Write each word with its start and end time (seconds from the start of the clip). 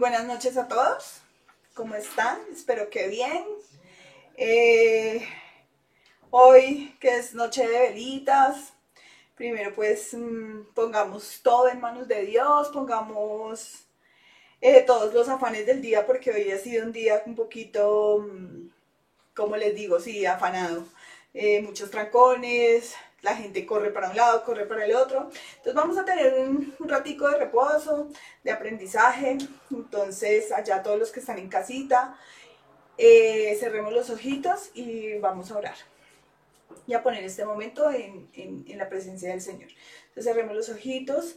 buenas 0.00 0.24
noches 0.24 0.56
a 0.56 0.66
todos. 0.66 1.20
¿Cómo 1.74 1.94
están? 1.94 2.38
Espero 2.50 2.88
que 2.88 3.08
bien. 3.08 3.44
Eh, 4.34 5.22
hoy, 6.30 6.96
que 6.98 7.18
es 7.18 7.34
noche 7.34 7.68
de 7.68 7.80
velitas, 7.80 8.72
primero 9.36 9.74
pues 9.74 10.14
mm, 10.14 10.72
pongamos 10.74 11.40
todo 11.42 11.68
en 11.68 11.82
manos 11.82 12.08
de 12.08 12.24
Dios, 12.24 12.68
pongamos 12.68 13.84
eh, 14.62 14.80
todos 14.86 15.12
los 15.12 15.28
afanes 15.28 15.66
del 15.66 15.82
día, 15.82 16.06
porque 16.06 16.30
hoy 16.30 16.50
ha 16.50 16.58
sido 16.58 16.86
un 16.86 16.92
día 16.92 17.22
un 17.26 17.34
poquito, 17.34 18.20
mm, 18.26 18.70
como 19.34 19.58
les 19.58 19.74
digo, 19.74 20.00
sí, 20.00 20.24
afanado. 20.24 20.86
Eh, 21.34 21.60
muchos 21.60 21.90
trancones, 21.90 22.94
la 23.22 23.36
gente 23.36 23.66
corre 23.66 23.90
para 23.90 24.10
un 24.10 24.16
lado, 24.16 24.44
corre 24.44 24.66
para 24.66 24.84
el 24.84 24.94
otro. 24.94 25.30
Entonces 25.56 25.74
vamos 25.74 25.98
a 25.98 26.04
tener 26.04 26.48
un, 26.48 26.74
ratico 26.80 27.28
de 27.28 27.38
reposo, 27.38 28.08
de 28.42 28.50
aprendizaje. 28.50 29.38
Entonces 29.70 30.52
allá 30.52 30.82
todos 30.82 30.98
los 30.98 31.10
que 31.10 31.20
están 31.20 31.38
en 31.38 31.48
casita, 31.48 32.16
eh, 32.96 33.56
cerremos 33.60 33.92
los 33.92 34.10
ojitos 34.10 34.70
y 34.74 35.18
vamos 35.18 35.50
a 35.50 35.58
orar. 35.58 35.76
Y 36.86 36.94
a 36.94 37.02
poner 37.02 37.24
este 37.24 37.44
momento 37.44 37.90
en, 37.90 38.28
en 38.34 38.78
la 38.78 38.88
presencia 38.88 39.30
del 39.30 39.40
Señor. 39.40 39.70
Entonces 40.08 40.24
cerremos 40.24 40.56
los 40.56 40.68
ojitos. 40.68 41.36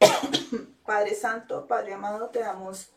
Padre 0.84 1.14
Santo, 1.14 1.66
Padre 1.66 1.94
amado, 1.94 2.28
te 2.28 2.40
damos 2.40 2.90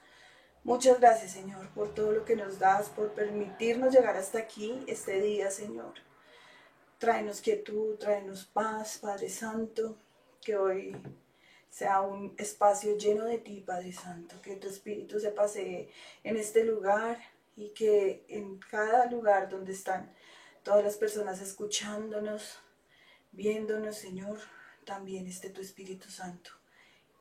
muchas 0.64 1.00
gracias, 1.00 1.32
Señor, 1.32 1.70
por 1.70 1.94
todo 1.94 2.12
lo 2.12 2.26
que 2.26 2.36
nos 2.36 2.60
das, 2.60 2.90
por 2.90 3.14
permitirnos 3.14 3.94
llegar 3.94 4.18
hasta 4.18 4.40
aquí 4.40 4.84
este 4.88 5.22
día, 5.22 5.50
Señor. 5.50 5.94
Tráenos 6.98 7.42
quietud, 7.42 7.96
tráenos 7.98 8.46
paz, 8.46 8.98
Padre 8.98 9.30
Santo, 9.30 9.96
que 10.42 10.58
hoy 10.58 10.96
sea 11.70 12.02
un 12.02 12.34
espacio 12.40 12.98
lleno 12.98 13.26
de 13.26 13.38
ti, 13.38 13.62
Padre 13.64 13.94
Santo, 13.94 14.42
que 14.42 14.56
tu 14.56 14.68
Espíritu 14.68 15.20
se 15.20 15.30
pase 15.30 15.90
en 16.24 16.38
este 16.38 16.64
lugar 16.64 17.20
y 17.56 17.70
que 17.70 18.26
en 18.30 18.58
cada 18.58 19.06
lugar 19.12 19.48
donde 19.48 19.74
están 19.74 20.12
todas 20.64 20.84
las 20.84 20.98
personas 20.98 21.40
escuchándonos, 21.40 22.58
viéndonos, 23.32 23.96
Señor, 23.96 24.40
también 24.84 25.28
esté 25.28 25.52
tu 25.52 25.62
Espíritu 25.62 26.10
Santo. 26.10 26.50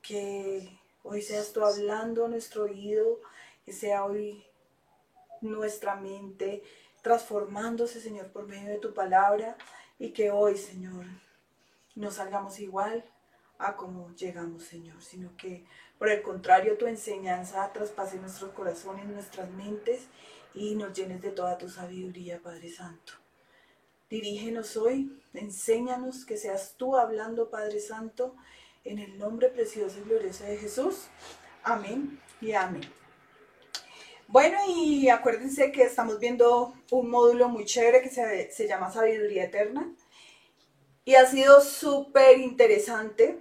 Que 0.00 0.80
hoy 1.02 1.20
seas 1.20 1.52
tú 1.52 1.62
hablando 1.62 2.24
a 2.24 2.28
nuestro 2.28 2.62
oído, 2.62 3.20
que 3.66 3.74
sea 3.74 4.06
hoy 4.06 4.42
nuestra 5.42 5.96
mente 5.96 6.62
transformándose, 7.06 8.00
Señor, 8.00 8.32
por 8.32 8.48
medio 8.48 8.68
de 8.68 8.78
tu 8.78 8.92
palabra 8.92 9.56
y 9.96 10.10
que 10.10 10.32
hoy, 10.32 10.56
Señor, 10.56 11.04
no 11.94 12.10
salgamos 12.10 12.58
igual 12.58 13.04
a 13.58 13.76
como 13.76 14.12
llegamos, 14.16 14.64
Señor, 14.64 15.00
sino 15.00 15.36
que 15.36 15.64
por 16.00 16.08
el 16.08 16.20
contrario 16.20 16.76
tu 16.76 16.88
enseñanza 16.88 17.72
traspase 17.72 18.16
nuestros 18.16 18.50
corazones, 18.50 19.06
nuestras 19.06 19.48
mentes 19.52 20.08
y 20.52 20.74
nos 20.74 20.94
llenes 20.94 21.22
de 21.22 21.30
toda 21.30 21.56
tu 21.56 21.68
sabiduría, 21.68 22.42
Padre 22.42 22.70
Santo. 22.70 23.12
Dirígenos 24.10 24.76
hoy, 24.76 25.16
enséñanos 25.32 26.24
que 26.24 26.36
seas 26.36 26.74
tú 26.76 26.96
hablando, 26.96 27.50
Padre 27.50 27.78
Santo, 27.78 28.34
en 28.82 28.98
el 28.98 29.16
nombre 29.16 29.48
precioso 29.48 30.00
y 30.00 30.08
glorioso 30.08 30.42
de 30.42 30.56
Jesús. 30.56 31.06
Amén 31.62 32.20
y 32.40 32.50
amén. 32.50 33.05
Bueno, 34.28 34.58
y 34.66 35.08
acuérdense 35.08 35.70
que 35.70 35.84
estamos 35.84 36.18
viendo 36.18 36.74
un 36.90 37.10
módulo 37.10 37.48
muy 37.48 37.64
chévere 37.64 38.02
que 38.02 38.10
se, 38.10 38.66
llama 38.66 38.90
Sabiduría 38.90 39.44
Eterna. 39.44 39.94
Y 41.04 41.14
ha 41.14 41.26
sido 41.26 41.60
súper 41.60 42.38
interesante 42.38 43.38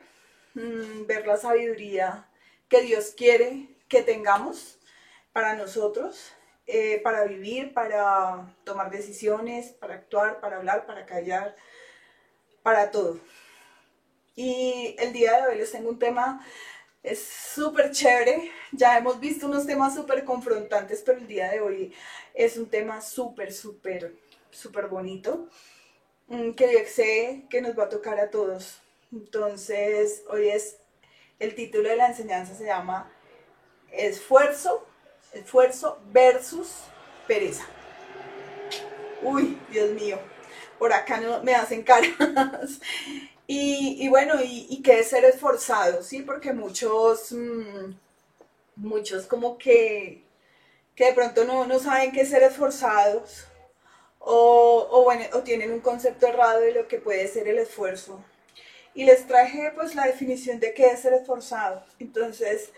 mm, 0.53 1.07
ver 1.07 1.25
la 1.25 1.37
sabiduría 1.37 2.29
que 2.69 2.81
Dios 2.81 3.13
quiere 3.17 3.67
que 3.87 4.03
tengamos 4.03 4.79
para 5.33 5.55
nosotros, 5.55 6.33
eh, 6.67 7.01
para 7.03 7.25
vivir, 7.25 7.73
para 7.73 8.55
tomar 8.63 8.91
decisiones, 8.91 9.71
para 9.71 9.95
actuar, 9.95 10.39
para 10.39 10.57
hablar, 10.57 10.85
para 10.85 11.07
callar, 11.07 11.55
para 12.61 12.91
todo. 12.91 13.19
Y 14.35 14.95
el 14.99 15.13
día 15.13 15.41
de 15.41 15.47
hoy 15.47 15.57
les 15.57 15.71
tengo 15.71 15.89
un 15.89 15.99
tema 15.99 16.45
es 17.05 17.23
súper 17.23 17.91
chévere. 17.91 18.51
Ya 18.71 18.97
hemos 18.97 19.19
visto 19.19 19.47
unos 19.47 19.65
temas 19.65 19.95
súper 19.95 20.25
confrontantes, 20.25 21.03
pero 21.05 21.19
el 21.19 21.27
día 21.27 21.49
de 21.51 21.61
hoy 21.61 21.93
es 22.33 22.57
un 22.57 22.67
tema 22.67 23.01
súper, 23.01 23.53
súper, 23.53 24.15
súper 24.49 24.87
bonito 24.87 25.47
mm, 26.27 26.51
que 26.51 26.73
yo 26.73 26.79
sé 26.87 27.45
que 27.49 27.61
nos 27.61 27.77
va 27.77 27.85
a 27.85 27.89
tocar 27.89 28.19
a 28.19 28.29
todos. 28.29 28.81
Entonces, 29.11 30.23
hoy 30.29 30.49
es 30.49 30.77
el 31.39 31.53
título 31.53 31.89
de 31.89 31.95
la 31.95 32.07
enseñanza 32.07 32.55
se 32.55 32.65
llama 32.65 33.11
Esfuerzo, 33.91 34.85
esfuerzo 35.33 35.99
versus 36.11 36.69
pereza. 37.27 37.65
Uy, 39.21 39.57
Dios 39.69 39.91
mío, 39.91 40.19
por 40.79 40.91
acá 40.91 41.19
no 41.19 41.41
me 41.43 41.55
hacen 41.55 41.83
caras. 41.83 42.79
Y, 43.47 44.07
bueno, 44.09 44.41
y, 44.41 44.67
y, 44.69 44.81
que 44.81 44.99
es 44.99 45.09
ser 45.09 45.23
esforzado, 45.25 46.01
¿sí? 46.01 46.21
Porque 46.23 46.51
muchos, 46.53 47.31
mm, 47.31 47.93
muchos 48.75 49.27
como 49.27 49.57
que, 49.57 50.23
que 50.95 51.05
de 51.07 51.13
pronto 51.13 51.45
no, 51.45 51.65
no 51.67 51.79
saben 51.79 52.11
qué 52.11 52.21
es 52.21 52.29
ser 52.29 52.43
esforzados 52.43 53.45
o, 54.19 54.87
o, 54.91 55.03
bueno, 55.03 55.25
o 55.33 55.41
tienen 55.43 55.71
un 55.71 55.81
concepto 55.81 56.27
errado 56.27 56.61
de 56.61 56.73
lo 56.73 56.87
que 56.87 56.99
puede 56.99 57.27
ser 57.27 57.47
el 57.47 57.59
esfuerzo. 57.59 58.23
Y 58.95 59.05
les 59.05 59.27
traje 59.27 59.71
pues 59.75 59.93
la 59.95 60.05
definición 60.07 60.59
de 60.59 60.73
qué 60.73 60.87
es 60.87 61.01
ser 61.01 61.13
esforzado. 61.13 61.85
Entonces 61.99 62.71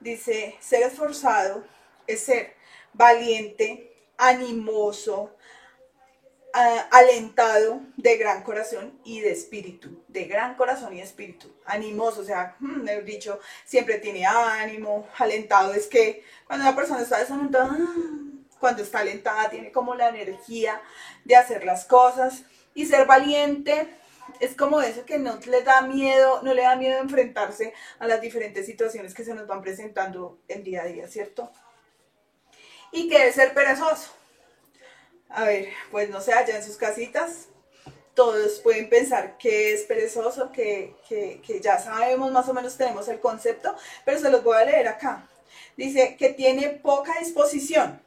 dice, 0.00 0.56
ser 0.60 0.84
esforzado 0.84 1.64
es 2.06 2.20
ser 2.20 2.54
valiente, 2.94 3.92
animoso, 4.16 5.33
alentado 6.54 7.80
de 7.96 8.16
gran 8.16 8.44
corazón 8.44 8.96
y 9.02 9.20
de 9.20 9.32
espíritu, 9.32 10.04
de 10.06 10.24
gran 10.24 10.54
corazón 10.54 10.96
y 10.96 11.00
espíritu, 11.00 11.52
animoso, 11.64 12.20
o 12.20 12.24
sea, 12.24 12.54
hmm, 12.60 12.88
he 12.88 13.02
dicho, 13.02 13.40
siempre 13.64 13.98
tiene 13.98 14.24
ánimo, 14.24 15.08
alentado, 15.18 15.74
es 15.74 15.88
que 15.88 16.22
cuando 16.46 16.64
una 16.64 16.76
persona 16.76 17.02
está 17.02 17.18
desalentada, 17.18 17.76
cuando 18.60 18.84
está 18.84 19.00
alentada 19.00 19.50
tiene 19.50 19.72
como 19.72 19.96
la 19.96 20.10
energía 20.10 20.80
de 21.24 21.34
hacer 21.34 21.64
las 21.64 21.86
cosas 21.86 22.44
y 22.72 22.86
ser 22.86 23.04
valiente 23.04 23.88
es 24.38 24.54
como 24.54 24.80
eso 24.80 25.04
que 25.04 25.18
no 25.18 25.38
le 25.46 25.62
da 25.62 25.82
miedo, 25.82 26.40
no 26.42 26.54
le 26.54 26.62
da 26.62 26.76
miedo 26.76 27.00
enfrentarse 27.00 27.74
a 27.98 28.06
las 28.06 28.20
diferentes 28.20 28.64
situaciones 28.64 29.12
que 29.12 29.24
se 29.24 29.34
nos 29.34 29.46
van 29.46 29.60
presentando 29.60 30.38
el 30.48 30.62
día 30.62 30.82
a 30.82 30.86
día, 30.86 31.08
¿cierto? 31.08 31.50
Y 32.92 33.08
que 33.08 33.26
es 33.28 33.34
ser 33.34 33.52
perezoso 33.54 34.12
a 35.34 35.44
ver, 35.44 35.68
pues 35.90 36.10
no 36.10 36.20
sé, 36.20 36.32
allá 36.32 36.56
en 36.56 36.64
sus 36.64 36.76
casitas, 36.76 37.48
todos 38.14 38.60
pueden 38.60 38.88
pensar 38.88 39.36
que 39.38 39.72
es 39.72 39.82
perezoso, 39.82 40.52
que, 40.52 40.94
ya 41.60 41.78
sabemos 41.78 42.30
más 42.30 42.48
o 42.48 42.54
menos, 42.54 42.76
tenemos 42.76 43.08
el 43.08 43.20
concepto, 43.20 43.74
pero 44.04 44.18
se 44.18 44.30
los 44.30 44.44
voy 44.44 44.56
a 44.56 44.64
leer 44.64 44.88
acá. 44.88 45.28
Dice 45.76 46.16
que 46.16 46.30
tiene 46.30 46.70
poca 46.70 47.18
disposición 47.18 48.00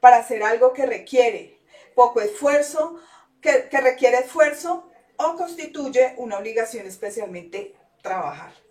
para 0.00 0.18
hacer 0.18 0.42
algo 0.42 0.72
que 0.72 0.86
requiere 0.86 1.58
poco 1.94 2.20
esfuerzo, 2.20 3.00
que, 3.40 3.68
que 3.70 3.80
requiere 3.80 4.18
esfuerzo 4.18 4.90
o 5.16 5.36
constituye 5.36 6.14
una 6.16 6.38
obligación 6.38 6.86
especialmente 6.86 7.74
trabajar. 8.02 8.65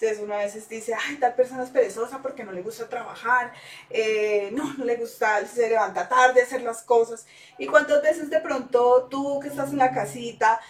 Entonces 0.00 0.20
uno 0.22 0.34
a 0.34 0.44
veces 0.44 0.68
dice, 0.68 0.94
ay, 0.94 1.16
tal 1.16 1.34
persona 1.34 1.64
es 1.64 1.70
perezosa 1.70 2.22
porque 2.22 2.44
no 2.44 2.52
le 2.52 2.62
gusta 2.62 2.88
trabajar, 2.88 3.52
eh, 3.90 4.48
no, 4.52 4.72
no 4.74 4.84
le 4.84 4.94
gusta, 4.94 5.44
se 5.44 5.68
levanta 5.68 6.08
tarde 6.08 6.40
hacer 6.40 6.62
las 6.62 6.82
cosas. 6.82 7.26
Y 7.58 7.66
cuántas 7.66 8.00
veces 8.00 8.30
de 8.30 8.38
pronto 8.38 9.08
tú 9.10 9.40
que 9.40 9.48
estás 9.48 9.70
en 9.70 9.78
la 9.78 9.90
casita, 9.90 10.60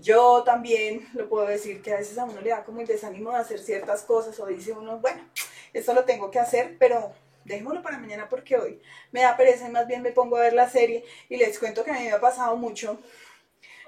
yo 0.00 0.42
también 0.42 1.08
lo 1.14 1.28
puedo 1.28 1.46
decir 1.46 1.80
que 1.80 1.92
a 1.92 1.98
veces 1.98 2.18
a 2.18 2.24
uno 2.24 2.40
le 2.40 2.50
da 2.50 2.64
como 2.64 2.80
el 2.80 2.88
desánimo 2.88 3.30
de 3.30 3.36
hacer 3.36 3.60
ciertas 3.60 4.02
cosas 4.02 4.38
o 4.40 4.46
dice 4.46 4.72
uno, 4.72 4.98
bueno, 4.98 5.22
esto 5.72 5.94
lo 5.94 6.04
tengo 6.04 6.32
que 6.32 6.40
hacer, 6.40 6.76
pero 6.80 7.12
dejémoslo 7.44 7.82
para 7.82 7.98
mañana 7.98 8.28
porque 8.28 8.56
hoy 8.56 8.82
me 9.12 9.22
da 9.22 9.36
pereza 9.36 9.68
y 9.68 9.70
más 9.70 9.86
bien 9.86 10.02
me 10.02 10.10
pongo 10.10 10.38
a 10.38 10.40
ver 10.40 10.54
la 10.54 10.68
serie 10.68 11.04
y 11.28 11.36
les 11.36 11.56
cuento 11.60 11.84
que 11.84 11.92
a 11.92 11.94
mí 11.94 12.06
me 12.06 12.12
ha 12.12 12.20
pasado 12.20 12.56
mucho. 12.56 12.98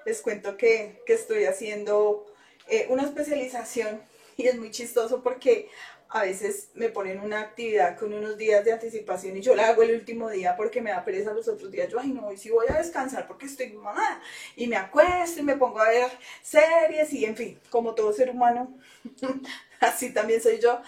Les 0.07 0.23
cuento 0.23 0.57
que, 0.57 1.03
estoy 1.09 1.47
haciendo 1.47 2.27
eh, 2.69 2.87
una 2.91 3.03
especialización 3.03 4.01
y 4.37 4.47
es 4.47 4.59
muy 4.59 4.71
chistoso 4.71 5.23
porque 5.23 5.69
a 6.15 6.23
veces 6.23 6.69
me 6.75 6.91
ponen 6.91 7.21
una 7.21 7.41
actividad 7.41 7.99
con 7.99 8.15
unos 8.15 8.37
días 8.37 8.65
de 8.65 8.73
anticipación 8.73 9.37
y 9.37 9.41
yo 9.41 9.57
la 9.57 9.69
hago 9.69 9.83
el 9.83 9.97
último 9.97 10.31
día 10.31 10.55
porque 10.57 10.81
me 10.81 10.91
da 10.91 11.05
pereza 11.05 11.33
los 11.33 11.49
otros 11.49 11.73
días. 11.73 11.89
Yo, 11.89 11.99
ay, 11.99 12.11
no, 12.13 12.29
hoy 12.29 12.37
sí 12.37 12.51
voy 12.51 12.67
a 12.69 12.79
descansar 12.79 13.27
porque 13.27 13.47
estoy 13.47 13.73
mamá. 13.73 14.23
Y 14.55 14.69
me 14.69 14.77
acuesto 14.77 15.41
y 15.41 15.43
me 15.43 15.57
pongo 15.57 15.81
a 15.81 15.89
ver 15.89 16.11
series 16.41 17.13
y, 17.13 17.25
en 17.25 17.35
fin, 17.35 17.61
como 17.69 17.95
todo 17.97 18.13
ser 18.13 18.31
humano, 18.31 18.79
así 19.81 20.13
también 20.13 20.41
soy 20.41 20.61
yo. 20.61 20.81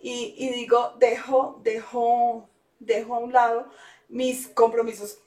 Y, 0.00 0.50
digo, 0.50 0.96
dejo, 0.98 1.60
dejo, 1.62 2.48
dejo 2.80 3.14
a 3.14 3.18
un 3.20 3.32
lado 3.32 3.70
mis 4.08 4.48
compromisos 4.48 5.18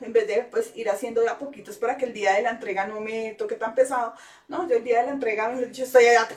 en 0.00 0.12
vez 0.12 0.28
de 0.28 0.44
pues 0.44 0.70
ir 0.76 0.88
haciendo 0.88 1.20
de 1.20 1.28
a 1.28 1.36
poquitos 1.36 1.76
para 1.76 1.96
que 1.96 2.06
el 2.06 2.12
día 2.12 2.34
de 2.34 2.42
la 2.42 2.50
entrega 2.50 2.86
no 2.86 3.00
me 3.00 3.32
toque 3.32 3.56
tan 3.56 3.74
pesado. 3.74 4.14
No, 4.46 4.68
yo 4.68 4.76
el 4.76 4.84
día 4.84 5.00
de 5.00 5.06
la 5.06 5.12
entrega, 5.12 5.52
dicho, 5.56 5.82
estoy 5.82 6.06
allá 6.06 6.28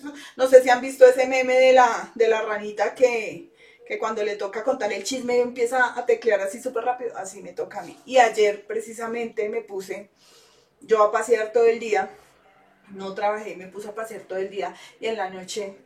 no 0.36 0.48
sé 0.48 0.62
si 0.62 0.70
han 0.70 0.80
visto 0.80 1.06
ese 1.06 1.26
meme 1.26 1.54
de 1.54 1.72
la, 1.72 2.12
de 2.14 2.28
la 2.28 2.42
ranita 2.42 2.94
que, 2.94 3.50
que 3.86 3.98
cuando 3.98 4.22
le 4.22 4.36
toca 4.36 4.64
contar 4.64 4.92
el 4.92 5.04
chisme 5.04 5.40
empieza 5.40 5.98
a 5.98 6.06
teclear 6.06 6.40
así 6.40 6.62
súper 6.62 6.84
rápido, 6.84 7.16
así 7.16 7.42
me 7.42 7.52
toca 7.52 7.80
a 7.80 7.84
mí. 7.84 7.98
Y 8.06 8.18
ayer 8.18 8.66
precisamente 8.66 9.48
me 9.48 9.62
puse 9.62 10.10
yo 10.80 11.02
a 11.02 11.12
pasear 11.12 11.52
todo 11.52 11.66
el 11.66 11.78
día, 11.78 12.10
no 12.90 13.14
trabajé, 13.14 13.56
me 13.56 13.68
puse 13.68 13.88
a 13.88 13.94
pasear 13.94 14.22
todo 14.22 14.38
el 14.38 14.50
día 14.50 14.74
y 15.00 15.06
en 15.06 15.16
la 15.16 15.30
noche, 15.30 15.76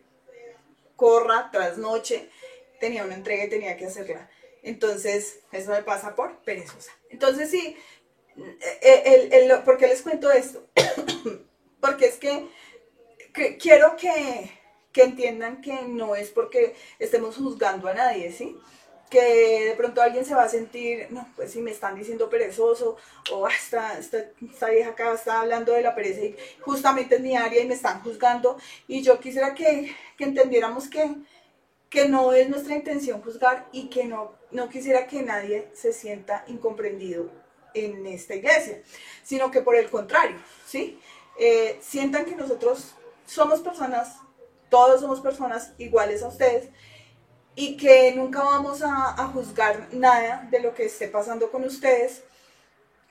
corra, 0.97 1.51
tras 1.53 1.79
noche, 1.79 2.31
tenía 2.81 3.05
una 3.05 3.15
entrega 3.15 3.45
y 3.45 3.51
tenía 3.51 3.77
que 3.77 3.87
hacerla. 3.87 4.29
Entonces, 4.63 5.41
eso 5.53 5.71
me 5.71 5.83
pasa 5.83 6.15
por 6.17 6.39
perezosa. 6.39 6.91
Entonces, 7.11 7.51
sí, 7.51 7.77
eh, 8.81 9.29
el, 9.33 9.63
¿por 9.63 9.79
qué 9.79 9.87
les 9.87 10.03
cuento 10.03 10.31
esto? 10.31 10.67
porque 11.81 12.07
es 12.07 12.17
que, 12.17 12.49
quiero 13.59 13.97
que, 13.97 14.51
que, 14.93 15.03
entiendan 15.03 15.61
que 15.61 15.83
no 15.83 16.17
es 16.17 16.31
porque 16.31 16.75
estemos 16.99 17.37
juzgando 17.37 17.89
a 17.89 17.95
nadie, 17.95 18.33
¿sí? 18.33 18.57
Que 19.11 19.67
de 19.67 19.75
pronto 19.77 20.03
alguien 20.03 20.25
se 20.25 20.35
va 20.35 20.45
a 20.45 20.49
sentir, 20.49 21.07
no, 21.11 21.29
pues 21.37 21.53
si 21.53 21.61
me 21.61 21.71
están 21.71 21.95
diciendo 21.95 22.29
perezoso, 22.29 22.97
o 23.33 23.47
ah, 23.47 23.51
esta, 23.53 23.99
esta, 23.99 24.69
vieja 24.69 24.91
acá 24.91 25.13
está 25.13 25.41
hablando 25.41 25.73
de 25.73 25.83
la 25.83 25.95
pereza 25.95 26.23
y 26.23 26.37
justamente 26.61 27.17
es 27.17 27.21
mi 27.21 27.37
área 27.37 27.63
y 27.63 27.69
me 27.69 27.75
están 27.75 28.03
juzgando. 28.03 28.59
Y 28.89 29.03
yo 29.03 29.21
quisiera 29.21 29.55
que, 29.55 29.95
que 30.17 30.25
entendiéramos 30.25 30.89
que, 30.89 31.09
que 31.89 32.09
no 32.09 32.33
es 32.33 32.49
nuestra 32.49 32.75
intención 32.75 33.23
juzgar 33.23 33.69
y 33.71 33.89
que 33.89 34.05
no, 34.05 34.33
no 34.51 34.69
quisiera 34.69 35.07
que 35.07 35.23
nadie 35.23 35.69
se 35.73 35.93
sienta 35.93 36.45
incomprendido 36.49 37.31
en 37.75 38.07
esta 38.07 38.35
iglesia, 38.35 38.83
sino 39.23 39.51
que 39.51 39.61
por 39.61 39.77
el 39.77 39.89
contrario, 39.91 40.37
¿sí? 40.67 40.99
Eh, 41.39 41.79
sientan 41.83 42.25
que 42.25 42.35
nosotros 42.35 42.96
somos 43.27 43.61
personas, 43.61 44.17
todos 44.71 45.01
somos 45.01 45.21
personas 45.21 45.73
iguales 45.79 46.23
a 46.23 46.29
ustedes 46.29 46.71
y 47.55 47.77
que 47.77 48.13
nunca 48.15 48.43
vamos 48.43 48.83
a, 48.83 49.15
juzgar 49.33 49.89
nada 49.93 50.47
de 50.51 50.61
lo 50.61 50.75
que 50.75 50.87
esté 50.87 51.09
pasando 51.09 51.51
con 51.51 51.65
ustedes 51.65 52.23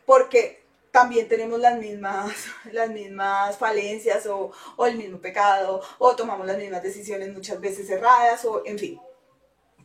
porque 0.05 0.63
también 0.91 1.27
tenemos 1.27 1.59
las 1.59 1.77
mismas, 1.77 2.33
las 2.71 2.89
mismas 2.89 3.57
falencias 3.57 4.25
o, 4.27 4.51
o, 4.77 4.85
el 4.85 4.97
mismo 4.97 5.19
pecado 5.19 5.81
o 5.99 6.15
tomamos 6.15 6.47
las 6.47 6.57
mismas 6.57 6.81
decisiones 6.81 7.33
muchas 7.33 7.59
veces 7.59 7.89
erradas 7.89 8.45
o 8.45 8.63
en 8.65 8.79
fin, 8.79 9.01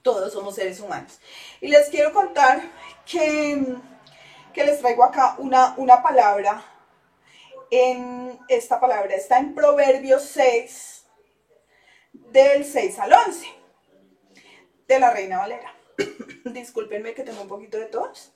todos 0.03 0.33
somos 0.33 0.55
seres 0.55 0.81
humanos. 0.81 1.19
Y 1.61 1.69
les 1.69 1.89
quiero 1.89 2.13
contar 2.13 2.63
que 3.05 3.77
que 4.53 4.65
les 4.65 4.81
traigo 4.81 5.05
acá 5.05 5.37
una, 5.39 5.75
una 5.77 6.03
palabra. 6.03 6.63
En 7.71 8.37
esta 8.49 8.81
palabra 8.81 9.15
está 9.15 9.39
en 9.39 9.55
Proverbios 9.55 10.25
6, 10.25 11.05
del 12.13 12.65
6 12.65 12.99
al 12.99 13.13
11, 13.13 13.47
de 14.89 14.99
la 14.99 15.13
Reina 15.13 15.39
Valera. 15.39 15.73
Discúlpenme 16.47 17.15
que 17.15 17.23
tengo 17.23 17.43
un 17.43 17.49
poquito 17.49 17.79
de 17.79 17.87
tos. 17.87 18.33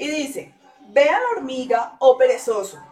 Y 0.00 0.08
dice, 0.08 0.52
ve 0.88 1.08
a 1.08 1.20
la 1.20 1.28
hormiga, 1.36 1.96
oh 2.00 2.18
perezoso, 2.18 2.82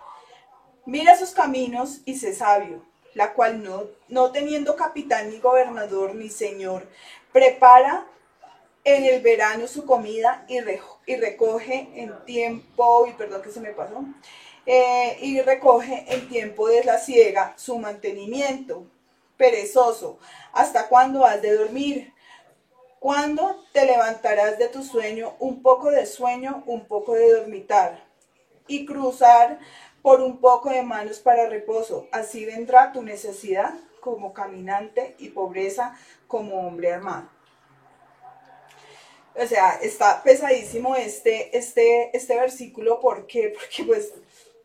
mira 0.86 1.16
sus 1.16 1.30
caminos 1.30 2.02
y 2.04 2.18
sé 2.18 2.34
sabio, 2.34 2.84
la 3.14 3.32
cual 3.32 3.60
no, 3.64 3.82
no 4.06 4.30
teniendo 4.30 4.76
capitán 4.76 5.30
ni 5.30 5.40
gobernador 5.40 6.14
ni 6.14 6.30
señor, 6.30 6.88
prepara 7.32 8.06
en 8.84 9.04
el 9.06 9.22
verano 9.22 9.66
su 9.66 9.86
comida 9.86 10.44
y, 10.46 10.58
y 10.58 11.16
recoge 11.16 11.88
en 11.94 12.24
tiempo, 12.26 13.08
y 13.08 13.12
perdón 13.14 13.42
que 13.42 13.50
se 13.50 13.60
me 13.60 13.72
pasó, 13.72 14.04
eh, 14.66 15.18
y 15.20 15.40
recoge 15.42 16.04
en 16.08 16.28
tiempo 16.28 16.68
de 16.68 16.84
la 16.84 16.98
siega 16.98 17.54
su 17.56 17.78
mantenimiento. 17.78 18.86
Perezoso, 19.36 20.18
¿hasta 20.52 20.88
cuándo 20.88 21.24
has 21.24 21.42
de 21.42 21.56
dormir? 21.56 22.12
¿Cuándo 23.00 23.62
te 23.72 23.84
levantarás 23.84 24.58
de 24.58 24.68
tu 24.68 24.82
sueño? 24.82 25.34
Un 25.38 25.60
poco 25.60 25.90
de 25.90 26.06
sueño, 26.06 26.62
un 26.66 26.86
poco 26.86 27.14
de 27.14 27.32
dormitar. 27.32 28.02
Y 28.66 28.86
cruzar 28.86 29.58
por 30.00 30.22
un 30.22 30.38
poco 30.38 30.70
de 30.70 30.82
manos 30.82 31.18
para 31.18 31.48
reposo. 31.48 32.08
Así 32.12 32.46
vendrá 32.46 32.92
tu 32.92 33.02
necesidad 33.02 33.74
como 34.00 34.32
caminante 34.32 35.16
y 35.18 35.28
pobreza 35.30 35.94
como 36.26 36.66
hombre 36.66 36.94
armado. 36.94 37.28
O 39.34 39.46
sea, 39.46 39.78
está 39.82 40.22
pesadísimo 40.22 40.96
este, 40.96 41.56
este, 41.58 42.16
este 42.16 42.36
versículo. 42.36 43.00
Porque 43.02 43.54
pues 43.86 44.14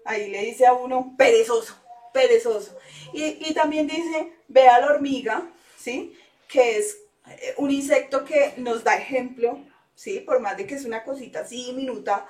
ahí 0.06 0.30
le 0.30 0.42
dice 0.44 0.66
a 0.66 0.74
uno 0.74 1.14
perezoso, 1.18 1.76
perezoso. 2.14 2.78
Y, 3.14 3.54
también 3.54 3.88
dice, 3.88 4.34
ve 4.48 4.68
a 4.68 4.80
la 4.80 4.88
hormiga, 4.88 5.50
¿sí? 5.78 6.18
Que 6.48 6.78
es 6.78 6.98
eh, 7.28 7.56
un 7.58 7.72
insecto 7.72 8.26
que 8.26 8.54
nos 8.58 8.84
da 8.84 8.96
ejemplo, 8.96 9.60
¿sí? 9.96 10.20
Por 10.20 10.40
más 10.40 10.58
de 10.58 10.66
que 10.66 10.76
es 10.76 10.86
una 10.86 11.04
cosita 11.04 11.42
así 11.42 11.74
minuta. 11.74 12.28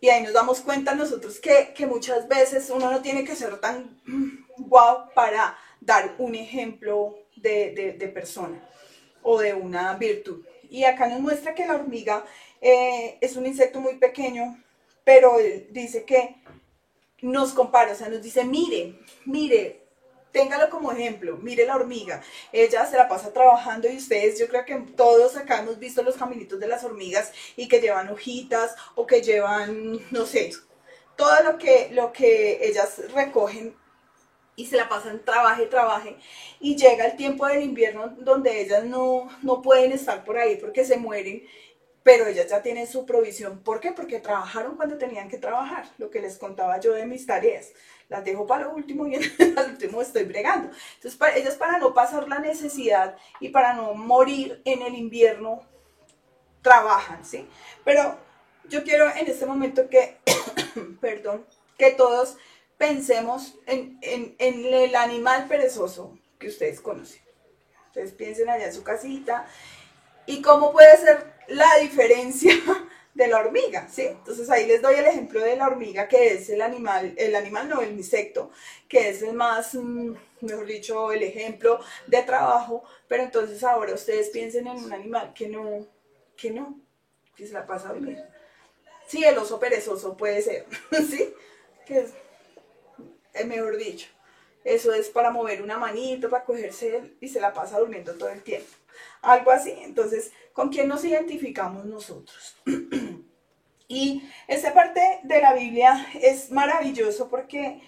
Y 0.00 0.08
ahí 0.08 0.22
nos 0.22 0.32
damos 0.32 0.60
cuenta 0.60 0.94
nosotros 0.94 1.38
que, 1.40 1.74
muchas 1.86 2.26
veces 2.28 2.70
uno 2.70 2.90
no 2.90 3.02
tiene 3.02 3.24
que 3.24 3.36
ser 3.36 3.60
tan 3.60 3.98
guau 4.56 5.12
para 5.14 5.56
dar 5.80 6.14
un 6.18 6.34
ejemplo 6.34 7.18
de, 7.36 7.96
de 7.98 8.08
persona 8.08 8.60
o 9.22 9.38
de 9.38 9.54
una 9.54 9.94
virtud. 9.96 10.44
Y 10.68 10.84
acá 10.84 11.08
nos 11.08 11.20
muestra 11.20 11.54
que 11.54 11.66
la 11.66 11.74
hormiga 11.74 12.24
eh, 12.60 13.18
es 13.20 13.36
un 13.36 13.46
insecto 13.46 13.80
muy 13.80 13.96
pequeño, 13.96 14.62
pero 15.10 15.38
dice 15.70 16.04
que 16.04 16.36
nos 17.20 17.52
compara, 17.52 17.90
o 17.90 17.94
sea, 17.96 18.08
nos 18.08 18.22
dice, 18.22 18.44
mire, 18.44 18.94
mire, 19.24 19.82
téngalo 20.30 20.70
como 20.70 20.92
ejemplo, 20.92 21.36
mire 21.38 21.66
la 21.66 21.74
hormiga, 21.74 22.22
ella 22.52 22.86
se 22.86 22.96
la 22.96 23.08
pasa 23.08 23.32
trabajando 23.32 23.90
y 23.90 23.96
ustedes, 23.96 24.38
yo 24.38 24.46
creo 24.46 24.64
que 24.64 24.76
todos 24.94 25.36
acá 25.36 25.58
hemos 25.58 25.80
visto 25.80 26.04
los 26.04 26.14
caminitos 26.14 26.60
de 26.60 26.68
las 26.68 26.84
hormigas 26.84 27.32
y 27.56 27.66
que 27.66 27.80
llevan 27.80 28.08
hojitas 28.08 28.76
o 28.94 29.04
que 29.04 29.20
llevan, 29.20 29.98
no 30.12 30.24
sé, 30.26 30.52
todo 31.16 31.42
lo 31.42 31.58
que, 31.58 31.88
lo 31.90 32.12
que 32.12 32.64
ellas 32.64 33.02
recogen 33.12 33.74
y 34.54 34.66
se 34.66 34.76
la 34.76 34.88
pasan 34.88 35.24
trabaje, 35.24 35.66
trabaje, 35.66 36.18
y 36.60 36.76
llega 36.76 37.06
el 37.06 37.16
tiempo 37.16 37.48
del 37.48 37.62
invierno 37.62 38.14
donde 38.18 38.60
ellas 38.60 38.84
no, 38.84 39.28
no 39.42 39.60
pueden 39.60 39.90
estar 39.90 40.24
por 40.24 40.38
ahí 40.38 40.54
porque 40.54 40.84
se 40.84 40.98
mueren, 40.98 41.42
pero 42.02 42.26
ellas 42.26 42.48
ya 42.48 42.62
tienen 42.62 42.86
su 42.86 43.04
provisión. 43.04 43.60
¿Por 43.62 43.80
qué? 43.80 43.92
Porque 43.92 44.20
trabajaron 44.20 44.76
cuando 44.76 44.96
tenían 44.96 45.28
que 45.28 45.38
trabajar, 45.38 45.86
lo 45.98 46.10
que 46.10 46.20
les 46.20 46.38
contaba 46.38 46.80
yo 46.80 46.92
de 46.92 47.06
mis 47.06 47.26
tareas. 47.26 47.72
Las 48.08 48.24
dejo 48.24 48.46
para 48.46 48.64
lo 48.64 48.74
último 48.74 49.06
y 49.06 49.14
al 49.56 49.70
último 49.70 50.00
estoy 50.02 50.24
bregando. 50.24 50.70
Entonces, 50.94 51.16
para, 51.16 51.36
ellas 51.36 51.56
para 51.56 51.78
no 51.78 51.94
pasar 51.94 52.28
la 52.28 52.38
necesidad 52.38 53.16
y 53.38 53.50
para 53.50 53.74
no 53.74 53.94
morir 53.94 54.62
en 54.64 54.82
el 54.82 54.94
invierno, 54.94 55.62
trabajan, 56.62 57.24
¿sí? 57.24 57.48
Pero 57.84 58.18
yo 58.68 58.84
quiero 58.84 59.10
en 59.10 59.26
este 59.26 59.46
momento 59.46 59.88
que, 59.88 60.18
perdón, 61.00 61.46
que 61.78 61.90
todos 61.92 62.36
pensemos 62.78 63.58
en, 63.66 63.98
el 64.38 64.94
animal 64.94 65.46
perezoso 65.48 66.18
que 66.38 66.48
ustedes 66.48 66.80
conocen. 66.80 67.20
Ustedes 67.88 68.12
piensen 68.12 68.48
allá 68.48 68.66
en 68.66 68.72
su 68.72 68.82
casita 68.82 69.46
y 70.30 70.40
cómo 70.42 70.72
puede 70.72 70.96
ser 70.96 71.32
la 71.48 71.76
diferencia 71.80 72.54
de 73.14 73.28
la 73.28 73.38
hormiga, 73.38 73.88
¿sí? 73.88 74.02
Entonces 74.02 74.48
ahí 74.48 74.66
les 74.66 74.80
doy 74.80 74.94
el 74.94 75.06
ejemplo 75.06 75.40
de 75.40 75.56
la 75.56 75.66
hormiga, 75.66 76.08
que 76.08 76.34
es 76.34 76.48
el 76.50 76.62
animal, 76.62 77.14
el 77.16 77.34
animal 77.34 77.68
no, 77.68 77.80
el 77.80 77.92
insecto, 77.92 78.50
que 78.88 79.08
es 79.08 79.22
el 79.22 79.34
más, 79.34 79.74
mm, 79.74 80.14
mejor 80.42 80.66
dicho, 80.66 81.10
el 81.12 81.22
ejemplo 81.22 81.80
de 82.06 82.22
trabajo, 82.22 82.84
pero 83.08 83.24
entonces 83.24 83.62
ahora 83.64 83.94
ustedes 83.94 84.30
piensen 84.30 84.68
en 84.68 84.84
un 84.84 84.92
animal 84.92 85.32
que 85.34 85.48
no, 85.48 85.86
que 86.36 86.50
no, 86.50 86.80
que 87.34 87.46
se 87.46 87.52
la 87.52 87.66
pasa 87.66 87.88
dormir. 87.88 88.22
Sí, 89.08 89.24
el 89.24 89.36
oso 89.36 89.58
perezoso 89.58 90.16
puede 90.16 90.40
ser, 90.40 90.66
¿sí? 91.10 91.34
Que 91.84 91.98
es 91.98 92.10
es 93.32 93.46
mejor 93.46 93.76
dicho. 93.76 94.08
Eso 94.64 94.92
es 94.92 95.08
para 95.08 95.30
mover 95.30 95.62
una 95.62 95.78
manito, 95.78 96.28
para 96.28 96.44
cogerse 96.44 97.14
y 97.20 97.28
se 97.28 97.40
la 97.40 97.52
pasa 97.52 97.78
durmiendo 97.78 98.14
todo 98.14 98.28
el 98.28 98.42
tiempo. 98.42 98.68
Algo 99.22 99.50
así. 99.50 99.74
Entonces, 99.82 100.32
¿con 100.52 100.70
quién 100.70 100.88
nos 100.88 101.04
identificamos 101.04 101.84
nosotros? 101.84 102.56
y 103.88 104.28
esta 104.48 104.72
parte 104.72 105.00
de 105.22 105.40
la 105.40 105.54
Biblia 105.54 106.06
es 106.20 106.50
maravilloso 106.50 107.28
porque, 107.28 107.82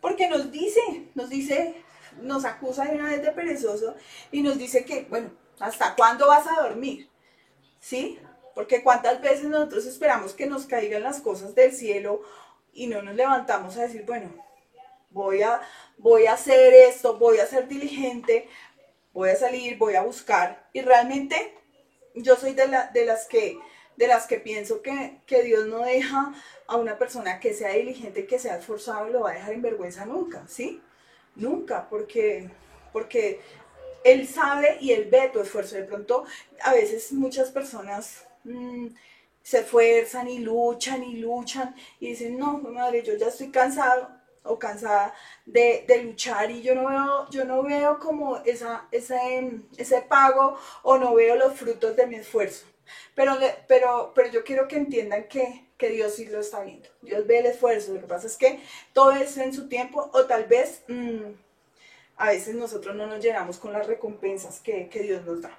porque 0.00 0.28
nos 0.28 0.50
dice, 0.50 0.80
nos 1.14 1.28
dice, 1.28 1.74
nos 2.20 2.44
acusa 2.44 2.84
de 2.84 2.96
una 2.96 3.10
vez 3.10 3.22
de 3.22 3.32
perezoso 3.32 3.94
y 4.32 4.42
nos 4.42 4.58
dice 4.58 4.84
que, 4.84 5.06
bueno, 5.08 5.30
¿hasta 5.60 5.94
cuándo 5.94 6.26
vas 6.26 6.46
a 6.46 6.62
dormir? 6.62 7.08
¿Sí? 7.80 8.18
Porque 8.54 8.82
cuántas 8.82 9.20
veces 9.20 9.44
nosotros 9.44 9.86
esperamos 9.86 10.34
que 10.34 10.46
nos 10.46 10.66
caigan 10.66 11.02
las 11.02 11.20
cosas 11.20 11.54
del 11.54 11.72
cielo 11.72 12.22
y 12.72 12.86
no 12.86 13.02
nos 13.02 13.14
levantamos 13.14 13.76
a 13.76 13.82
decir, 13.82 14.04
bueno, 14.04 14.32
voy 15.10 15.42
a, 15.42 15.60
voy 15.96 16.26
a 16.26 16.34
hacer 16.34 16.74
esto, 16.74 17.18
voy 17.18 17.38
a 17.38 17.46
ser 17.46 17.68
diligente, 17.68 18.48
voy 19.12 19.30
a 19.30 19.36
salir, 19.36 19.78
voy 19.78 19.94
a 19.94 20.02
buscar. 20.02 20.68
Y 20.72 20.82
realmente 20.82 21.54
yo 22.14 22.36
soy 22.36 22.54
de, 22.54 22.68
de 22.92 23.04
las 23.04 23.26
que 23.26 23.58
de 23.98 24.06
las 24.06 24.26
que 24.28 24.38
pienso 24.38 24.80
que, 24.80 25.42
Dios 25.42 25.66
no 25.66 25.80
deja 25.80 26.32
a 26.68 26.76
una 26.76 26.98
persona 26.98 27.40
que 27.40 27.52
sea 27.52 27.70
diligente, 27.70 28.26
que 28.26 28.38
sea 28.38 28.56
esforzado, 28.56 29.08
lo 29.08 29.22
va 29.22 29.32
a 29.32 29.34
dejar 29.34 29.52
en 29.52 29.62
vergüenza 29.62 30.06
nunca, 30.06 30.46
¿sí? 30.46 30.80
Nunca, 31.34 31.88
porque, 31.90 32.48
porque 32.92 33.40
Él 34.04 34.28
sabe 34.28 34.78
y 34.80 34.92
Él 34.92 35.08
ve 35.10 35.30
tu 35.32 35.40
esfuerzo. 35.40 35.74
De 35.74 35.82
pronto, 35.82 36.24
a 36.62 36.74
veces 36.74 37.12
muchas 37.12 37.50
personas 37.50 38.24
mm, 38.44 38.86
se 39.42 39.60
esfuerzan 39.60 40.28
y 40.28 40.38
luchan 40.38 41.02
y 41.02 41.16
luchan 41.16 41.74
y 41.98 42.10
dicen, 42.10 42.38
no, 42.38 42.58
madre, 42.58 43.02
yo 43.02 43.16
ya 43.16 43.26
estoy 43.26 43.50
cansado 43.50 44.08
o 44.48 44.58
cansada 44.58 45.14
de, 45.46 45.84
luchar 46.02 46.50
y 46.50 46.62
yo 46.62 46.74
no 46.74 46.88
veo, 46.88 47.30
yo 47.30 47.44
no 47.44 47.62
veo 47.62 47.98
como 47.98 48.38
esa, 48.38 48.88
ese, 48.90 49.62
ese 49.76 50.02
pago 50.02 50.58
o 50.82 50.98
no 50.98 51.14
veo 51.14 51.36
los 51.36 51.54
frutos 51.54 51.94
de 51.96 52.06
mi 52.06 52.16
esfuerzo. 52.16 52.66
Pero, 53.14 53.36
pero, 53.66 54.12
pero 54.14 54.30
yo 54.30 54.44
quiero 54.44 54.68
que 54.68 54.76
entiendan 54.76 55.28
que, 55.28 55.66
Dios 55.78 56.14
sí 56.14 56.26
lo 56.26 56.40
está 56.40 56.62
viendo. 56.62 56.88
Dios 57.02 57.26
ve 57.26 57.38
el 57.38 57.46
esfuerzo. 57.46 57.94
Lo 57.94 58.00
que 58.00 58.06
pasa 58.06 58.26
es 58.26 58.36
que 58.36 58.60
todo 58.92 59.12
es 59.12 59.36
en 59.36 59.52
su 59.52 59.68
tiempo 59.68 60.10
o 60.12 60.24
tal 60.24 60.44
vez 60.44 60.82
mm, 60.88 61.32
a 62.16 62.28
veces 62.28 62.54
nosotros 62.56 62.96
no 62.96 63.06
nos 63.06 63.22
llenamos 63.22 63.58
con 63.58 63.72
las 63.72 63.86
recompensas 63.86 64.60
que, 64.60 64.88
Dios 64.92 65.24
nos 65.24 65.42
da. 65.42 65.56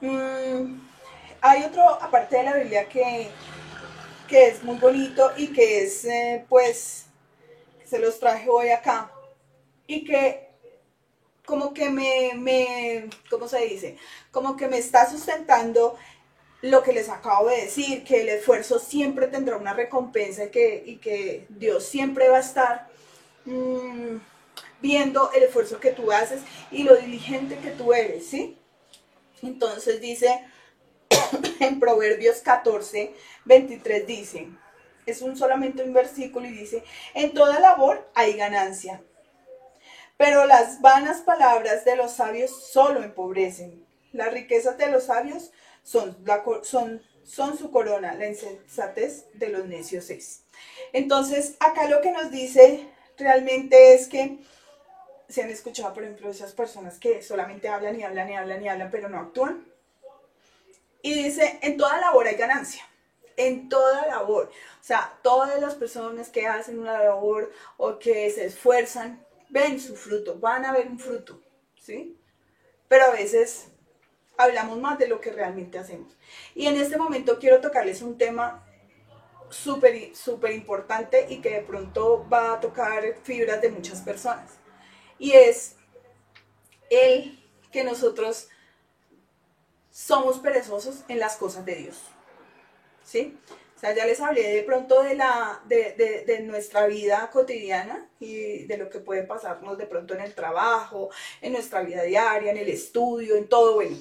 Mm, 0.00 0.80
hay 1.40 1.64
otro, 1.64 1.82
aparte 1.82 2.36
de 2.36 2.42
la 2.44 2.56
Biblia, 2.56 2.88
que, 2.88 3.28
que 4.28 4.48
es 4.48 4.62
muy 4.62 4.78
bonito 4.78 5.32
y 5.36 5.52
que 5.52 5.82
es, 5.82 6.04
eh, 6.04 6.44
pues, 6.48 7.06
se 7.92 7.98
los 7.98 8.18
traje 8.18 8.48
hoy 8.48 8.70
acá. 8.70 9.12
Y 9.86 10.02
que 10.04 10.48
como 11.44 11.74
que 11.74 11.90
me, 11.90 12.32
me, 12.36 13.10
¿cómo 13.28 13.46
se 13.46 13.66
dice? 13.66 13.98
Como 14.30 14.56
que 14.56 14.66
me 14.66 14.78
está 14.78 15.10
sustentando 15.10 15.98
lo 16.62 16.82
que 16.82 16.94
les 16.94 17.10
acabo 17.10 17.50
de 17.50 17.64
decir, 17.64 18.02
que 18.02 18.22
el 18.22 18.30
esfuerzo 18.30 18.78
siempre 18.78 19.26
tendrá 19.26 19.58
una 19.58 19.74
recompensa 19.74 20.44
y 20.44 20.50
que, 20.50 20.82
y 20.86 20.96
que 20.96 21.44
Dios 21.50 21.84
siempre 21.84 22.30
va 22.30 22.38
a 22.38 22.40
estar 22.40 22.88
mm, 23.44 24.16
viendo 24.80 25.30
el 25.32 25.42
esfuerzo 25.42 25.78
que 25.78 25.90
tú 25.90 26.10
haces 26.12 26.40
y 26.70 26.84
lo 26.84 26.96
diligente 26.96 27.58
que 27.58 27.72
tú 27.72 27.92
eres, 27.92 28.26
¿sí? 28.26 28.56
Entonces 29.42 30.00
dice 30.00 30.46
en 31.60 31.78
Proverbios 31.78 32.38
14, 32.38 33.12
23 33.44 34.06
dice, 34.06 34.48
es 35.06 35.22
un 35.22 35.36
solamente 35.36 35.82
un 35.82 35.92
versículo 35.92 36.46
y 36.46 36.52
dice, 36.52 36.84
en 37.14 37.34
toda 37.34 37.60
labor 37.60 38.10
hay 38.14 38.34
ganancia 38.34 39.02
pero 40.22 40.46
las 40.46 40.80
vanas 40.80 41.22
palabras 41.22 41.84
de 41.84 41.96
los 41.96 42.12
sabios 42.12 42.70
solo 42.70 43.02
empobrecen. 43.02 43.84
Las 44.12 44.32
riquezas 44.32 44.78
de 44.78 44.88
los 44.88 45.06
sabios 45.06 45.50
son, 45.82 46.16
son, 47.24 47.58
su 47.58 47.72
corona, 47.72 48.14
la 48.14 48.28
insensatez 48.28 49.26
de 49.34 49.48
los 49.48 49.66
necios 49.66 50.10
es. 50.10 50.44
Entonces, 50.92 51.56
acá 51.58 51.88
lo 51.88 52.00
que 52.02 52.12
nos 52.12 52.30
dice 52.30 52.86
realmente 53.18 53.94
es 53.94 54.06
que 54.06 54.38
se 55.28 55.42
han 55.42 55.50
escuchado, 55.50 55.92
por 55.92 56.04
ejemplo, 56.04 56.30
esas 56.30 56.52
personas 56.52 57.00
que 57.00 57.20
solamente 57.20 57.68
hablan 57.68 57.98
y 57.98 58.04
hablan 58.04 58.30
y 58.30 58.36
hablan 58.36 58.62
y 58.62 58.68
hablan, 58.68 58.90
pero 58.92 59.08
no 59.08 59.18
actúan. 59.18 59.66
Y 61.02 61.14
dice, 61.14 61.58
en 61.62 61.76
toda 61.76 61.98
labor 61.98 62.28
hay 62.28 62.36
ganancia, 62.36 62.88
en 63.36 63.68
toda 63.68 64.06
labor. 64.06 64.50
O 64.80 64.84
sea, 64.84 65.18
todas 65.22 65.60
las 65.60 65.74
personas 65.74 66.28
que 66.28 66.46
hacen 66.46 66.78
una 66.78 67.02
labor 67.02 67.52
o 67.76 67.98
que 67.98 68.30
se 68.30 68.46
esfuerzan 68.46 69.24
ven 69.48 69.78
su 69.80 69.96
fruto, 69.96 70.38
van 70.38 70.64
a 70.64 70.72
ver 70.72 70.88
un 70.88 70.98
fruto, 70.98 71.40
¿sí? 71.80 72.18
Pero 72.88 73.04
a 73.06 73.10
veces 73.10 73.68
hablamos 74.38 74.80
más 74.80 74.98
de 74.98 75.08
lo 75.08 75.20
que 75.20 75.30
realmente 75.30 75.78
hacemos. 75.78 76.16
Y 76.54 76.66
en 76.66 76.76
este 76.76 76.96
momento 76.96 77.38
quiero 77.38 77.60
tocarles 77.60 78.02
un 78.02 78.16
tema 78.16 78.66
súper, 79.50 80.16
súper 80.16 80.52
importante 80.52 81.26
y 81.28 81.40
que 81.40 81.50
de 81.50 81.60
pronto 81.60 82.26
va 82.28 82.54
a 82.54 82.60
tocar 82.60 83.02
fibras 83.22 83.60
de 83.60 83.70
muchas 83.70 84.00
personas. 84.00 84.52
Y 85.18 85.32
es 85.32 85.76
el 86.90 87.38
que 87.70 87.84
nosotros 87.84 88.48
somos 89.90 90.38
perezosos 90.38 91.04
en 91.08 91.18
las 91.18 91.36
cosas 91.36 91.64
de 91.64 91.74
Dios. 91.76 92.00
¿Sí? 93.12 93.36
sea, 93.82 93.94
ya 93.94 94.06
les 94.06 94.20
hablé 94.20 94.54
de 94.54 94.62
pronto 94.62 95.02
de, 95.02 95.16
la, 95.16 95.60
de, 95.66 96.24
de, 96.24 96.40
nuestra 96.40 96.86
vida 96.86 97.28
cotidiana 97.32 98.08
y 98.20 98.64
de 98.64 98.76
lo 98.76 98.88
que 98.88 99.00
puede 99.00 99.24
pasarnos 99.24 99.76
de 99.76 99.86
pronto 99.86 100.14
en 100.14 100.20
el 100.20 100.34
trabajo, 100.34 101.10
en 101.40 101.52
nuestra 101.52 101.82
vida 101.82 102.04
diaria, 102.04 102.52
en 102.52 102.58
el 102.58 102.68
estudio, 102.68 103.34
en 103.34 103.48
todo, 103.48 103.74
bueno, 103.74 103.96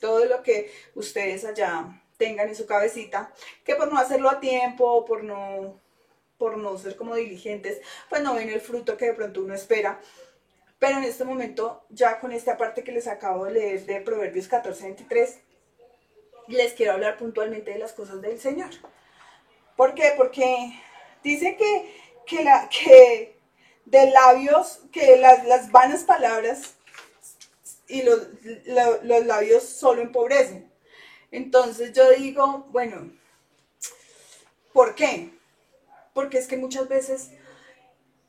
todo 0.00 0.24
lo 0.24 0.42
que 0.42 0.72
ustedes 0.94 1.44
allá 1.44 2.02
tengan 2.16 2.48
en 2.48 2.56
su 2.56 2.64
cabecita, 2.64 3.30
que 3.62 3.74
por 3.74 3.92
no 3.92 3.98
hacerlo 3.98 4.30
a 4.30 4.40
tiempo, 4.40 5.04
por 5.04 5.22
no, 5.22 5.78
por 6.38 6.56
no 6.56 6.78
ser 6.78 6.96
como 6.96 7.14
diligentes, 7.14 7.82
pues 8.08 8.22
no 8.22 8.34
ven 8.34 8.48
el 8.48 8.62
fruto 8.62 8.96
que 8.96 9.06
de 9.06 9.14
pronto 9.14 9.42
uno 9.42 9.54
espera. 9.54 10.00
Pero 10.78 10.96
en 10.96 11.04
este 11.04 11.24
momento, 11.24 11.84
ya 11.90 12.20
con 12.20 12.32
esta 12.32 12.56
parte 12.56 12.82
que 12.82 12.92
les 12.92 13.06
acabo 13.06 13.44
de 13.44 13.52
leer 13.52 13.84
de 13.84 14.00
Proverbios 14.00 14.48
14, 14.48 14.82
23, 14.82 15.40
les 16.48 16.72
quiero 16.72 16.92
hablar 16.92 17.16
puntualmente 17.16 17.72
de 17.72 17.78
las 17.78 17.92
cosas 17.92 18.20
del 18.20 18.38
Señor. 18.40 18.70
¿Por 19.76 19.94
qué? 19.94 20.12
Porque 20.16 20.80
dice 21.22 21.56
que, 21.56 22.42
la, 22.42 22.68
que 22.68 23.38
de 23.84 24.10
labios, 24.10 24.80
que 24.92 25.16
las, 25.16 25.70
vanas 25.70 26.04
palabras 26.04 26.74
y 27.88 28.02
los, 28.02 28.28
los 29.02 29.26
labios 29.26 29.62
solo 29.64 30.02
empobrecen. 30.02 30.70
Entonces 31.30 31.92
yo 31.92 32.10
digo, 32.10 32.66
bueno, 32.70 33.12
¿por 34.72 34.94
qué? 34.94 35.30
Porque 36.14 36.38
es 36.38 36.46
que 36.46 36.56
muchas 36.56 36.88
veces 36.88 37.30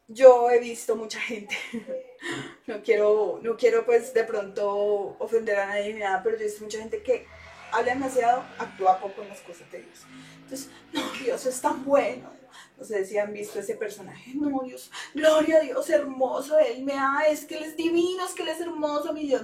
yo 0.08 0.50
he 0.50 0.60
visto 0.60 0.96
mucha 0.96 1.20
gente, 1.20 1.56
no 2.68 2.82
quiero, 2.82 3.40
no 3.44 3.58
quiero 3.58 3.86
pues 3.86 4.14
de 4.14 4.24
pronto 4.24 5.18
ofender 5.20 5.60
a 5.60 5.68
nadie 5.68 5.94
ni 5.94 6.00
nada, 6.00 6.22
pero 6.24 6.38
yo 6.38 6.44
he 6.44 6.46
visto 6.46 6.64
mucha 6.64 6.80
gente 6.80 7.04
que 7.04 7.28
habla 7.72 7.94
demasiado, 7.94 8.44
actúa 8.58 9.00
poco 9.00 9.22
en 9.22 9.30
las 9.30 9.42
cosas 9.42 9.70
de 9.72 9.82
Dios. 9.82 10.06
Entonces, 10.44 10.70
no, 10.94 11.02
Dios 11.24 11.46
es 11.46 11.62
tan 11.62 11.84
bueno. 11.84 12.32
No 12.78 12.84
sé 12.84 13.06
si 13.06 13.18
han 13.18 13.34
visto 13.34 13.60
ese 13.60 13.76
personaje. 13.76 14.34
No, 14.36 14.62
Dios, 14.64 14.92
gloria 15.14 15.58
a 15.58 15.62
Dios, 15.62 15.90
hermoso. 15.90 16.58
Él 16.60 16.84
me 16.84 16.94
ama, 16.94 17.26
es 17.26 17.46
que 17.46 17.58
Él 17.58 17.64
es 17.64 17.76
divino, 17.76 18.26
es 18.26 18.34
que 18.34 18.44
Él 18.44 18.50
es 18.50 18.62
hermoso, 18.62 19.14
mi 19.14 19.26
Dios. 19.26 19.44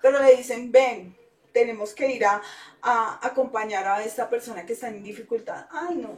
Pero 0.00 0.22
le 0.22 0.36
dicen, 0.36 0.70
ven, 0.70 1.16
tenemos 1.52 1.94
que 1.94 2.12
ir 2.12 2.24
a, 2.24 2.42
acompañar 2.82 3.86
a 3.86 4.04
esta 4.04 4.28
persona 4.28 4.64
que 4.64 4.74
está 4.74 4.88
en 4.88 5.02
dificultad. 5.02 5.66
Ay, 5.70 5.96
no, 5.96 6.16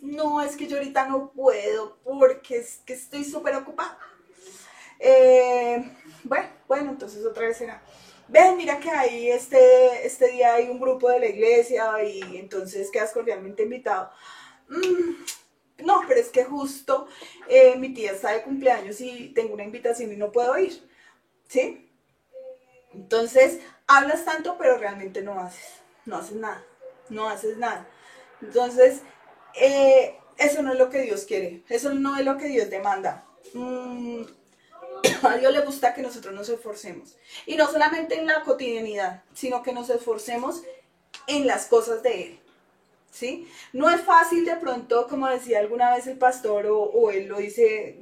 no, 0.00 0.40
es 0.40 0.56
que 0.56 0.66
yo 0.66 0.78
ahorita 0.78 1.06
no 1.06 1.30
puedo 1.30 1.98
porque 2.02 2.56
es 2.56 2.80
que 2.84 2.94
estoy 2.94 3.24
súper 3.24 3.54
ocupada. 3.54 3.98
Eh, 4.98 5.92
bueno, 6.24 6.48
bueno, 6.66 6.90
entonces 6.90 7.24
otra 7.24 7.46
vez 7.46 7.58
será 7.58 7.82
ven, 8.28 8.56
mira 8.56 8.78
que 8.78 8.90
ahí 8.90 9.30
este, 9.30 10.06
este 10.06 10.32
día 10.32 10.54
hay 10.54 10.68
un 10.68 10.80
grupo 10.80 11.08
de 11.10 11.20
la 11.20 11.26
iglesia 11.26 12.02
y 12.04 12.36
entonces 12.36 12.90
quedas 12.90 13.12
cordialmente 13.12 13.64
invitado. 13.64 14.10
Mm, 14.68 15.84
no, 15.84 16.02
pero 16.06 16.20
es 16.20 16.28
que 16.28 16.44
justo 16.44 17.06
eh, 17.48 17.76
mi 17.76 17.94
tía 17.94 18.12
está 18.12 18.32
de 18.32 18.42
cumpleaños 18.42 19.00
y 19.00 19.28
tengo 19.34 19.54
una 19.54 19.64
invitación 19.64 20.12
y 20.12 20.16
no 20.16 20.32
puedo 20.32 20.58
ir. 20.58 20.88
¿Sí? 21.48 21.90
Entonces, 22.92 23.60
hablas 23.86 24.24
tanto, 24.24 24.56
pero 24.58 24.76
realmente 24.76 25.22
no 25.22 25.38
haces. 25.38 25.80
No 26.04 26.16
haces 26.16 26.36
nada. 26.36 26.64
No 27.08 27.28
haces 27.28 27.56
nada. 27.58 27.88
Entonces, 28.42 29.02
eh, 29.54 30.18
eso 30.36 30.62
no 30.62 30.72
es 30.72 30.78
lo 30.78 30.90
que 30.90 31.02
Dios 31.02 31.24
quiere. 31.24 31.62
Eso 31.68 31.94
no 31.94 32.16
es 32.16 32.24
lo 32.24 32.36
que 32.36 32.48
Dios 32.48 32.70
demanda. 32.70 33.24
Mm, 33.54 34.22
a 35.22 35.36
Dios 35.36 35.52
le 35.52 35.60
gusta 35.60 35.94
que 35.94 36.02
nosotros 36.02 36.34
nos 36.34 36.48
esforcemos. 36.48 37.16
Y 37.46 37.56
no 37.56 37.70
solamente 37.70 38.18
en 38.18 38.26
la 38.26 38.42
cotidianidad, 38.42 39.22
sino 39.34 39.62
que 39.62 39.72
nos 39.72 39.90
esforcemos 39.90 40.62
en 41.26 41.46
las 41.46 41.66
cosas 41.66 42.02
de 42.02 42.22
Él. 42.22 42.40
¿Sí? 43.10 43.48
No 43.72 43.88
es 43.90 44.02
fácil 44.02 44.44
de 44.44 44.56
pronto, 44.56 45.08
como 45.08 45.28
decía 45.28 45.60
alguna 45.60 45.94
vez 45.94 46.06
el 46.06 46.18
pastor, 46.18 46.66
o, 46.68 47.10
él 47.10 47.26
lo 47.26 47.38
dice, 47.38 47.98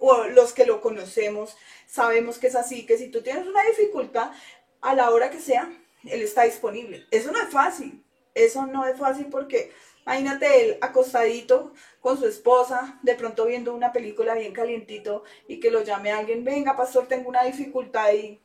o 0.00 0.24
los 0.24 0.54
que 0.54 0.64
lo 0.64 0.80
conocemos, 0.80 1.54
sabemos 1.86 2.38
que 2.38 2.46
es 2.46 2.56
así, 2.56 2.86
que 2.86 2.96
si 2.96 3.08
tú 3.08 3.20
tienes 3.20 3.46
una 3.46 3.62
dificultad, 3.64 4.32
a 4.80 4.94
la 4.94 5.10
hora 5.10 5.30
que 5.30 5.40
sea, 5.40 5.70
Él 6.04 6.22
está 6.22 6.44
disponible. 6.44 7.06
Eso 7.10 7.32
no 7.32 7.40
es 7.40 7.48
fácil. 7.50 8.04
Eso 8.34 8.66
no 8.66 8.86
es 8.86 8.98
fácil 8.98 9.26
porque 9.26 9.72
Imagínate 10.08 10.62
él 10.62 10.78
acostadito 10.80 11.74
con 12.00 12.16
su 12.18 12.26
esposa, 12.26 12.98
de 13.02 13.14
pronto 13.14 13.44
viendo 13.44 13.74
una 13.74 13.92
película 13.92 14.32
bien 14.32 14.54
calientito 14.54 15.22
y 15.46 15.60
que 15.60 15.70
lo 15.70 15.82
llame 15.82 16.10
alguien, 16.10 16.44
venga 16.44 16.74
pastor, 16.74 17.06
tengo 17.06 17.28
una 17.28 17.44
dificultad 17.44 18.14
y 18.14 18.40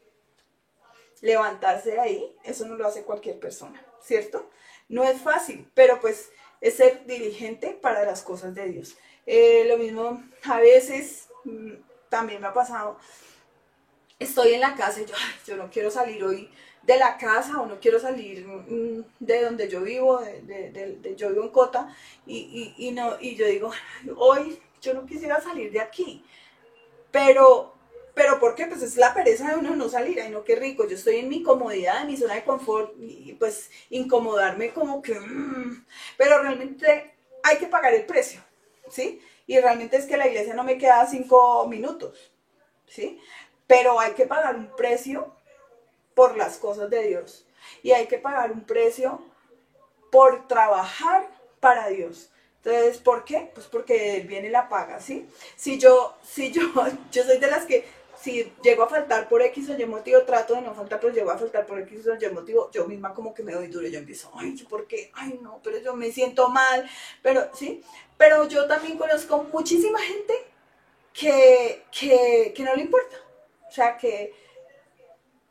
levantarse 1.21 1.91
de 1.91 2.01
ahí, 2.01 2.35
eso 2.43 2.67
no 2.67 2.75
lo 2.75 2.85
hace 2.85 3.03
cualquier 3.03 3.39
persona, 3.39 3.81
¿cierto? 4.01 4.49
No 4.89 5.05
es 5.05 5.21
fácil, 5.21 5.65
pero 5.73 6.01
pues 6.01 6.31
es 6.59 6.75
ser 6.75 7.05
diligente 7.05 7.69
para 7.81 8.03
las 8.03 8.23
cosas 8.23 8.53
de 8.53 8.67
Dios. 8.67 8.97
Eh, 9.25 9.63
lo 9.65 9.77
mismo, 9.77 10.21
a 10.43 10.59
veces 10.59 11.29
mm, 11.45 11.75
también 12.09 12.41
me 12.41 12.47
ha 12.47 12.53
pasado, 12.53 12.97
estoy 14.19 14.53
en 14.53 14.59
la 14.59 14.75
casa 14.75 14.99
y 14.99 15.05
yo, 15.05 15.15
yo 15.47 15.55
no 15.55 15.69
quiero 15.69 15.89
salir 15.89 16.21
hoy 16.25 16.51
de 16.83 16.97
la 16.97 17.17
casa 17.17 17.61
o 17.61 17.65
no 17.65 17.79
quiero 17.79 17.99
salir 17.99 18.45
mm, 18.45 19.03
de 19.19 19.41
donde 19.41 19.69
yo 19.69 19.81
vivo, 19.81 20.19
de, 20.19 21.13
yo 21.17 21.29
vivo 21.29 21.43
en 21.43 21.49
Cota, 21.49 21.95
y, 22.27 22.91
no, 22.93 23.17
y 23.19 23.35
yo 23.35 23.47
digo, 23.47 23.71
hoy 24.17 24.59
yo 24.81 24.93
no 24.93 25.05
quisiera 25.05 25.41
salir 25.41 25.71
de 25.71 25.81
aquí, 25.81 26.23
pero 27.11 27.71
pero 28.15 28.39
¿por 28.39 28.53
qué? 28.53 28.67
Pues 28.67 28.83
es 28.83 28.95
la 28.95 29.11
pereza 29.11 29.49
de 29.49 29.55
uno 29.55 29.75
no 29.75 29.89
salir, 29.89 30.21
ay 30.21 30.29
no, 30.29 30.43
qué 30.43 30.55
rico, 30.55 30.87
yo 30.87 30.95
estoy 30.95 31.15
en 31.15 31.29
mi 31.29 31.41
comodidad, 31.41 32.01
en 32.01 32.07
mi 32.07 32.17
zona 32.17 32.35
de 32.35 32.43
confort, 32.43 32.93
y 32.99 33.33
pues 33.33 33.71
incomodarme 33.89 34.71
como 34.71 35.01
que, 35.01 35.19
mm, 35.19 35.85
pero 36.15 36.43
realmente 36.43 37.15
hay 37.41 37.57
que 37.57 37.65
pagar 37.65 37.93
el 37.95 38.05
precio, 38.05 38.41
¿sí? 38.87 39.19
Y 39.47 39.59
realmente 39.59 39.97
es 39.97 40.05
que 40.05 40.17
la 40.17 40.27
iglesia 40.27 40.53
no 40.53 40.63
me 40.63 40.77
queda 40.77 41.07
cinco 41.07 41.67
minutos, 41.67 42.31
¿sí? 42.87 43.19
Pero 43.65 43.99
hay 43.99 44.13
que 44.13 44.27
pagar 44.27 44.55
un 44.55 44.75
precio 44.75 45.33
por 46.13 46.37
las 46.37 46.57
cosas 46.57 46.89
de 46.89 47.07
Dios. 47.07 47.45
Y 47.81 47.91
hay 47.91 48.07
que 48.07 48.17
pagar 48.17 48.51
un 48.51 48.61
precio 48.65 49.21
por 50.11 50.47
trabajar 50.47 51.27
para 51.59 51.87
Dios. 51.87 52.29
Entonces, 52.63 52.97
¿por 52.97 53.25
qué? 53.25 53.51
Pues 53.53 53.67
porque 53.67 54.17
Él 54.17 54.27
viene 54.27 54.47
y 54.47 54.51
la 54.51 54.69
paga, 54.69 54.99
¿sí? 54.99 55.27
Si 55.55 55.77
yo, 55.77 56.15
si 56.23 56.51
yo, 56.51 56.61
yo 57.11 57.23
soy 57.23 57.37
de 57.37 57.47
las 57.47 57.65
que 57.65 57.85
si 58.23 58.53
llego 58.63 58.83
a 58.83 58.87
faltar 58.87 59.27
por 59.27 59.41
X 59.41 59.69
o 59.69 59.77
Y 59.77 59.85
motivo, 59.85 60.21
trato 60.21 60.53
de 60.53 60.61
no 60.61 60.73
faltar, 60.73 60.99
pero 61.01 61.13
llego 61.13 61.31
a 61.31 61.37
faltar 61.37 61.65
por 61.65 61.77
X 61.79 62.07
o 62.07 62.15
Y 62.15 62.29
motivo, 62.29 62.71
yo 62.71 62.85
misma 62.85 63.13
como 63.13 63.33
que 63.33 63.43
me 63.43 63.51
doy 63.51 63.67
duro, 63.67 63.85
yo 63.87 63.99
empiezo, 63.99 64.31
ay, 64.35 64.55
¿por 64.69 64.87
qué? 64.87 65.11
Ay, 65.13 65.39
no, 65.41 65.59
pero 65.61 65.77
yo 65.79 65.93
me 65.93 66.09
siento 66.09 66.47
mal, 66.47 66.89
pero, 67.21 67.49
¿sí? 67.53 67.83
Pero 68.17 68.47
yo 68.47 68.65
también 68.65 68.97
conozco 68.97 69.43
muchísima 69.51 69.99
gente 69.99 70.33
que, 71.11 71.83
que, 71.91 72.53
que 72.55 72.63
no 72.63 72.73
le 72.75 72.83
importa, 72.83 73.17
o 73.67 73.71
sea, 73.71 73.97
que 73.97 74.33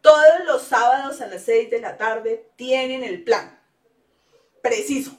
todos 0.03 0.45
los 0.47 0.63
sábados 0.63 1.21
a 1.21 1.29
las 1.29 1.43
6 1.45 1.71
de 1.71 1.81
la 1.81 1.97
tarde 1.97 2.51
tienen 2.57 3.03
el 3.03 3.25
plan, 3.25 3.59
preciso, 4.61 5.17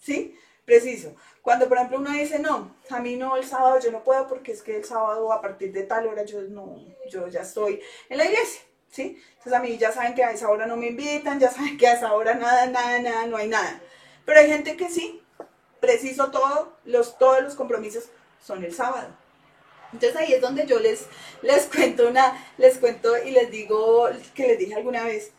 ¿sí? 0.00 0.36
Preciso. 0.64 1.14
Cuando, 1.42 1.68
por 1.68 1.76
ejemplo, 1.76 1.98
uno 1.98 2.10
dice, 2.10 2.38
no, 2.38 2.74
a 2.88 3.00
mí 3.00 3.16
no, 3.16 3.36
el 3.36 3.44
sábado 3.44 3.78
yo 3.78 3.92
no 3.92 4.02
puedo 4.02 4.26
porque 4.26 4.52
es 4.52 4.62
que 4.62 4.78
el 4.78 4.84
sábado 4.84 5.30
a 5.30 5.42
partir 5.42 5.72
de 5.72 5.82
tal 5.82 6.06
hora 6.06 6.24
yo 6.24 6.40
no, 6.42 6.78
yo 7.10 7.28
ya 7.28 7.42
estoy 7.42 7.82
en 8.08 8.16
la 8.16 8.24
iglesia, 8.24 8.62
¿sí? 8.90 9.22
Entonces 9.32 9.52
a 9.52 9.60
mí 9.60 9.76
ya 9.76 9.92
saben 9.92 10.14
que 10.14 10.24
a 10.24 10.30
esa 10.30 10.48
hora 10.48 10.64
no 10.64 10.78
me 10.78 10.86
invitan, 10.86 11.38
ya 11.38 11.50
saben 11.50 11.76
que 11.76 11.86
a 11.86 11.92
esa 11.92 12.14
hora 12.14 12.34
nada, 12.34 12.66
nada, 12.66 12.98
nada, 13.00 13.26
no 13.26 13.36
hay 13.36 13.48
nada. 13.48 13.82
Pero 14.24 14.40
hay 14.40 14.48
gente 14.48 14.74
que 14.76 14.88
sí, 14.88 15.22
preciso 15.80 16.30
todo, 16.30 16.78
los, 16.84 17.18
todos 17.18 17.42
los 17.42 17.54
compromisos 17.54 18.08
son 18.40 18.64
el 18.64 18.74
sábado. 18.74 19.08
Entonces 19.94 20.16
ahí 20.16 20.32
es 20.32 20.40
donde 20.40 20.66
yo 20.66 20.80
les, 20.80 21.06
les 21.42 21.66
cuento 21.74 22.08
una, 22.08 22.36
les 22.58 22.78
cuento 22.78 23.16
y 23.16 23.30
les 23.30 23.50
digo 23.50 24.08
que 24.34 24.48
les 24.48 24.58
dije 24.58 24.74
alguna 24.74 25.04
vez, 25.04 25.30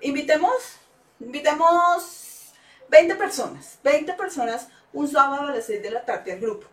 invitemos, 0.00 0.78
invitemos 1.18 2.52
20 2.88 3.16
personas, 3.16 3.78
20 3.82 4.12
personas 4.14 4.68
un 4.92 5.08
sábado 5.08 5.48
a 5.48 5.56
las 5.56 5.66
6 5.66 5.82
de 5.82 5.90
la 5.90 6.04
tarde 6.04 6.32
al 6.32 6.40
grupo. 6.40 6.68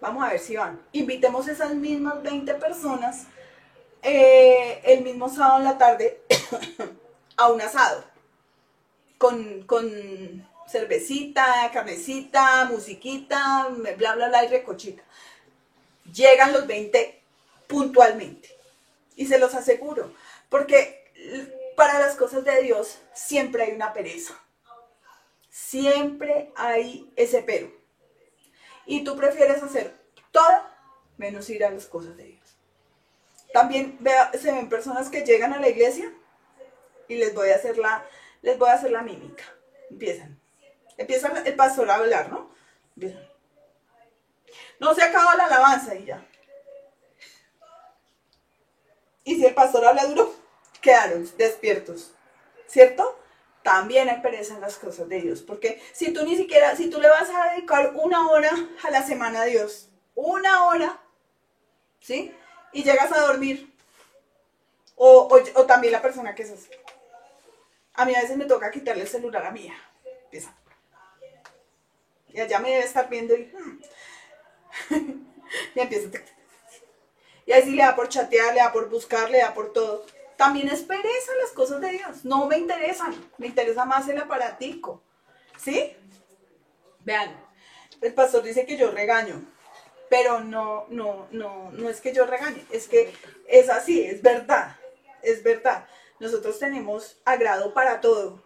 Vamos 0.00 0.24
a 0.24 0.30
ver 0.30 0.40
si 0.40 0.56
van. 0.56 0.80
Invitemos 0.92 1.48
esas 1.48 1.74
mismas 1.74 2.22
20 2.22 2.54
personas 2.54 3.26
eh, 4.02 4.82
el 4.84 5.02
mismo 5.02 5.28
sábado 5.28 5.58
en 5.58 5.64
la 5.64 5.78
tarde 5.78 6.22
a 7.36 7.50
un 7.50 7.60
asado. 7.62 8.04
Con, 9.16 9.62
con 9.62 10.46
cervecita, 10.68 11.70
carnecita, 11.72 12.64
musiquita, 12.64 13.68
bla, 13.96 14.14
bla, 14.14 14.28
bla 14.28 14.44
y 14.44 14.48
recochita. 14.48 15.02
Llegan 16.12 16.52
los 16.52 16.66
20 16.66 17.22
puntualmente. 17.66 18.56
Y 19.16 19.26
se 19.26 19.38
los 19.38 19.54
aseguro. 19.54 20.12
Porque 20.48 21.02
para 21.76 21.98
las 21.98 22.16
cosas 22.16 22.44
de 22.44 22.62
Dios 22.62 22.98
siempre 23.14 23.64
hay 23.64 23.72
una 23.72 23.92
pereza. 23.92 24.34
Siempre 25.50 26.52
hay 26.56 27.10
ese 27.16 27.42
pero. 27.42 27.70
Y 28.86 29.04
tú 29.04 29.16
prefieres 29.16 29.62
hacer 29.62 29.94
todo 30.30 30.62
menos 31.16 31.48
ir 31.50 31.64
a 31.64 31.70
las 31.70 31.86
cosas 31.86 32.16
de 32.16 32.24
Dios. 32.24 32.56
También 33.52 33.98
se 34.40 34.50
ven 34.50 34.68
personas 34.68 35.08
que 35.08 35.24
llegan 35.24 35.52
a 35.52 35.60
la 35.60 35.68
iglesia 35.68 36.10
y 37.06 37.16
les 37.16 37.34
voy 37.34 37.50
a 37.50 37.56
hacer 37.56 37.78
la, 37.78 38.04
les 38.40 38.58
voy 38.58 38.70
a 38.70 38.74
hacer 38.74 38.90
la 38.90 39.02
mímica. 39.02 39.44
Empiezan. 39.90 40.40
Empiezan 40.96 41.46
el 41.46 41.54
pastor 41.54 41.90
a 41.90 41.96
hablar, 41.96 42.30
¿no? 42.30 42.50
Empiezan. 42.96 43.31
No 44.78 44.94
se 44.94 45.02
acaba 45.02 45.36
la 45.36 45.46
alabanza 45.46 45.94
y 45.94 46.04
ya. 46.06 46.26
Y 49.24 49.36
si 49.36 49.46
el 49.46 49.54
pastor 49.54 49.84
habla 49.84 50.06
duro, 50.06 50.34
quedaron 50.80 51.28
despiertos. 51.36 52.12
¿Cierto? 52.66 53.22
también 53.62 54.08
hay 54.08 54.20
pereza 54.20 54.54
en 54.54 54.60
las 54.60 54.76
cosas 54.76 55.08
de 55.08 55.20
Dios. 55.20 55.42
Porque 55.42 55.80
si 55.92 56.12
tú 56.12 56.24
ni 56.24 56.36
siquiera, 56.36 56.76
si 56.76 56.90
tú 56.90 57.00
le 57.00 57.08
vas 57.08 57.28
a 57.30 57.52
dedicar 57.52 57.92
una 57.94 58.28
hora 58.28 58.52
a 58.82 58.90
la 58.90 59.02
semana 59.02 59.42
a 59.42 59.44
Dios, 59.44 59.88
una 60.14 60.64
hora, 60.64 61.00
¿sí? 62.00 62.34
Y 62.72 62.82
llegas 62.82 63.12
a 63.12 63.20
dormir, 63.20 63.72
o, 64.96 65.28
también 65.66 65.92
la 65.92 66.02
persona 66.02 66.34
que 66.34 66.42
es 66.42 66.50
así. 66.50 66.68
A 67.94 68.04
mí 68.04 68.14
a 68.14 68.22
veces 68.22 68.36
me 68.36 68.44
toca 68.44 68.70
quitarle 68.70 69.02
el 69.02 69.08
celular 69.08 69.44
a 69.44 69.50
mía. 69.50 69.74
Empieza. 70.24 70.54
Y 72.28 72.40
allá 72.40 72.58
me 72.60 72.70
debe 72.70 72.84
estar 72.84 73.08
viendo 73.08 73.34
y... 73.34 73.44
Hmm. 73.44 73.80
y 75.74 75.80
empieza. 75.80 76.08
Y 77.46 77.52
ahí 77.52 77.62
sí 77.62 77.70
le 77.72 77.82
da 77.82 77.96
por 77.96 78.08
chatear, 78.08 78.54
le 78.54 78.60
da 78.60 78.72
por 78.72 78.88
buscar, 78.88 79.30
le 79.30 79.38
da 79.38 79.54
por 79.54 79.72
todo. 79.72 80.06
También 80.36 80.68
es 80.68 80.82
pereza 80.82 81.32
las 81.40 81.50
cosas 81.50 81.80
de 81.80 81.90
Dios. 81.90 82.24
No 82.24 82.46
me 82.46 82.58
interesan. 82.58 83.14
Me 83.38 83.46
interesa 83.46 83.84
más 83.84 84.08
el 84.08 84.18
aparatico. 84.18 85.02
¿Sí? 85.56 85.96
Vean, 87.00 87.34
el 88.00 88.14
pastor 88.14 88.42
dice 88.42 88.66
que 88.66 88.76
yo 88.76 88.90
regaño. 88.90 89.42
Pero 90.08 90.40
no, 90.40 90.86
no, 90.88 91.26
no, 91.30 91.70
no 91.72 91.88
es 91.88 92.00
que 92.00 92.12
yo 92.12 92.26
regañe. 92.26 92.64
Es 92.70 92.88
que 92.88 93.12
es 93.48 93.70
así, 93.70 94.02
es 94.02 94.22
verdad. 94.22 94.76
Es 95.22 95.42
verdad. 95.42 95.86
Nosotros 96.20 96.58
tenemos 96.58 97.20
agrado 97.24 97.72
para 97.74 98.00
todo. 98.00 98.42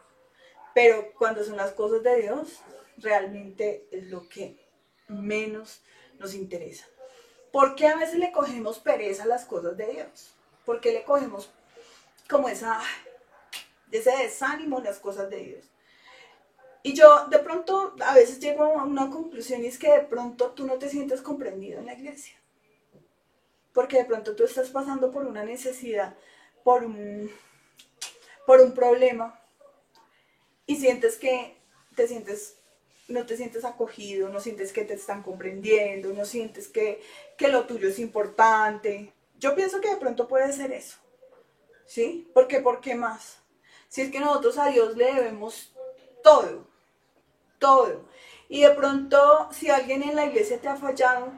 Pero 0.74 1.12
cuando 1.18 1.44
son 1.44 1.56
las 1.56 1.72
cosas 1.72 2.02
de 2.02 2.22
Dios, 2.22 2.60
realmente 2.98 3.88
es 3.90 4.08
lo 4.08 4.28
que 4.28 4.56
menos 5.08 5.80
nos 6.18 6.34
interesa. 6.34 6.86
¿Por 7.52 7.74
qué 7.74 7.86
a 7.86 7.96
veces 7.96 8.18
le 8.18 8.32
cogemos 8.32 8.78
pereza 8.78 9.22
a 9.22 9.26
las 9.26 9.44
cosas 9.44 9.76
de 9.76 9.86
Dios? 9.86 10.34
¿Por 10.64 10.80
qué 10.80 10.92
le 10.92 11.04
cogemos 11.04 11.50
como 12.28 12.48
esa, 12.48 12.80
ese 13.90 14.10
desánimo 14.10 14.78
en 14.78 14.84
las 14.84 14.98
cosas 14.98 15.30
de 15.30 15.38
Dios. 15.38 15.64
Y 16.82 16.94
yo 16.94 17.26
de 17.28 17.38
pronto 17.40 17.94
a 18.04 18.14
veces 18.14 18.38
llego 18.38 18.64
a 18.64 18.84
una 18.84 19.10
conclusión 19.10 19.62
y 19.64 19.66
es 19.66 19.78
que 19.78 19.90
de 19.90 20.00
pronto 20.00 20.52
tú 20.52 20.66
no 20.66 20.74
te 20.74 20.88
sientes 20.88 21.20
comprendido 21.20 21.80
en 21.80 21.86
la 21.86 21.94
iglesia. 21.94 22.36
Porque 23.72 23.98
de 23.98 24.04
pronto 24.04 24.36
tú 24.36 24.44
estás 24.44 24.70
pasando 24.70 25.10
por 25.10 25.26
una 25.26 25.44
necesidad, 25.44 26.16
por 26.62 26.84
un, 26.84 27.30
por 28.46 28.60
un 28.60 28.72
problema 28.72 29.40
y 30.64 30.76
sientes 30.76 31.18
que 31.18 31.56
te 31.94 32.06
sientes 32.06 32.56
no 33.08 33.26
te 33.26 33.36
sientes 33.36 33.64
acogido, 33.64 34.28
no 34.28 34.40
sientes 34.40 34.72
que 34.72 34.84
te 34.84 34.94
están 34.94 35.22
comprendiendo, 35.22 36.12
no 36.12 36.24
sientes 36.24 36.68
que, 36.68 37.00
que 37.36 37.48
lo 37.48 37.64
tuyo 37.64 37.88
es 37.88 37.98
importante. 37.98 39.12
Yo 39.38 39.54
pienso 39.54 39.80
que 39.80 39.90
de 39.90 39.96
pronto 39.96 40.28
puede 40.28 40.52
ser 40.52 40.72
eso. 40.72 40.98
¿Sí? 41.86 42.28
¿Por 42.34 42.48
qué? 42.48 42.60
¿Por 42.60 42.80
qué 42.80 42.94
más? 42.94 43.38
Si 43.88 44.02
es 44.02 44.10
que 44.10 44.18
nosotros 44.18 44.58
a 44.58 44.66
Dios 44.68 44.96
le 44.96 45.14
debemos 45.14 45.72
todo, 46.22 46.66
todo. 47.58 48.04
Y 48.48 48.62
de 48.62 48.70
pronto, 48.70 49.48
si 49.52 49.70
alguien 49.70 50.02
en 50.02 50.16
la 50.16 50.26
iglesia 50.26 50.60
te 50.60 50.68
ha 50.68 50.76
fallado, 50.76 51.32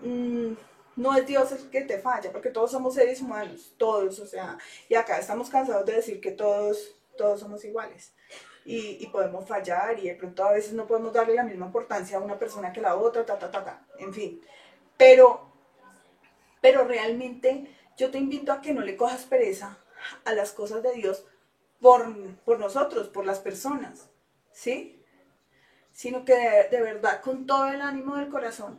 mm, 0.00 0.54
no 0.96 1.14
es 1.14 1.26
Dios 1.26 1.52
el 1.52 1.70
que 1.70 1.82
te 1.82 1.98
falla, 1.98 2.32
porque 2.32 2.50
todos 2.50 2.70
somos 2.70 2.94
seres 2.94 3.20
humanos, 3.20 3.74
todos, 3.76 4.18
o 4.18 4.26
sea, 4.26 4.58
y 4.88 4.94
acá 4.94 5.18
estamos 5.18 5.50
cansados 5.50 5.84
de 5.84 5.96
decir 5.96 6.20
que 6.20 6.32
todos, 6.32 6.94
todos 7.18 7.40
somos 7.40 7.64
iguales. 7.64 8.12
Y, 8.68 8.98
y, 9.00 9.06
podemos 9.06 9.46
fallar 9.46 9.96
y 10.00 10.08
de 10.08 10.16
pronto 10.16 10.44
a 10.44 10.50
veces 10.50 10.72
no 10.72 10.88
podemos 10.88 11.12
darle 11.12 11.34
la 11.34 11.44
misma 11.44 11.66
importancia 11.66 12.18
a 12.18 12.20
una 12.20 12.36
persona 12.36 12.72
que 12.72 12.80
a 12.80 12.82
la 12.82 12.96
otra, 12.96 13.24
ta, 13.24 13.38
ta, 13.38 13.48
ta, 13.48 13.64
ta, 13.64 13.86
en 14.00 14.12
fin. 14.12 14.42
Pero, 14.96 15.52
pero 16.60 16.84
realmente 16.84 17.72
yo 17.96 18.10
te 18.10 18.18
invito 18.18 18.52
a 18.52 18.60
que 18.60 18.74
no 18.74 18.80
le 18.80 18.96
cojas 18.96 19.24
pereza 19.24 19.78
a 20.24 20.32
las 20.32 20.52
cosas 20.52 20.82
de 20.82 20.92
Dios 20.94 21.24
por, 21.80 22.12
por 22.44 22.58
nosotros, 22.58 23.08
por 23.08 23.24
las 23.24 23.38
personas, 23.38 24.10
¿sí? 24.52 25.02
Sino 25.92 26.24
que 26.24 26.34
de, 26.70 26.80
verdad, 26.80 27.20
con 27.22 27.46
todo 27.46 27.68
el 27.68 27.80
ánimo 27.80 28.16
del 28.16 28.28
corazón, 28.28 28.78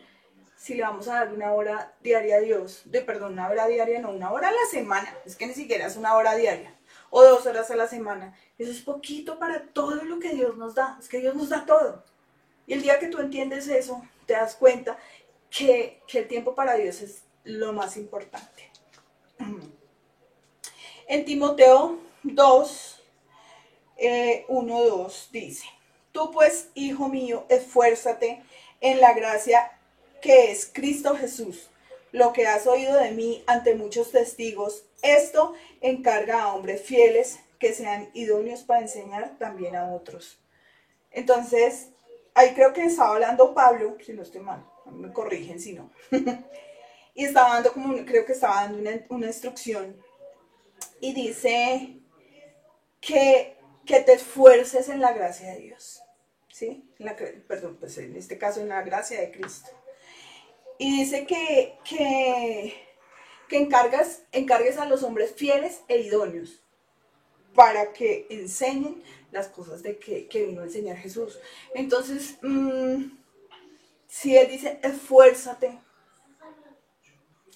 si 0.55 0.75
le 0.75 0.83
vamos 0.83 1.07
a 1.07 1.15
dar 1.15 1.33
una 1.33 1.53
hora 1.53 1.95
diaria 2.01 2.37
a 2.37 2.41
Dios, 2.41 2.81
de 2.85 3.01
perdón, 3.01 3.33
una 3.33 3.49
hora 3.49 3.67
diaria, 3.67 4.01
no, 4.01 4.11
una 4.11 4.31
hora 4.31 4.49
a 4.49 4.51
la 4.51 4.65
semana, 4.69 5.15
es 5.25 5.35
que 5.35 5.47
ni 5.47 5.53
siquiera 5.53 5.87
es 5.87 5.97
una 5.97 6.15
hora 6.15 6.35
diaria, 6.35 6.76
o 7.09 7.23
dos 7.23 7.45
horas 7.45 7.71
a 7.71 7.75
la 7.75 7.87
semana, 7.87 8.37
eso 8.57 8.71
es 8.71 8.81
poquito 8.81 9.39
para 9.39 9.67
todo 9.67 10.03
lo 10.03 10.19
que 10.19 10.33
Dios 10.33 10.57
nos 10.57 10.75
da, 10.75 10.97
es 10.99 11.07
que 11.07 11.19
Dios 11.19 11.35
nos 11.35 11.49
da 11.49 11.65
todo. 11.65 12.03
Y 12.65 12.73
el 12.73 12.81
día 12.81 12.99
que 12.99 13.07
tú 13.07 13.19
entiendes 13.19 13.67
eso, 13.67 14.03
te 14.25 14.33
das 14.33 14.55
cuenta 14.55 14.97
que, 15.49 16.01
que 16.07 16.19
el 16.19 16.27
tiempo 16.27 16.53
para 16.53 16.75
Dios 16.75 17.01
es 17.01 17.23
lo 17.43 17.73
más 17.73 17.97
importante. 17.97 18.71
En 21.09 21.23
Timoteo 21.23 21.99
2, 22.23 23.03
1, 24.49 24.83
2 24.83 25.29
dice, 25.31 25.65
tú 26.11 26.31
pues, 26.31 26.69
hijo 26.73 27.07
mío, 27.07 27.45
esfuérzate 27.47 28.43
en 28.81 28.99
la 28.99 29.13
gracia 29.13 29.71
que 30.21 30.51
es 30.51 30.69
Cristo 30.71 31.15
Jesús. 31.15 31.69
lo 32.11 32.33
que 32.33 32.47
has 32.47 32.65
oído 32.67 32.97
de 32.97 33.11
mí 33.11 33.43
ante 33.47 33.75
muchos 33.75 34.11
testigos. 34.11 34.83
Esto 35.01 35.53
encarga 35.81 36.43
a 36.43 36.53
hombres 36.53 36.81
fieles 36.81 37.39
que 37.59 37.73
sean 37.73 38.09
idóneos 38.13 38.63
para 38.63 38.81
enseñar 38.81 39.37
también 39.37 39.75
a 39.75 39.93
otros. 39.93 40.39
Entonces, 41.11 41.89
ahí 42.33 42.53
creo 42.53 42.73
que 42.73 42.85
estaba 42.85 43.13
hablando 43.13 43.53
Pablo, 43.53 43.97
si 44.03 44.13
no 44.13 44.21
estoy 44.21 44.41
mal, 44.41 44.65
me 44.85 45.11
corrigen 45.11 45.59
si 45.59 45.73
no. 45.73 45.91
y 47.13 47.25
estaba 47.25 47.55
dando 47.55 47.73
como, 47.73 47.95
creo 48.05 48.25
que 48.25 48.33
estaba 48.33 48.67
dando 48.67 48.91
una, 49.09 49.27
instrucción. 49.27 49.99
Y 50.99 51.13
dice 51.13 51.99
que, 53.01 53.57
que 53.85 53.99
te 54.01 54.13
esfuerces 54.13 54.89
en 54.89 55.01
la 55.01 55.13
gracia 55.13 55.53
de 55.53 55.59
Dios. 55.59 56.01
¿Sí? 56.51 56.83
perdón, 57.47 57.77
pues 57.79 57.99
en 57.99 58.15
este 58.15 58.39
caso 58.39 58.61
en 58.61 58.69
la 58.69 58.81
gracia 58.81 59.19
de 59.21 59.31
Cristo. 59.31 59.69
Y 60.79 60.99
dice 60.99 61.25
que, 61.25 61.77
que, 61.83 62.73
que 63.47 63.57
encargas, 63.57 64.23
encargues 64.31 64.77
a 64.77 64.85
los 64.85 65.03
hombres 65.03 65.33
fieles 65.35 65.81
e 65.87 65.99
idóneos 65.99 66.61
para 67.53 67.91
que 67.91 68.27
enseñen 68.29 69.01
las 69.31 69.47
cosas 69.47 69.81
de 69.81 69.97
que, 69.97 70.27
vino 70.45 70.61
a 70.61 70.65
enseñar 70.65 70.97
Jesús. 70.97 71.39
Entonces, 71.73 72.37
mm, 72.41 73.05
si 74.07 74.37
Él 74.37 74.47
dice, 74.47 74.79
esfuérzate, 74.83 75.79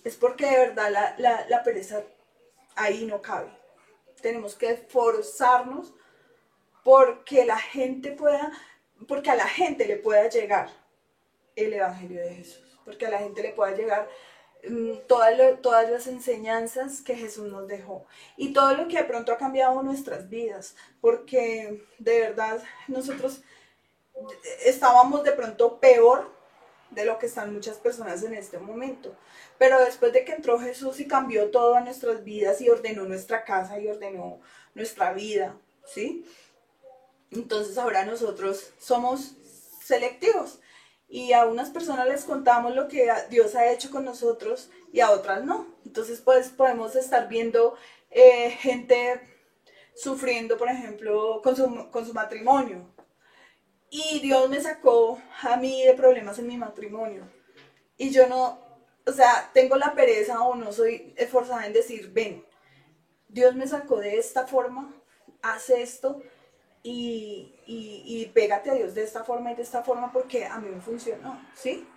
es 0.04 0.16
porque 0.16 0.46
de 0.48 0.58
verdad 0.58 1.16
la, 1.48 1.64
pereza 1.64 2.04
ahí 2.76 3.06
no 3.06 3.22
cabe. 3.22 3.52
Tenemos 4.22 4.56
que 4.56 4.72
esforzarnos 4.72 5.94
porque 6.84 7.46
la 7.46 7.58
gente 7.58 8.12
pueda, 8.12 8.52
porque 9.08 9.30
a 9.30 9.36
la 9.36 9.48
gente 9.48 9.86
le 9.86 9.98
pueda 9.98 10.28
llegar 10.30 10.70
el 11.56 11.74
Evangelio 11.74 12.22
de 12.22 12.36
Jesús, 12.36 12.80
porque 12.86 13.06
a 13.06 13.12
la 13.12 13.20
gente 13.20 13.44
le 13.44 13.54
pueda 13.54 13.76
llegar 13.76 14.10
Mm, 14.68 15.08
todas, 15.08 15.34
todas 15.62 15.90
las 15.90 16.06
enseñanzas 16.06 17.02
que 17.02 17.16
Jesús 17.16 17.48
nos 17.52 17.68
dejó 17.68 18.06
y 18.38 18.54
todo 18.54 18.76
lo 18.76 18.88
que 18.88 18.98
de 18.98 19.04
pronto 19.06 19.32
ha 19.32 19.38
cambiado 19.38 19.82
nuestras 19.82 20.30
vidas, 20.30 20.76
porque 21.00 21.84
de 21.98 22.20
verdad 22.20 22.62
nosotros 22.88 23.42
estábamos 24.64 25.24
de 25.24 25.32
pronto 25.32 25.80
peor 25.80 26.32
de 26.92 27.06
lo 27.06 27.18
que 27.18 27.26
están 27.26 27.54
muchas 27.54 27.78
personas 27.78 28.22
en 28.22 28.36
este 28.36 28.60
momento. 28.60 29.16
Pero 29.58 29.80
después 29.80 30.14
de 30.14 30.26
que 30.26 30.34
entró 30.34 30.60
Jesús 30.60 31.00
y 31.00 31.08
cambió 31.08 31.50
todo 31.50 31.76
a 31.76 31.82
nuestras 31.82 32.24
vidas 32.24 32.62
y 32.62 32.70
ordenó 32.70 33.06
nuestra 33.06 33.44
casa 33.44 33.80
y 33.80 33.88
ordenó 33.88 34.42
nuestra 34.76 35.14
vida, 35.14 35.56
¿sí? 35.86 36.26
Entonces 37.32 37.78
ahora 37.78 38.06
nosotros 38.06 38.72
somos 38.78 39.34
selectivos 39.84 40.60
y 41.12 41.34
a 41.34 41.46
unas 41.46 41.70
personas 41.70 42.08
les 42.08 42.24
contamos 42.24 42.74
lo 42.74 42.88
que 42.88 43.12
Dios 43.30 43.54
ha 43.56 43.70
hecho 43.70 43.92
con 43.92 44.06
nosotros 44.06 44.70
y 44.94 45.02
a 45.02 45.12
otras 45.12 45.44
no. 45.44 45.68
Entonces, 45.86 46.22
pues 46.22 46.48
podemos 46.48 46.96
estar 46.96 47.28
viendo 47.28 47.76
eh, 48.10 48.52
gente 48.52 49.20
sufriendo, 49.94 50.58
por 50.58 50.70
ejemplo, 50.70 51.42
con 51.44 51.58
su, 51.58 51.92
con 51.92 52.06
su 52.06 52.14
matrimonio. 52.14 52.90
Y 53.90 54.22
Dios 54.22 54.50
me 54.50 54.62
sacó 54.62 55.22
a 55.42 55.58
mí 55.58 55.84
de 55.84 55.96
problemas 55.96 56.40
en 56.40 56.48
mi 56.48 56.56
matrimonio. 56.56 57.30
Y 57.98 58.12
yo 58.12 58.28
no, 58.28 58.60
o 59.06 59.12
sea, 59.12 59.52
tengo 59.54 59.76
la 59.76 59.94
pereza 59.94 60.42
o 60.42 60.56
no 60.56 60.72
soy 60.72 61.14
esforzada 61.18 61.66
en 61.66 61.74
decir, 61.74 62.14
ven, 62.14 62.46
Dios 63.28 63.54
me 63.54 63.68
sacó 63.68 63.98
de 63.98 64.18
esta 64.18 64.48
forma, 64.48 64.96
haz 65.42 65.70
esto, 65.72 66.22
y, 66.84 68.32
pégate 68.34 68.72
a 68.72 68.74
Dios 68.74 68.96
de 68.96 69.04
esta 69.04 69.24
forma 69.24 69.52
y 69.52 69.56
de 69.56 69.64
esta 69.64 69.84
forma 69.84 70.12
porque 70.12 70.46
a 70.46 70.58
mí 70.60 70.70
me 70.70 70.82
funcionó, 70.82 71.40
¿sí? 71.54 71.88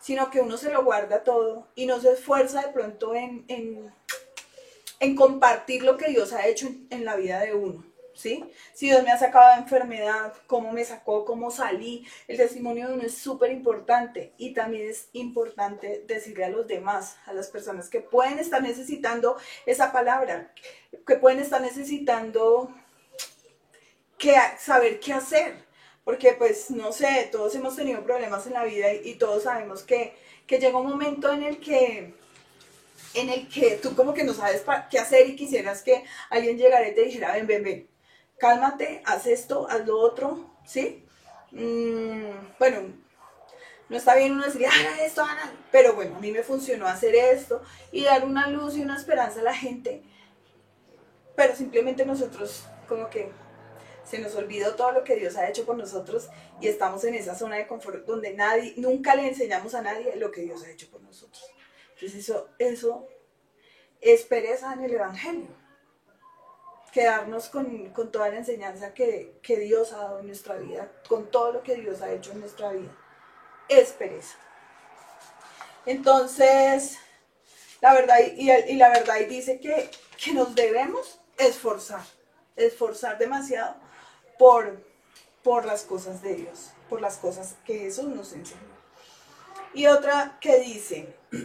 Sino 0.00 0.30
que 0.30 0.40
uno 0.40 0.56
se 0.56 0.70
lo 0.70 0.84
guarda 0.84 1.22
todo 1.22 1.68
y 1.74 1.86
no 1.86 2.00
se 2.00 2.12
esfuerza 2.12 2.62
de 2.62 2.72
pronto 2.72 3.14
en, 3.14 3.44
en, 3.48 5.16
compartir 5.16 5.82
lo 5.82 5.96
que 5.96 6.08
Dios 6.08 6.32
ha 6.32 6.46
hecho 6.46 6.68
en, 6.90 7.04
la 7.04 7.16
vida 7.16 7.40
de 7.40 7.54
uno. 7.54 7.84
¿Sí? 8.12 8.44
Si 8.74 8.86
Dios 8.86 9.02
me 9.02 9.12
ha 9.12 9.18
sacado 9.18 9.48
de 9.54 9.62
enfermedad, 9.62 10.34
cómo 10.46 10.72
me 10.72 10.84
sacó, 10.84 11.24
cómo 11.24 11.50
salí, 11.50 12.06
el 12.28 12.36
testimonio 12.36 12.88
de 12.88 12.94
uno 12.94 13.02
es 13.04 13.16
súper 13.16 13.50
importante 13.50 14.34
y 14.36 14.52
también 14.52 14.90
es 14.90 15.08
importante 15.14 16.04
decirle 16.06 16.44
a 16.44 16.50
los 16.50 16.66
demás, 16.66 17.16
a 17.24 17.32
las 17.32 17.48
personas 17.48 17.88
que 17.88 18.00
pueden 18.00 18.38
estar 18.38 18.62
necesitando 18.62 19.38
esa 19.64 19.90
palabra, 19.90 20.52
que 21.06 21.16
pueden 21.16 21.38
estar 21.38 21.62
necesitando 21.62 22.74
saber 24.58 25.00
qué 25.00 25.12
hacer. 25.12 25.54
Porque 26.04 26.32
pues 26.32 26.70
no 26.70 26.92
sé, 26.92 27.28
todos 27.30 27.54
hemos 27.54 27.76
tenido 27.76 28.02
problemas 28.02 28.46
en 28.46 28.54
la 28.54 28.64
vida 28.64 28.92
y, 28.92 29.14
todos 29.14 29.44
sabemos 29.44 29.82
que, 29.82 30.14
que, 30.46 30.58
llega 30.58 30.78
un 30.78 30.88
momento 30.88 31.32
en 31.32 31.44
el 31.44 31.60
que 31.60 32.14
en 33.14 33.28
el 33.28 33.48
que 33.48 33.76
tú 33.82 33.94
como 33.94 34.14
que 34.14 34.24
no 34.24 34.32
sabes 34.32 34.64
qué 34.90 34.98
hacer 34.98 35.28
y 35.28 35.36
quisieras 35.36 35.82
que 35.82 36.04
alguien 36.30 36.56
llegara 36.56 36.88
y 36.88 36.94
te 36.94 37.02
dijera, 37.02 37.32
ven, 37.32 37.46
ven, 37.46 37.64
ven, 37.64 37.88
cálmate, 38.38 39.02
haz 39.04 39.26
esto, 39.26 39.68
haz 39.68 39.86
lo 39.86 39.98
otro, 39.98 40.50
¿sí? 40.64 41.04
Mm, 41.52 42.30
bueno, 42.58 42.92
no 43.88 43.96
está 43.96 44.14
bien 44.14 44.32
uno 44.32 44.44
decir, 44.44 44.66
haga 44.66 45.04
esto, 45.04 45.22
haga, 45.22 45.52
pero 45.72 45.94
bueno, 45.94 46.16
a 46.16 46.20
mí 46.20 46.30
me 46.30 46.42
funcionó 46.42 46.86
hacer 46.86 47.14
esto 47.14 47.62
y 47.90 48.04
dar 48.04 48.24
una 48.24 48.48
luz 48.48 48.76
y 48.76 48.82
una 48.82 48.96
esperanza 48.96 49.40
a 49.40 49.44
la 49.44 49.54
gente, 49.54 50.02
pero 51.36 51.56
simplemente 51.56 52.06
nosotros 52.06 52.64
como 52.88 53.10
que 53.10 53.30
se 54.10 54.18
nos 54.18 54.34
olvidó 54.34 54.74
todo 54.74 54.90
lo 54.90 55.04
que 55.04 55.14
Dios 55.14 55.36
ha 55.36 55.48
hecho 55.48 55.64
por 55.64 55.76
nosotros 55.76 56.28
y 56.60 56.66
estamos 56.66 57.04
en 57.04 57.14
esa 57.14 57.36
zona 57.36 57.56
de 57.56 57.68
confort 57.68 58.04
donde 58.04 58.34
nadie, 58.34 58.74
nunca 58.76 59.14
le 59.14 59.28
enseñamos 59.28 59.72
a 59.74 59.82
nadie 59.82 60.16
lo 60.16 60.32
que 60.32 60.40
Dios 60.40 60.64
ha 60.64 60.70
hecho 60.70 60.90
por 60.90 61.00
nosotros. 61.00 61.48
Entonces 61.94 62.18
eso, 62.18 62.48
eso 62.58 63.06
es 64.00 64.22
pereza 64.22 64.72
en 64.72 64.82
el 64.82 64.94
Evangelio. 64.94 65.48
Quedarnos 66.92 67.50
con, 67.50 67.92
toda 68.10 68.30
la 68.30 68.38
enseñanza 68.38 68.92
que, 68.94 69.38
Dios 69.46 69.92
ha 69.92 69.98
dado 69.98 70.18
en 70.18 70.26
nuestra 70.26 70.56
vida, 70.56 70.90
con 71.08 71.30
todo 71.30 71.52
lo 71.52 71.62
que 71.62 71.76
Dios 71.76 72.02
ha 72.02 72.10
hecho 72.10 72.32
en 72.32 72.40
nuestra 72.40 72.72
vida. 72.72 72.90
Es 73.68 73.92
pereza. 73.92 74.36
Entonces, 75.86 76.98
la 77.80 77.94
verdad, 77.94 78.16
y 78.36 78.74
la 78.74 78.88
verdad 78.88 79.20
dice 79.28 79.60
que, 79.60 79.88
que 80.22 80.32
nos 80.32 80.56
debemos 80.56 81.20
esforzar, 81.38 82.02
esforzar 82.56 83.16
demasiado 83.16 83.76
por, 84.40 84.82
por 85.42 85.66
las 85.66 85.82
cosas 85.82 86.22
de 86.22 86.34
Dios, 86.34 86.70
por 86.88 87.02
las 87.02 87.18
cosas 87.18 87.56
que 87.66 87.78
Jesús 87.78 88.06
nos 88.06 88.32
enseñó. 88.32 88.62
Y 89.74 89.86
otra 89.86 90.38
que 90.40 90.60
dice, 90.60 91.14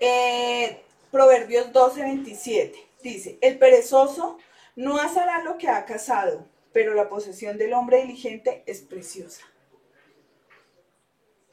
eh, 0.00 0.82
Proverbios 1.10 1.70
12, 1.70 2.00
27, 2.00 2.78
dice, 3.02 3.38
el 3.42 3.58
perezoso 3.58 4.38
no 4.74 4.96
asará 4.96 5.42
lo 5.42 5.58
que 5.58 5.68
ha 5.68 5.84
cazado, 5.84 6.46
pero 6.72 6.94
la 6.94 7.10
posesión 7.10 7.58
del 7.58 7.74
hombre 7.74 8.00
diligente 8.00 8.62
es 8.64 8.80
preciosa. 8.80 9.42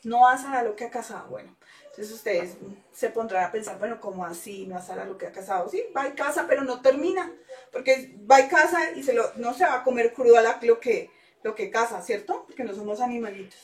No 0.04 0.30
asará 0.30 0.64
lo 0.64 0.78
que 0.78 0.86
ha 0.86 0.90
cazado. 0.90 1.28
Bueno, 1.28 1.58
entonces 1.92 2.16
ustedes 2.16 2.58
se 2.94 3.10
pondrán 3.10 3.44
a 3.44 3.52
pensar, 3.52 3.78
bueno, 3.78 4.00
¿cómo 4.00 4.26
así? 4.26 4.66
No 4.66 4.78
asará 4.78 5.04
lo 5.04 5.18
que 5.18 5.28
ha 5.28 5.32
cazado. 5.34 5.68
Sí, 5.68 5.84
va 5.96 6.08
y 6.08 6.14
casa, 6.14 6.46
pero 6.48 6.64
no 6.64 6.82
termina 6.82 7.30
porque 7.72 8.16
va 8.30 8.40
y 8.40 8.48
caza 8.48 8.92
y 8.96 9.04
se 9.04 9.14
lo, 9.14 9.34
no 9.36 9.54
se 9.54 9.66
va 9.66 9.76
a 9.76 9.84
comer 9.84 10.14
crudo 10.14 10.38
a 10.38 10.42
la, 10.42 10.60
lo, 10.62 10.80
que, 10.80 11.12
lo 11.44 11.54
que 11.54 11.70
caza, 11.70 12.02
¿cierto? 12.02 12.46
Porque 12.48 12.64
no 12.64 12.74
somos 12.74 13.02
animalitos. 13.02 13.60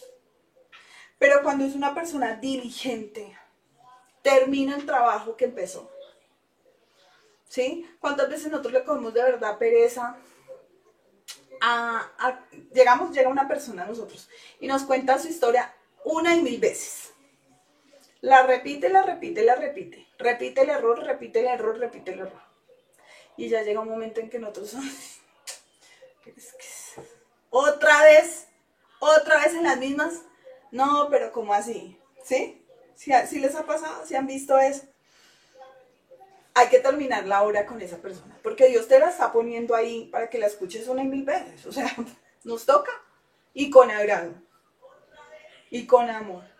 Pero 1.17 1.41
cuando 1.41 1.65
es 1.65 1.73
una 1.73 1.95
persona 1.95 2.35
diligente, 2.35 3.37
termina 4.21 4.75
el 4.75 4.85
trabajo 4.85 5.37
que 5.37 5.45
empezó. 5.45 5.89
¿Sí? 7.47 7.89
¿Cuántas 8.01 8.29
veces 8.29 8.51
nosotros 8.51 8.73
le 8.73 8.83
comemos 8.83 9.13
de 9.13 9.23
verdad 9.23 9.57
pereza? 9.57 10.17
llegamos, 12.71 13.11
llega 13.11 13.29
una 13.29 13.47
persona 13.47 13.83
a 13.83 13.87
nosotros 13.87 14.29
y 14.59 14.67
nos 14.67 14.83
cuenta 14.83 15.17
su 15.17 15.27
historia 15.27 15.73
una 16.03 16.35
y 16.35 16.41
mil 16.41 16.59
veces. 16.59 17.13
La 18.27 18.43
repite, 18.43 18.89
la 18.89 19.03
repite, 19.03 19.41
la 19.45 19.55
repite. 19.55 20.05
Repite 20.17 20.63
el 20.63 20.69
error, 20.69 20.99
repite 20.99 21.39
el 21.39 21.47
error, 21.47 21.79
repite 21.79 22.11
el 22.11 22.19
error. 22.19 22.41
Y 23.37 23.47
ya 23.47 23.63
llega 23.63 23.79
un 23.79 23.87
momento 23.87 24.19
en 24.19 24.29
que 24.29 24.37
nosotros 24.37 24.75
otra 27.49 28.03
vez, 28.03 28.49
otra 28.99 29.37
vez 29.37 29.53
en 29.53 29.63
las 29.63 29.77
mismas. 29.77 30.23
No, 30.71 31.07
pero 31.09 31.31
¿cómo 31.31 31.53
así? 31.53 31.97
¿Sí? 32.21 32.61
¿Sí, 32.95 33.39
les 33.39 33.55
ha 33.55 33.65
pasado? 33.65 34.05
¿Si 34.05 34.13
han 34.13 34.27
visto 34.27 34.59
eso? 34.59 34.83
Hay 36.53 36.67
que 36.67 36.79
terminar 36.79 37.25
la 37.27 37.43
hora 37.43 37.65
con 37.65 37.81
esa 37.81 37.95
persona, 37.95 38.37
porque 38.43 38.67
Dios 38.67 38.89
te 38.89 38.99
la 38.99 39.09
está 39.09 39.31
poniendo 39.31 39.73
ahí 39.73 40.09
para 40.11 40.29
que 40.29 40.37
la 40.37 40.47
escuches 40.47 40.89
una 40.89 41.01
y 41.01 41.07
mil 41.07 41.23
veces. 41.23 41.65
O 41.65 41.71
sea, 41.71 41.95
nos 42.43 42.65
toca 42.65 42.91
y 43.53 43.69
con 43.69 43.89
agrado 43.89 44.33
y 45.69 45.87
con 45.87 46.09
amor. 46.09 46.56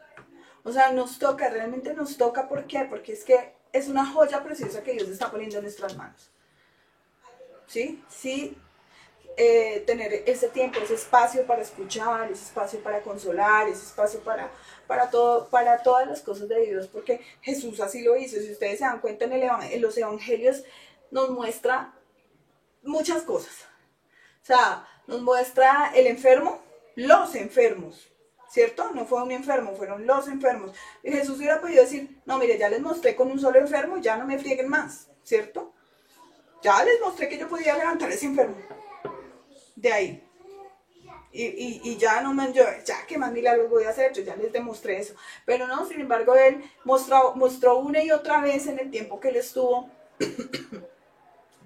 O 0.68 0.72
sea, 0.74 0.92
nos 0.92 1.18
toca, 1.18 1.50
realmente 1.50 1.94
nos 1.94 2.18
toca, 2.18 2.50
¿por 2.50 2.68
qué? 2.68 2.86
Porque 2.90 3.14
es 3.14 3.24
que 3.24 3.54
es 3.72 3.88
una 3.88 4.06
joya 4.06 4.44
preciosa 4.44 4.84
que 4.84 4.92
Dios 4.92 5.08
está 5.08 5.32
poniendo 5.32 5.56
en 5.56 5.64
nuestras 5.64 5.96
manos. 5.96 6.30
¿sí? 7.68 8.04
Sí, 8.10 8.58
eh, 9.38 9.86
tener 9.88 10.24
ese 10.26 10.50
tiempo, 10.50 10.82
ese 10.82 10.96
espacio 10.96 11.48
para 11.48 11.62
escuchar, 11.62 12.30
ese 12.30 12.44
espacio 12.44 12.82
para 12.82 13.02
consolar, 13.02 13.70
ese 13.70 13.86
espacio 13.86 14.20
para, 14.20 14.52
para, 14.88 15.10
todo, 15.10 15.48
para 15.48 15.82
todas 15.84 16.06
las 16.06 16.20
cosas 16.20 16.50
de 16.50 16.60
Dios, 16.66 16.90
porque 16.90 17.22
Jesús 17.40 17.80
así 17.80 18.02
lo 18.02 18.18
hizo. 18.18 18.36
Si 18.36 18.52
ustedes 18.52 18.80
se 18.80 18.84
dan 18.84 19.00
cuenta 19.00 19.24
en, 19.24 19.32
en 19.34 19.82
los 19.82 19.98
evangelios, 19.98 20.66
nos 21.12 21.30
muestra 21.30 21.94
muchas 22.84 23.22
cosas. 23.22 23.54
O 24.44 24.46
sea, 24.46 24.86
nos 25.08 25.22
muestra 25.22 25.94
el 25.96 26.08
enfermo, 26.08 26.62
los 26.96 27.36
enfermos, 27.36 28.10
¿cierto? 28.58 28.90
No 28.96 29.06
fue 29.06 29.22
un 29.22 29.30
enfermo, 29.30 29.76
fueron 29.76 30.08
los 30.08 30.28
enfermos. 30.28 30.72
Y 31.04 31.12
Jesús 31.12 31.38
hubiera 31.38 31.62
podido 31.62 31.84
decir, 31.84 32.20
no, 32.26 32.40
mire, 32.40 32.58
ya 32.58 32.70
les 32.70 32.82
mostré 32.82 33.16
con 33.16 33.30
un 33.30 33.40
solo 33.40 33.60
enfermo, 33.60 33.98
ya 34.00 34.18
no 34.18 34.26
me 34.26 34.40
frieguen 34.40 34.68
más, 34.68 35.10
¿cierto? 35.24 35.76
Ya 36.64 36.84
les 36.84 37.00
mostré 37.00 37.30
que 37.30 37.38
yo 37.38 37.48
podía 37.48 37.78
levantar 37.78 38.12
ese 38.12 38.26
enfermo 38.26 38.56
de 39.76 39.94
ahí. 39.94 40.24
Y, 41.32 41.98
ya 41.98 42.22
no 42.22 42.34
me, 42.34 42.52
yo, 42.52 42.64
ya 42.84 43.06
que 43.06 43.20
más 43.20 43.32
milagros 43.32 43.70
voy 43.70 43.84
a 43.84 43.90
hacer, 43.90 44.12
yo 44.12 44.24
ya 44.24 44.36
les 44.36 44.52
demostré 44.52 44.98
eso. 44.98 45.14
Pero 45.46 45.68
no, 45.68 45.86
sin 45.86 46.02
embargo, 46.02 46.34
él 46.36 46.64
mostró, 46.84 47.36
mostró 47.36 47.78
una 47.78 48.02
y 48.02 48.10
otra 48.10 48.42
vez 48.42 48.66
en 48.66 48.80
el 48.80 48.90
tiempo 48.90 49.20
que 49.20 49.30
él 49.30 49.36
estuvo, 49.36 49.88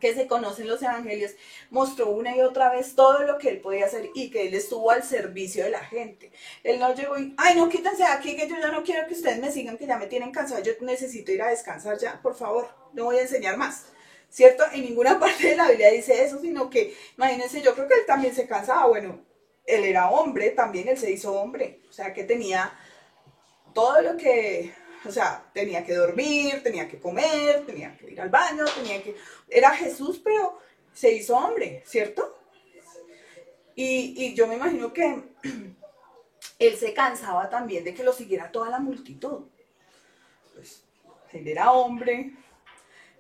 que 0.02 0.14
se 0.14 0.28
conocen 0.28 0.68
los 0.68 0.82
evangelios, 0.82 1.32
mostró 1.70 2.10
una 2.10 2.36
y 2.36 2.42
otra 2.42 2.70
vez 2.70 2.96
todo 2.96 3.20
lo 3.24 3.38
que 3.38 3.50
él 3.50 3.62
podía 3.62 3.86
hacer 3.86 4.10
y 4.14 4.30
que 4.30 4.48
él 4.48 4.54
estuvo 4.54 4.92
al 4.92 5.04
servicio 5.04 5.64
de 5.64 5.70
la 5.70 5.80
gente. 5.80 6.32
Él 6.64 6.80
no 6.80 6.94
llegó 6.94 7.18
y, 7.18 7.34
ay, 7.38 7.56
no, 7.56 7.70
quítense 7.70 8.04
aquí, 8.04 8.36
que 8.36 8.50
yo 8.50 8.58
ya 8.60 8.72
no 8.72 8.84
quiero 8.84 9.08
que 9.08 9.14
ustedes 9.14 9.40
me 9.40 9.52
sigan, 9.52 9.78
que 9.78 9.88
ya 9.88 9.98
me 9.98 10.08
tienen 10.08 10.32
cansado, 10.32 10.62
yo 10.62 10.74
necesito 10.82 11.32
ir 11.32 11.42
a 11.42 11.50
descansar 11.50 11.98
ya, 11.98 12.22
por 12.22 12.36
favor, 12.36 12.68
no 12.94 13.06
voy 13.06 13.18
a 13.18 13.22
enseñar 13.22 13.56
más. 13.56 13.86
¿cierto? 14.32 14.64
En 14.74 14.82
ninguna 14.82 15.20
parte 15.20 15.50
de 15.50 15.56
la 15.56 15.68
Biblia 15.68 15.92
dice 15.92 16.24
eso, 16.24 16.40
sino 16.40 16.70
que, 16.70 16.96
imagínense, 17.18 17.62
yo 17.62 17.76
creo 17.76 17.88
que 17.88 17.96
él 17.96 18.06
también 18.08 18.34
se 18.34 18.48
cansaba, 18.48 18.88
bueno, 18.88 19.20
él 19.66 19.86
era 19.86 20.10
hombre, 20.10 20.50
también 20.52 20.88
él 20.88 20.98
se 20.98 21.12
hizo 21.12 21.34
hombre, 21.34 21.82
o 21.90 21.94
sea, 21.94 22.14
que 22.14 22.24
tenía 22.24 22.74
todo 23.74 24.02
lo 24.02 24.18
que, 24.18 24.74
o 25.06 25.12
sea, 25.12 25.50
tenía 25.54 25.86
que 25.86 25.96
dormir, 25.96 26.62
tenía 26.64 26.88
que 26.88 27.00
comer, 27.00 27.66
tenía 27.66 27.98
que 27.98 28.12
ir 28.12 28.22
al 28.22 28.30
baño, 28.30 28.66
tenía 28.76 29.02
que, 29.02 29.16
era 29.50 29.72
Jesús, 29.72 30.22
pero 30.24 30.60
se 30.94 31.12
hizo 31.14 31.36
hombre, 31.36 31.84
¿cierto? 31.86 32.38
Y, 33.76 34.14
y 34.18 34.34
yo 34.34 34.48
me 34.48 34.56
imagino 34.56 34.94
que 34.94 35.24
él 36.60 36.78
se 36.78 36.94
cansaba 36.94 37.50
también 37.50 37.84
de 37.84 37.94
que 37.94 38.04
lo 38.04 38.14
siguiera 38.14 38.52
toda 38.52 38.70
la 38.70 38.80
multitud. 38.80 39.46
Pues 40.54 40.84
él 41.34 41.48
era 41.48 41.72
hombre, 41.72 42.34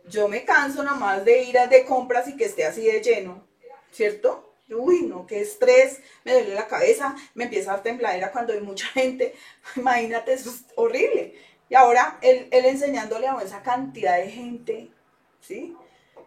yo 0.07 0.27
me 0.27 0.43
canso 0.43 0.83
nada 0.83 0.97
más 0.97 1.25
de 1.25 1.43
ir 1.43 1.57
a 1.57 1.67
de 1.67 1.85
compras 1.85 2.27
y 2.27 2.35
que 2.35 2.45
esté 2.45 2.65
así 2.65 2.83
de 2.83 3.01
lleno, 3.01 3.47
¿cierto? 3.91 4.55
Uy, 4.69 5.01
no, 5.03 5.27
qué 5.27 5.41
estrés, 5.41 5.99
me 6.23 6.33
duele 6.33 6.55
la 6.55 6.67
cabeza, 6.67 7.15
me 7.33 7.45
empieza 7.45 7.71
a 7.71 7.75
dar 7.75 7.83
tembladera 7.83 8.31
cuando 8.31 8.53
hay 8.53 8.61
mucha 8.61 8.87
gente. 8.87 9.35
Imagínate, 9.75 10.33
eso 10.33 10.49
es 10.49 10.65
horrible. 10.75 11.35
Y 11.71 11.75
ahora 11.75 12.19
él, 12.21 12.49
enseñándole 12.51 13.29
a 13.29 13.41
esa 13.41 13.63
cantidad 13.63 14.17
de 14.17 14.29
gente, 14.29 14.91
¿sí? 15.39 15.73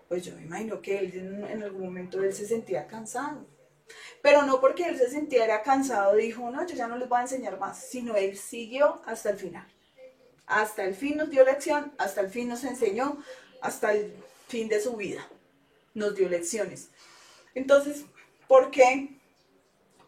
Pues 0.09 0.25
yo 0.25 0.35
me 0.35 0.41
imagino 0.41 0.81
que 0.81 0.97
él 0.97 1.45
en, 1.51 1.63
algún 1.63 1.83
momento 1.85 2.23
él 2.23 2.33
se 2.33 2.49
sentía 2.49 2.87
cansado. 2.87 3.45
Pero 4.23 4.45
no 4.45 4.59
porque 4.59 4.87
él 4.87 4.97
se 4.97 5.11
sintiera 5.11 5.63
cansado, 5.63 6.15
dijo, 6.15 6.51
no, 6.51 6.67
yo 6.67 6.75
ya 6.75 6.89
no 6.89 6.97
les 6.97 7.11
voy 7.11 7.19
a 7.19 7.23
enseñar 7.25 7.59
más, 7.59 7.79
sino 7.79 8.17
él 8.17 8.39
siguió 8.39 9.03
hasta 9.05 9.29
el 9.29 9.37
final. 9.37 9.71
Hasta 10.47 10.83
el 10.83 10.95
fin 10.95 11.19
nos 11.19 11.29
dio 11.29 11.45
lección, 11.45 11.93
hasta 11.99 12.23
el 12.23 12.31
fin 12.31 12.49
nos 12.49 12.65
enseñó, 12.65 13.23
hasta 13.61 13.93
el 13.93 14.15
fin 14.49 14.69
de 14.69 14.81
su 14.81 14.97
vida. 14.97 15.29
Nos 15.93 16.17
dio 16.17 16.27
lecciones. 16.27 16.89
Entonces, 17.55 18.07
¿por 18.49 18.71
qué? 18.71 19.19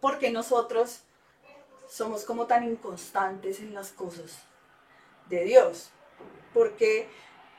Porque 0.00 0.30
nosotros 0.30 1.02
somos 1.90 2.24
como 2.24 2.46
tan 2.46 2.64
inconstantes 2.64 3.60
en 3.60 3.74
las 3.74 3.90
cosas 3.90 4.45
de 5.28 5.44
Dios. 5.44 5.90
Porque 6.54 7.08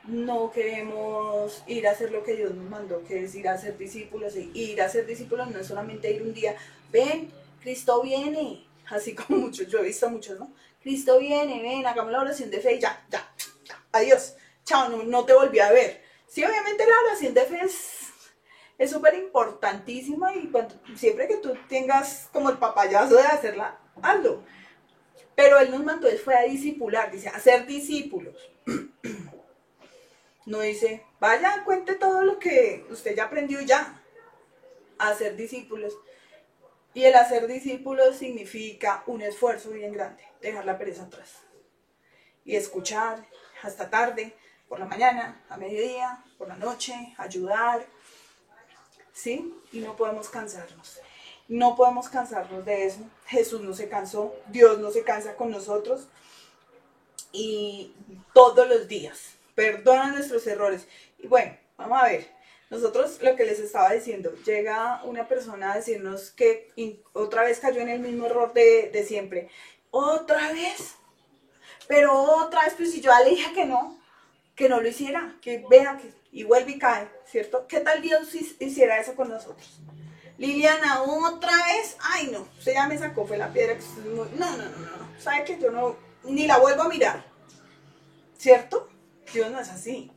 no 0.04 0.50
queremos 0.50 1.62
ir 1.66 1.86
a 1.86 1.92
hacer 1.92 2.10
lo 2.10 2.22
que 2.24 2.34
Dios 2.34 2.54
nos 2.54 2.68
mandó, 2.68 3.04
que 3.04 3.24
es 3.24 3.34
ir 3.34 3.48
a 3.48 3.58
ser 3.58 3.76
discípulos. 3.78 4.36
Y 4.36 4.50
ir 4.54 4.82
a 4.82 4.88
ser 4.88 5.06
discípulos 5.06 5.50
no 5.50 5.60
es 5.60 5.66
solamente 5.66 6.10
ir 6.10 6.22
un 6.22 6.34
día, 6.34 6.56
ven, 6.90 7.30
Cristo 7.60 8.02
viene. 8.02 8.66
Así 8.90 9.14
como 9.14 9.38
muchos, 9.46 9.68
yo 9.68 9.80
he 9.80 9.84
visto 9.84 10.08
muchos, 10.08 10.38
¿no? 10.38 10.52
Cristo 10.82 11.18
viene, 11.18 11.60
ven, 11.62 11.86
hagamos 11.86 12.12
la 12.12 12.20
oración 12.20 12.50
de 12.50 12.60
fe 12.60 12.76
y 12.76 12.80
ya, 12.80 13.04
ya, 13.10 13.28
ya, 13.64 13.82
adiós 13.92 14.34
chao, 14.68 14.88
no, 14.90 15.24
te 15.24 15.32
volví 15.32 15.58
a 15.60 15.72
ver. 15.72 16.02
Sí, 16.26 16.44
obviamente 16.44 16.84
la 16.86 17.00
oración 17.06 17.32
de 17.32 17.42
fe 17.42 17.60
es 18.76 18.90
súper 18.90 19.14
importantísima 19.14 20.34
y 20.34 20.52
siempre 20.94 21.26
que 21.26 21.38
tú 21.38 21.56
tengas 21.68 22.28
como 22.32 22.50
el 22.50 22.58
papayazo 22.58 23.14
de 23.16 23.22
hacerla, 23.22 23.78
hazlo. 24.02 24.44
Pero 25.38 25.60
él 25.60 25.70
nos 25.70 25.84
mandó, 25.84 26.08
él 26.08 26.18
fue 26.18 26.34
a 26.34 26.42
discipular, 26.42 27.12
dice, 27.12 27.28
a 27.28 27.38
ser 27.38 27.64
discípulos. 27.64 28.34
No 30.46 30.58
dice, 30.58 31.06
vaya, 31.20 31.62
cuente 31.64 31.94
todo 31.94 32.24
lo 32.24 32.40
que 32.40 32.84
usted 32.90 33.14
ya 33.14 33.26
aprendió 33.26 33.60
ya. 33.60 34.02
A 34.98 35.14
ser 35.14 35.36
discípulos. 35.36 35.96
Y 36.92 37.04
el 37.04 37.14
hacer 37.14 37.46
discípulos 37.46 38.16
significa 38.16 39.04
un 39.06 39.22
esfuerzo 39.22 39.70
bien 39.70 39.92
grande, 39.92 40.24
dejar 40.40 40.64
la 40.64 40.76
pereza 40.76 41.04
atrás. 41.04 41.36
Y 42.44 42.56
escuchar 42.56 43.24
hasta 43.62 43.90
tarde, 43.90 44.34
por 44.68 44.80
la 44.80 44.86
mañana, 44.86 45.44
a 45.48 45.56
mediodía, 45.56 46.24
por 46.36 46.48
la 46.48 46.56
noche, 46.56 47.14
ayudar, 47.16 47.86
¿sí? 49.12 49.54
Y 49.70 49.78
no 49.78 49.94
podemos 49.94 50.30
cansarnos. 50.30 51.00
No 51.48 51.76
podemos 51.76 52.08
cansarnos 52.08 52.64
de 52.64 52.86
eso. 52.86 53.00
Jesús 53.26 53.62
no 53.62 53.72
se 53.74 53.88
cansó, 53.88 54.34
Dios 54.48 54.78
no 54.78 54.90
se 54.90 55.02
cansa 55.02 55.34
con 55.34 55.50
nosotros. 55.50 56.08
Y 57.32 57.94
todos 58.34 58.68
los 58.68 58.86
días, 58.86 59.32
perdona 59.54 60.12
nuestros 60.12 60.46
errores. 60.46 60.86
Y 61.18 61.26
bueno, 61.26 61.56
vamos 61.76 62.02
a 62.02 62.06
ver. 62.06 62.38
Nosotros 62.70 63.18
lo 63.22 63.34
que 63.34 63.46
les 63.46 63.60
estaba 63.60 63.92
diciendo, 63.92 64.30
llega 64.44 65.02
una 65.04 65.26
persona 65.26 65.72
a 65.72 65.76
decirnos 65.76 66.30
que 66.30 66.70
otra 67.14 67.44
vez 67.44 67.60
cayó 67.60 67.80
en 67.80 67.88
el 67.88 68.00
mismo 68.00 68.26
error 68.26 68.52
de, 68.52 69.04
siempre. 69.06 69.48
Otra 69.90 70.52
vez. 70.52 70.96
Pero 71.86 72.12
otra 72.12 72.64
vez, 72.64 72.74
pues 72.76 72.92
si 72.92 73.00
yo 73.00 73.10
ya 73.10 73.24
le 73.24 73.30
dije 73.30 73.54
que 73.54 73.64
no, 73.64 73.98
que 74.54 74.68
no 74.68 74.82
lo 74.82 74.88
hiciera, 74.88 75.36
que 75.40 75.64
vea 75.70 75.96
que 75.96 76.12
y 76.30 76.44
vuelve 76.44 76.72
y 76.72 76.78
cae, 76.78 77.08
¿cierto? 77.24 77.66
¿Qué 77.66 77.80
tal 77.80 78.02
Dios 78.02 78.34
hiciera 78.34 79.00
eso 79.00 79.14
con 79.16 79.30
nosotros? 79.30 79.80
Liliana, 80.38 81.02
otra 81.02 81.52
vez, 81.66 81.96
ay 82.00 82.28
no, 82.28 82.46
usted 82.56 82.72
ya 82.72 82.86
me 82.86 82.96
sacó, 82.96 83.26
fue 83.26 83.36
la 83.36 83.52
piedra 83.52 83.76
no, 84.04 84.24
no, 84.24 84.56
no, 84.56 84.56
no, 84.56 85.20
sabe 85.20 85.44
que 85.44 85.58
yo 85.58 85.70
no, 85.70 85.96
ni 86.22 86.46
la 86.46 86.58
vuelvo 86.58 86.82
a 86.82 86.88
mirar, 86.88 87.24
¿cierto? 88.36 88.88
Dios 89.32 89.50
no 89.50 89.60
es 89.60 89.68
así. 89.68 90.12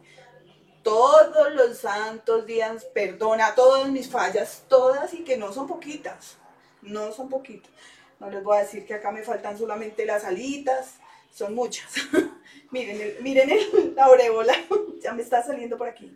Todos 0.83 1.53
los 1.53 1.77
santos 1.77 2.45
días 2.45 2.85
perdona 2.85 3.53
todas 3.55 3.89
mis 3.89 4.09
fallas, 4.09 4.63
todas 4.67 5.13
y 5.13 5.23
que 5.23 5.37
no 5.37 5.51
son 5.53 5.67
poquitas, 5.67 6.37
no 6.81 7.11
son 7.11 7.29
poquitas. 7.29 7.71
No 8.19 8.29
les 8.29 8.43
voy 8.43 8.57
a 8.57 8.61
decir 8.61 8.85
que 8.85 8.93
acá 8.93 9.11
me 9.11 9.23
faltan 9.23 9.57
solamente 9.57 10.05
las 10.05 10.23
alitas, 10.23 10.95
son 11.33 11.55
muchas. 11.55 11.91
miren, 12.71 13.15
miren 13.21 13.49
el, 13.49 13.95
la 13.95 14.05
auréola, 14.05 14.53
ya 15.01 15.13
me 15.13 15.23
está 15.23 15.43
saliendo 15.43 15.77
por 15.77 15.87
aquí. 15.87 16.15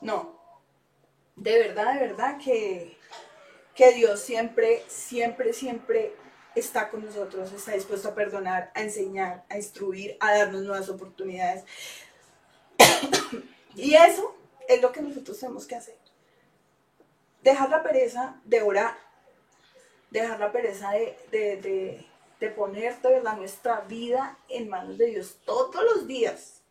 No, 0.00 0.38
de 1.36 1.58
verdad, 1.58 1.94
de 1.94 2.00
verdad 2.00 2.38
que, 2.38 2.96
que 3.78 3.92
Dios 3.92 4.20
siempre, 4.20 4.82
siempre, 4.88 5.52
siempre 5.52 6.12
está 6.56 6.90
con 6.90 7.04
nosotros, 7.04 7.52
está 7.52 7.72
dispuesto 7.72 8.08
a 8.08 8.14
perdonar, 8.14 8.72
a 8.74 8.82
enseñar, 8.82 9.44
a 9.48 9.56
instruir, 9.56 10.16
a 10.18 10.36
darnos 10.36 10.62
nuevas 10.62 10.88
oportunidades. 10.88 11.64
y 13.76 13.94
eso 13.94 14.36
es 14.68 14.82
lo 14.82 14.90
que 14.90 15.00
nosotros 15.00 15.38
tenemos 15.38 15.64
que 15.64 15.76
hacer. 15.76 15.96
Dejar 17.42 17.70
la 17.70 17.84
pereza 17.84 18.40
de 18.44 18.62
orar, 18.62 18.98
dejar 20.10 20.40
la 20.40 20.50
pereza 20.50 20.90
de 20.90 22.04
de 22.40 22.50
poner 22.50 23.00
de 23.00 23.20
nuestra 23.36 23.80
vida 23.82 24.38
en 24.48 24.68
manos 24.68 24.98
de 24.98 25.06
Dios 25.06 25.38
todos 25.44 25.84
los 25.84 26.06
días, 26.06 26.62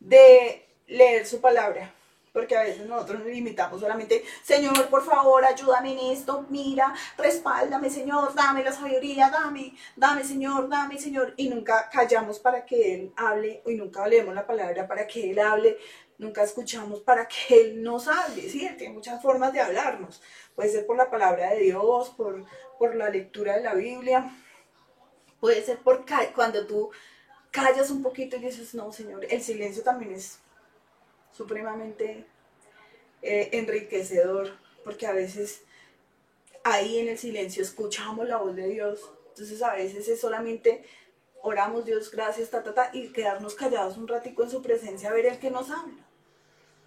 de 0.00 0.66
leer 0.86 1.26
su 1.26 1.40
palabra, 1.40 1.94
porque 2.38 2.56
a 2.56 2.62
veces 2.62 2.86
nosotros 2.86 3.18
nos 3.18 3.26
limitamos 3.26 3.80
solamente, 3.80 4.22
Señor, 4.44 4.88
por 4.88 5.04
favor, 5.04 5.44
ayúdame 5.44 5.90
en 5.90 6.12
esto, 6.12 6.46
mira, 6.48 6.94
respáldame, 7.16 7.90
Señor, 7.90 8.32
dame 8.32 8.62
la 8.62 8.70
sabiduría, 8.70 9.28
dame, 9.28 9.74
dame, 9.96 10.22
Señor, 10.22 10.68
dame, 10.68 11.00
Señor, 11.00 11.34
y 11.36 11.48
nunca 11.48 11.90
callamos 11.90 12.38
para 12.38 12.64
que 12.64 12.94
Él 12.94 13.12
hable, 13.16 13.60
y 13.66 13.74
nunca 13.74 14.06
leemos 14.06 14.36
la 14.36 14.46
palabra 14.46 14.86
para 14.86 15.04
que 15.04 15.32
Él 15.32 15.40
hable, 15.40 15.78
nunca 16.16 16.44
escuchamos 16.44 17.00
para 17.00 17.26
que 17.26 17.60
Él 17.60 17.82
nos 17.82 18.06
hable, 18.06 18.48
¿sí? 18.48 18.64
Él 18.64 18.76
tiene 18.76 18.94
muchas 18.94 19.20
formas 19.20 19.52
de 19.52 19.60
hablarnos, 19.60 20.22
puede 20.54 20.70
ser 20.70 20.86
por 20.86 20.96
la 20.96 21.10
palabra 21.10 21.50
de 21.50 21.58
Dios, 21.58 22.10
por, 22.10 22.44
por 22.78 22.94
la 22.94 23.10
lectura 23.10 23.56
de 23.56 23.64
la 23.64 23.74
Biblia, 23.74 24.30
Puede 25.40 25.62
ser 25.62 25.78
por 25.78 26.04
cuando 26.34 26.66
tú 26.66 26.90
callas 27.52 27.90
un 27.90 28.02
poquito 28.02 28.36
y 28.36 28.40
dices, 28.40 28.74
no, 28.74 28.90
Señor, 28.90 29.24
el 29.30 29.40
silencio 29.40 29.84
también 29.84 30.12
es 30.12 30.40
supremamente 31.38 32.26
eh, 33.22 33.50
enriquecedor, 33.52 34.58
porque 34.82 35.06
a 35.06 35.12
veces 35.12 35.62
ahí 36.64 36.98
en 36.98 37.08
el 37.08 37.16
silencio 37.16 37.62
escuchamos 37.62 38.26
la 38.26 38.38
voz 38.38 38.56
de 38.56 38.66
Dios. 38.66 39.08
Entonces 39.28 39.62
a 39.62 39.74
veces 39.74 40.08
es 40.08 40.20
solamente 40.20 40.84
oramos 41.42 41.84
Dios, 41.84 42.10
gracias, 42.10 42.50
ta, 42.50 42.90
y 42.92 43.12
quedarnos 43.12 43.54
callados 43.54 43.96
un 43.96 44.08
ratico 44.08 44.42
en 44.42 44.50
su 44.50 44.60
presencia, 44.62 45.12
ver 45.12 45.26
el 45.26 45.38
que 45.38 45.52
nos 45.52 45.70
habla. 45.70 46.04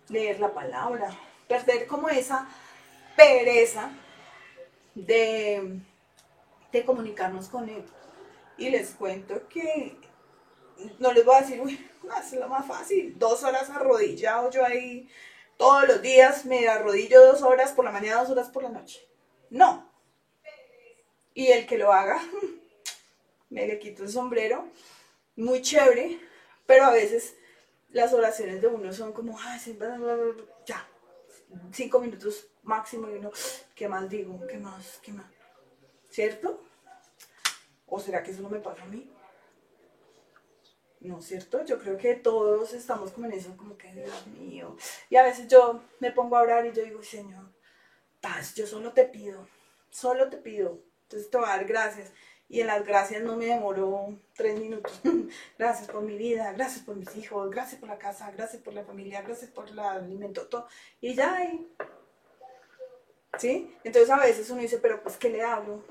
Leer 0.09 0.41
la 0.41 0.53
palabra, 0.53 1.17
perder 1.47 1.87
como 1.87 2.09
esa 2.09 2.49
pereza 3.15 3.93
de 4.95 5.81
comunicarnos 6.85 7.47
con 7.47 7.69
Él. 7.69 7.85
Y 8.57 8.69
les 8.69 8.89
cuento 8.89 9.47
que 9.47 9.95
no 10.99 11.11
les 11.13 11.25
voy 11.25 11.35
a 11.35 11.41
decir, 11.41 11.61
uy, 11.61 11.89
es 12.19 12.33
lo 12.33 12.47
más 12.47 12.65
fácil, 12.65 13.17
dos 13.17 13.43
horas 13.43 13.69
arrodillado 13.69 14.49
yo 14.49 14.65
ahí 14.65 15.09
todos 15.57 15.87
los 15.87 16.01
días, 16.01 16.45
me 16.45 16.67
arrodillo 16.67 17.23
dos 17.23 17.43
horas 17.43 17.71
por 17.73 17.85
la 17.85 17.91
mañana, 17.91 18.21
dos 18.21 18.31
horas 18.31 18.49
por 18.49 18.63
la 18.63 18.69
noche. 18.69 18.99
No. 19.51 19.87
Y 21.35 21.47
el 21.47 21.67
que 21.67 21.77
lo 21.77 21.93
haga, 21.93 22.19
me 23.49 23.67
le 23.67 23.77
quito 23.77 24.03
el 24.03 24.09
sombrero, 24.09 24.67
muy 25.35 25.61
chévere, 25.61 26.19
pero 26.65 26.85
a 26.85 26.91
veces 26.91 27.35
las 27.89 28.11
oraciones 28.13 28.61
de 28.61 28.67
uno 28.67 28.91
son 28.91 29.13
como, 29.13 29.37
ay, 29.39 29.59
ya, 30.65 30.87
cinco 31.71 31.99
minutos 31.99 32.47
máximo 32.63 33.09
y 33.09 33.15
uno, 33.15 33.31
¿qué 33.75 33.87
más 33.87 34.09
digo? 34.09 34.39
¿Qué 34.47 34.57
más? 34.57 34.99
¿Qué 35.03 35.11
más? 35.11 35.27
¿Cierto? 36.09 36.63
¿O 37.85 37.99
será 37.99 38.23
que 38.23 38.31
eso 38.31 38.41
no 38.41 38.49
me 38.49 38.59
pasa 38.59 38.83
a 38.83 38.87
mí? 38.87 39.11
No, 41.01 41.19
¿cierto? 41.19 41.65
Yo 41.65 41.79
creo 41.79 41.97
que 41.97 42.13
todos 42.13 42.73
estamos 42.73 43.11
como 43.11 43.25
en 43.25 43.33
eso, 43.33 43.57
como 43.57 43.75
que, 43.75 43.91
Dios 43.91 44.27
mío. 44.27 44.77
Y 45.09 45.15
a 45.15 45.23
veces 45.23 45.47
yo 45.47 45.81
me 45.99 46.11
pongo 46.11 46.37
a 46.37 46.41
orar 46.41 46.65
y 46.67 46.73
yo 46.73 46.83
digo, 46.83 47.01
Señor, 47.01 47.51
paz, 48.21 48.53
yo 48.53 48.67
solo 48.67 48.93
te 48.93 49.05
pido, 49.05 49.47
solo 49.89 50.29
te 50.29 50.37
pido. 50.37 50.79
Entonces 51.03 51.31
te 51.31 51.37
voy 51.37 51.47
a 51.47 51.57
dar 51.57 51.65
gracias. 51.65 52.11
Y 52.47 52.61
en 52.61 52.67
las 52.67 52.85
gracias 52.85 53.23
no 53.23 53.35
me 53.35 53.47
demoró 53.47 54.15
tres 54.35 54.59
minutos. 54.59 55.01
gracias 55.57 55.89
por 55.89 56.03
mi 56.03 56.17
vida, 56.17 56.51
gracias 56.53 56.85
por 56.85 56.95
mis 56.95 57.15
hijos, 57.15 57.49
gracias 57.49 57.79
por 57.79 57.89
la 57.89 57.97
casa, 57.97 58.29
gracias 58.31 58.61
por 58.61 58.73
la 58.73 58.83
familia, 58.83 59.23
gracias 59.23 59.49
por 59.49 59.69
el 59.69 59.79
alimento, 59.79 60.47
todo. 60.47 60.67
Y 60.99 61.15
ya, 61.15 61.49
¿sí? 63.39 63.75
Entonces 63.83 64.09
a 64.11 64.19
veces 64.19 64.49
uno 64.51 64.61
dice, 64.61 64.77
pero 64.77 65.01
pues, 65.01 65.17
¿qué 65.17 65.29
le 65.29 65.41
hablo? 65.41 65.83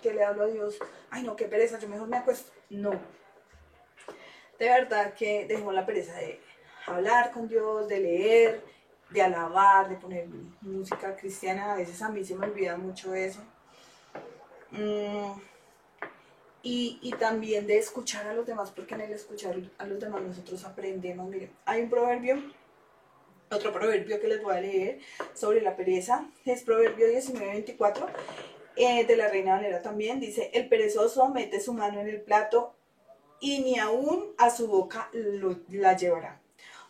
¿Qué 0.00 0.12
le 0.12 0.24
hablo 0.24 0.42
a 0.44 0.46
Dios? 0.48 0.78
Ay, 1.10 1.22
no, 1.22 1.36
qué 1.36 1.44
pereza, 1.44 1.78
yo 1.78 1.88
mejor 1.88 2.08
me 2.08 2.16
acuesto. 2.16 2.50
No. 2.70 3.21
De 4.62 4.68
verdad 4.68 5.12
que 5.14 5.44
dejemos 5.48 5.74
la 5.74 5.84
pereza 5.84 6.14
de 6.14 6.38
hablar 6.86 7.32
con 7.32 7.48
Dios, 7.48 7.88
de 7.88 7.98
leer, 7.98 8.64
de 9.10 9.20
alabar, 9.20 9.88
de 9.88 9.96
poner 9.96 10.28
música 10.60 11.16
cristiana. 11.16 11.72
A 11.72 11.76
veces 11.78 12.00
a 12.00 12.10
mí 12.10 12.24
se 12.24 12.36
me 12.36 12.46
olvida 12.46 12.76
mucho 12.76 13.12
eso 13.12 13.42
Mm, 14.70 15.32
y, 16.62 17.12
también 17.18 17.66
de 17.66 17.76
escuchar 17.76 18.24
a 18.28 18.34
los 18.34 18.46
demás, 18.46 18.70
porque 18.70 18.94
en 18.94 19.00
el 19.00 19.12
escuchar 19.12 19.56
a 19.78 19.84
los 19.84 19.98
demás 19.98 20.22
nosotros 20.22 20.64
aprendemos. 20.64 21.28
Miren, 21.28 21.50
hay 21.64 21.82
un 21.82 21.90
proverbio, 21.90 22.40
otro 23.50 23.72
proverbio 23.72 24.20
que 24.20 24.28
les 24.28 24.40
voy 24.44 24.54
a 24.54 24.60
leer 24.60 25.00
sobre 25.34 25.60
la 25.60 25.74
pereza, 25.74 26.24
es 26.44 26.62
Proverbio 26.62 27.08
19:24, 27.08 28.06
eh, 28.76 29.04
de 29.04 29.16
la 29.16 29.26
Reina 29.26 29.56
Valera 29.56 29.82
también, 29.82 30.20
dice, 30.20 30.52
el 30.54 30.68
perezoso 30.68 31.28
mete 31.30 31.58
su 31.60 31.74
mano 31.74 32.00
en 32.00 32.08
el 32.08 32.20
plato 32.20 32.76
y 33.42 33.58
ni 33.58 33.78
aún 33.78 34.32
a 34.38 34.48
su 34.48 34.68
boca 34.68 35.10
la 35.12 35.96
llevará. 35.96 36.40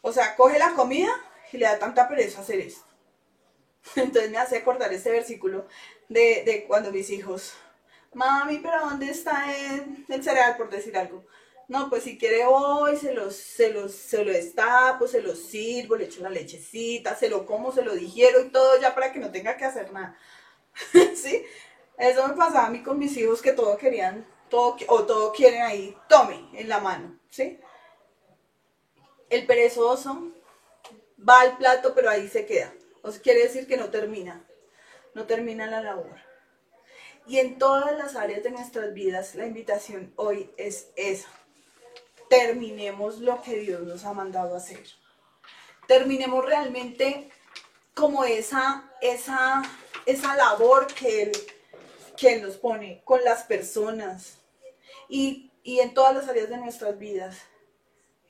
O 0.02 0.12
sea, 0.12 0.36
coge 0.36 0.58
la 0.58 0.74
comida 0.74 1.12
y 1.50 1.56
le 1.56 1.66
da 1.66 1.78
tanta 1.78 2.08
pereza 2.08 2.42
hacer 2.42 2.60
esto. 2.60 2.84
Entonces 3.96 4.30
me 4.30 4.38
hace 4.38 4.58
acordar 4.58 4.92
este 4.92 5.10
versículo 5.10 5.66
de, 6.08 6.44
de 6.44 6.64
cuando 6.68 6.92
mis 6.92 7.10
hijos 7.10 7.54
mami, 8.14 8.58
pero 8.58 8.80
¿dónde 8.80 9.10
está 9.10 9.46
el, 10.08 10.22
cereal, 10.22 10.56
por 10.56 10.70
decir 10.70 10.96
algo? 10.96 11.24
No, 11.68 11.88
pues 11.88 12.02
si 12.02 12.18
quiere 12.18 12.44
hoy, 12.44 12.96
se 12.96 13.14
los, 13.14 13.34
se 13.34 13.72
los, 13.72 13.94
se 13.94 14.24
lo 14.24 14.30
destapo, 14.32 15.08
se 15.08 15.22
lo 15.22 15.34
sirvo, 15.34 15.96
le 15.96 16.04
echo 16.04 16.22
la 16.22 16.28
lechecita, 16.28 17.16
se 17.16 17.30
lo 17.30 17.46
como, 17.46 17.72
se 17.72 17.82
lo 17.82 17.94
digiero 17.94 18.42
y 18.42 18.50
todo 18.50 18.78
ya 18.78 18.94
para 18.94 19.12
que 19.12 19.20
no 19.20 19.30
tenga 19.30 19.56
que 19.56 19.64
hacer 19.64 19.90
nada. 19.92 20.18
¿Sí? 21.14 21.42
Eso 21.96 22.28
me 22.28 22.34
pasaba 22.34 22.66
a 22.66 22.70
mí 22.70 22.82
con 22.82 22.98
mis 22.98 23.16
hijos 23.16 23.40
que 23.40 23.52
todo 23.52 23.78
querían, 23.78 24.26
o 24.52 25.04
todo 25.04 25.32
quieren 25.32 25.62
ahí, 25.62 25.96
tome, 26.08 26.48
en 26.52 26.68
la 26.68 26.78
mano, 26.78 27.18
¿sí? 27.30 27.58
El 29.30 29.46
perezoso 29.46 30.30
va 31.18 31.40
al 31.40 31.56
plato, 31.56 31.94
pero 31.94 32.10
ahí 32.10 32.28
se 32.28 32.44
queda. 32.44 32.72
O 33.02 33.10
sea, 33.10 33.22
quiere 33.22 33.42
decir 33.42 33.66
que 33.66 33.76
no 33.76 33.90
termina, 33.90 34.44
no 35.14 35.24
termina 35.24 35.66
la 35.66 35.82
labor. 35.82 36.20
Y 37.26 37.38
en 37.38 37.58
todas 37.58 37.96
las 37.96 38.16
áreas 38.16 38.42
de 38.42 38.50
nuestras 38.50 38.92
vidas, 38.92 39.34
la 39.34 39.46
invitación 39.46 40.12
hoy 40.16 40.50
es 40.56 40.88
esa. 40.96 41.28
Terminemos 42.28 43.18
lo 43.18 43.40
que 43.42 43.56
Dios 43.56 43.82
nos 43.82 44.04
ha 44.04 44.12
mandado 44.12 44.54
a 44.54 44.58
hacer. 44.58 44.84
Terminemos 45.86 46.44
realmente 46.44 47.30
como 47.94 48.24
esa, 48.24 48.90
esa, 49.00 49.62
esa 50.06 50.36
labor 50.36 50.86
que 50.88 51.22
Él, 51.22 51.32
que 52.16 52.40
nos 52.40 52.56
pone 52.56 53.02
con 53.04 53.22
las 53.24 53.44
personas 53.44 54.41
y, 55.12 55.50
en 55.80 55.94
todas 55.94 56.14
las 56.14 56.28
áreas 56.28 56.48
de 56.48 56.56
nuestras 56.56 56.98
vidas. 56.98 57.38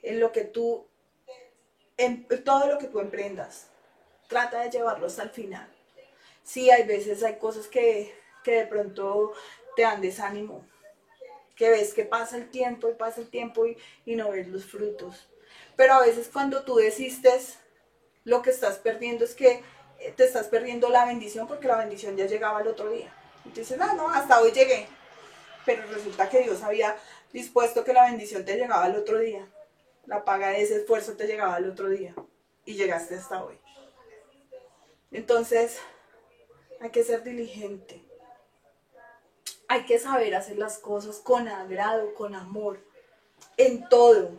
En 0.03 0.19
lo 0.19 0.33
que 0.33 0.43
tú, 0.43 0.87
en 1.97 2.27
todo 2.45 2.67
lo 2.67 2.79
que 2.79 2.89
tú 2.89 2.99
emprendas, 2.99 3.69
trata 4.29 4.61
de 4.61 4.71
llevarlo 4.71 5.07
hasta 5.07 5.23
el 5.23 5.31
final. 5.31 5.69
Sí, 6.43 6.71
hay 6.71 6.85
veces, 6.85 7.23
hay 7.23 7.37
cosas 7.37 7.69
que 7.69 8.13
que 8.43 8.53
de 8.53 8.67
pronto 8.67 9.33
te 9.77 9.83
dan 9.83 10.01
desánimo, 10.01 10.67
que 11.57 11.71
ves 11.71 11.95
que 11.95 12.05
pasa 12.05 12.37
el 12.37 12.51
tiempo 12.51 12.89
y 12.89 12.95
pasa 12.95 13.21
el 13.21 13.31
tiempo 13.31 13.67
y, 13.67 14.17
no 14.17 14.31
ves 14.31 14.49
los 14.49 14.65
frutos. 14.65 15.29
Pero 15.77 15.95
a 15.95 16.01
veces 16.01 16.29
cuando 16.33 16.65
tú 16.65 16.77
desistes, 16.77 17.59
lo 18.25 18.43
que 18.43 18.51
estás 18.51 18.79
perdiendo 18.79 19.25
es 19.25 19.35
que 19.35 19.63
eh, 19.99 20.13
te 20.17 20.25
estás 20.25 20.49
perdiendo 20.49 20.89
la 20.89 21.05
bendición 21.07 21.49
porque 21.49 21.69
la 21.69 21.79
bendición 21.79 22.17
ya 22.17 22.27
llegaba 22.27 22.61
el 22.61 22.69
otro 22.69 22.91
día. 22.91 23.13
Y 23.45 23.51
dices, 23.51 23.79
ah, 23.81 23.95
no, 23.95 24.09
hasta 24.09 24.41
hoy 24.41 24.53
llegué. 24.53 24.87
Pero 25.65 25.87
resulta 25.87 26.29
que 26.29 26.43
Dios 26.43 26.63
había 26.63 26.97
dispuesto 27.33 27.85
que 27.85 27.93
la 27.93 28.05
bendición 28.05 28.45
te 28.45 28.57
llegaba 28.57 28.87
el 28.87 28.97
otro 28.97 29.19
día. 29.19 29.47
La 30.07 30.25
paga 30.25 30.49
de 30.49 30.63
ese 30.63 30.77
esfuerzo 30.77 31.15
te 31.15 31.27
llegaba 31.27 31.59
el 31.59 31.71
otro 31.71 31.89
día. 31.89 32.15
Y 32.65 32.75
llegaste 32.75 33.17
hasta 33.17 33.45
hoy. 33.45 33.59
Entonces, 35.11 35.79
hay 36.81 36.91
que 36.91 37.05
ser 37.05 37.23
diligente 37.23 38.03
hay 39.73 39.87
que 39.87 39.99
saber 39.99 40.35
hacer 40.35 40.59
las 40.59 40.79
cosas 40.79 41.17
con 41.17 41.49
agrado, 41.49 42.13
con 42.13 42.35
amor, 42.35 42.79
en 43.57 43.89
todo, 43.89 44.39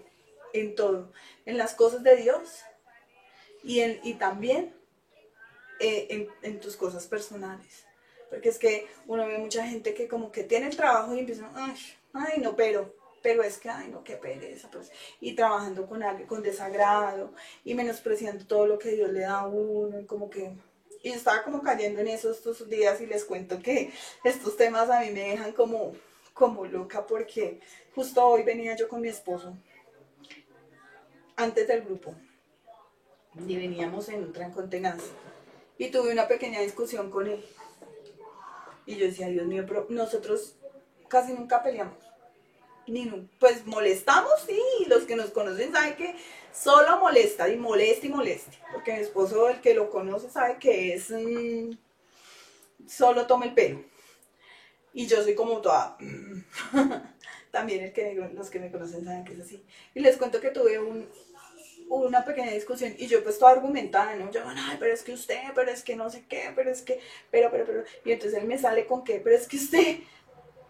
en 0.54 0.76
todo, 0.76 1.12
en 1.48 1.58
las 1.58 1.74
cosas 1.74 2.04
de 2.04 2.16
Dios 2.18 2.62
y, 3.64 3.80
en, 3.80 4.00
y 4.04 4.14
también 4.14 4.76
eh, 5.80 6.30
en, 6.44 6.60
tus 6.60 6.78
cosas 6.78 7.08
personales. 7.08 7.84
Porque 8.34 8.50
es 8.50 8.58
que 8.58 8.88
uno 9.06 9.28
ve 9.28 9.38
mucha 9.38 9.64
gente 9.64 9.94
que 9.94 10.08
como 10.08 10.32
que 10.32 10.44
tiene 10.44 10.66
el 10.66 10.76
trabajo 10.76 11.14
y 11.14 11.20
empieza, 11.20 11.52
ay, 11.54 11.76
ay 12.14 12.42
no, 12.42 12.56
pero, 12.56 12.96
pero 13.22 13.44
es 13.44 13.60
que, 13.60 13.70
ay, 13.70 13.90
no, 13.90 14.04
qué 14.04 14.16
pereza, 14.16 14.72
pues. 14.72 14.92
Y 15.22 15.36
trabajando 15.36 15.86
con, 15.86 16.02
con 16.26 16.42
desagrado 16.42 17.32
y 17.64 17.76
menospreciando 17.76 18.48
todo 18.48 18.66
lo 18.66 18.80
que 18.80 18.94
Dios 18.94 19.12
le 19.12 19.20
da 19.20 19.42
a 19.42 19.48
uno 19.48 20.00
y 20.00 20.06
como 20.06 20.32
que 20.32 20.52
y 21.04 21.10
estaba 21.10 21.44
como 21.44 21.62
cayendo 21.62 22.00
en 22.00 22.08
eso 22.08 22.32
estos 22.32 22.68
días 22.70 23.02
y 23.02 23.06
les 23.06 23.24
cuento 23.26 23.60
que 23.60 23.92
estos 24.24 24.58
temas 24.58 24.90
a 24.90 25.02
mí 25.02 25.12
me 25.12 25.30
dejan 25.30 25.52
como, 25.52 25.94
como 26.34 26.66
loca 26.66 27.06
porque 27.06 27.60
justo 27.94 28.26
hoy 28.26 28.44
venía 28.44 28.76
yo 28.76 28.88
con 28.88 29.02
mi 29.02 29.10
esposo 29.10 29.56
antes 31.36 31.68
del 31.68 31.84
grupo 31.84 32.16
y 33.48 33.58
veníamos 33.58 34.08
en 34.10 34.24
un 34.24 34.34
tren 34.34 34.52
con 34.52 34.72
y 35.78 35.92
tuve 35.92 36.14
una 36.14 36.28
pequeña 36.28 36.62
discusión 36.62 37.12
con 37.12 37.28
él 37.28 37.44
y 38.86 38.96
yo 38.96 39.06
decía, 39.06 39.28
Dios 39.28 39.46
mío, 39.46 39.66
pero 39.68 39.88
nosotros 39.90 40.56
casi 41.08 41.34
nunca 41.34 41.62
peleamos 41.64 42.04
ni 42.88 43.30
pues 43.40 43.66
molestamos, 43.66 44.34
sí, 44.46 44.60
los 44.88 45.04
que 45.04 45.16
nos 45.16 45.32
conocen 45.32 45.72
saben 45.72 45.96
que 45.96 46.16
solo 46.52 47.00
molesta 47.00 47.48
y 47.50 47.58
molesta 47.58 48.06
y 48.06 48.10
molesta, 48.10 48.52
porque 48.72 48.94
mi 48.94 49.00
esposo, 49.00 49.50
el 49.50 49.62
que 49.62 49.74
lo 49.74 49.90
conoce, 49.90 50.30
sabe 50.30 50.58
que 50.60 50.94
es, 50.94 51.14
solo 52.88 53.28
toma 53.28 53.46
el 53.46 53.54
pelo. 53.54 53.84
Y 54.94 55.08
yo 55.08 55.24
soy 55.24 55.34
como 55.34 55.60
toda, 55.62 55.98
también 57.52 57.84
el 57.86 57.94
que, 57.94 58.14
los 58.34 58.50
que 58.50 58.60
me 58.60 58.72
conocen 58.72 59.06
saben 59.06 59.24
que 59.24 59.34
es 59.34 59.40
así. 59.40 59.66
Y 59.96 60.02
les 60.02 60.18
cuento 60.18 60.40
que 60.40 60.50
tuve 60.50 60.78
un, 60.80 61.10
una 61.98 62.26
pequeña 62.26 62.52
discusión 62.52 62.94
y 62.98 63.08
yo 63.08 63.24
pues 63.24 63.40
toda 63.40 63.52
argumentada, 63.52 64.16
¿no? 64.16 64.32
Yo, 64.32 64.42
ay, 64.46 64.78
pero 64.80 64.94
es 64.94 65.04
que 65.04 65.14
usted, 65.14 65.40
pero 65.56 65.72
es 65.72 65.84
que 65.84 65.96
no 65.96 66.10
sé 66.10 66.26
qué, 66.28 66.52
pero 66.56 66.70
es 66.72 66.82
que, 66.82 67.00
pero, 67.32 67.50
pero, 67.52 67.66
pero. 67.66 67.84
Y 68.06 68.12
entonces 68.12 68.40
él 68.40 68.48
me 68.48 68.58
sale 68.58 68.86
con 68.86 69.04
qué, 69.04 69.20
pero 69.24 69.36
es 69.36 69.48
que 69.48 69.58
usted 69.58 69.98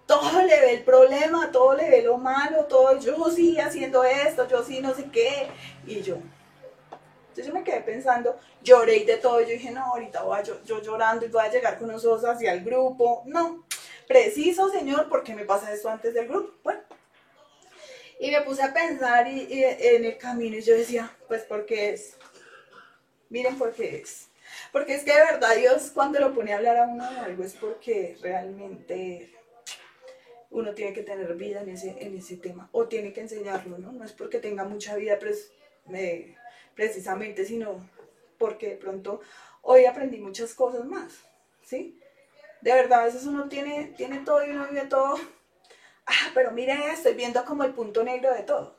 todo 0.05 0.41
le 0.41 0.59
ve 0.59 0.73
el 0.73 0.83
problema, 0.83 1.51
todo 1.51 1.75
le 1.75 1.89
ve 1.89 2.01
lo 2.01 2.17
malo, 2.17 2.65
todo, 2.65 2.99
yo 2.99 3.29
sí 3.29 3.57
haciendo 3.59 4.03
esto, 4.03 4.47
yo 4.47 4.63
sí 4.63 4.81
no 4.81 4.93
sé 4.93 5.09
qué. 5.11 5.47
Y 5.85 6.01
yo, 6.01 6.17
Entonces 7.29 7.47
yo 7.47 7.53
me 7.53 7.63
quedé 7.63 7.81
pensando, 7.81 8.37
lloré 8.61 8.97
y 8.97 9.05
de 9.05 9.17
todo, 9.17 9.41
yo 9.41 9.47
dije, 9.47 9.71
no, 9.71 9.83
ahorita 9.85 10.23
voy 10.23 10.43
yo, 10.43 10.61
yo 10.63 10.81
llorando 10.81 11.25
y 11.25 11.29
voy 11.29 11.43
a 11.43 11.51
llegar 11.51 11.79
con 11.79 11.91
los 11.91 12.05
ojos 12.05 12.25
hacia 12.25 12.53
el 12.53 12.63
grupo. 12.63 13.23
No, 13.25 13.65
preciso, 14.07 14.69
señor, 14.69 15.09
¿por 15.09 15.23
qué 15.23 15.33
me 15.35 15.45
pasa 15.45 15.73
esto 15.73 15.89
antes 15.89 16.13
del 16.13 16.27
grupo? 16.27 16.53
Bueno. 16.63 16.81
Y 18.23 18.31
me 18.31 18.39
puse 18.39 18.63
a 18.63 18.73
pensar 18.73 19.27
y, 19.27 19.49
en 19.51 20.05
el 20.05 20.17
camino 20.17 20.55
y 20.55 20.61
yo 20.61 20.77
decía, 20.77 21.13
pues 21.27 21.43
porque 21.43 21.89
es. 21.89 22.15
Miren 23.27 23.57
por 23.57 23.73
qué 23.73 23.97
es. 23.97 24.29
Porque 24.71 24.95
es 24.95 25.03
que 25.03 25.11
de 25.11 25.19
verdad 25.19 25.57
Dios 25.57 25.91
cuando 25.93 26.21
lo 26.21 26.33
pone 26.33 26.53
a 26.53 26.55
hablar 26.55 26.77
a 26.77 26.87
uno 26.87 27.11
de 27.11 27.17
algo 27.17 27.43
es 27.43 27.53
porque 27.55 28.17
realmente 28.21 29.35
uno 30.51 30.73
tiene 30.73 30.93
que 30.93 31.03
tener 31.03 31.35
vida 31.35 31.63
en 31.63 31.69
ese, 31.71 31.97
en 31.99 32.17
ese 32.17 32.37
tema 32.37 32.69
o 32.71 32.87
tiene 32.87 33.11
que 33.11 33.19
enseñarlo, 33.19 33.77
¿no? 33.77 33.91
No 33.91 34.05
es 34.05 34.13
porque 34.13 34.39
tenga 34.39 34.63
mucha 34.63 34.95
vida, 34.95 35.19
me, 35.87 36.37
precisamente, 36.75 37.43
sino 37.43 37.89
porque 38.37 38.69
de 38.69 38.77
pronto 38.77 39.19
hoy 39.63 39.83
aprendí 39.83 40.19
muchas 40.19 40.53
cosas 40.53 40.85
más, 40.85 41.13
¿sí? 41.61 41.99
De 42.61 42.71
verdad, 42.71 43.01
a 43.01 43.05
veces 43.05 43.25
uno 43.25 43.49
tiene, 43.49 43.93
tiene 43.97 44.19
todo 44.19 44.45
y 44.45 44.51
uno 44.51 44.65
vive 44.69 44.85
todo, 44.85 45.19
ah, 46.05 46.31
pero 46.33 46.51
miren, 46.51 46.81
estoy 46.83 47.13
viendo 47.13 47.43
como 47.45 47.63
el 47.63 47.73
punto 47.73 48.03
negro 48.03 48.33
de 48.33 48.43
todo. 48.43 48.75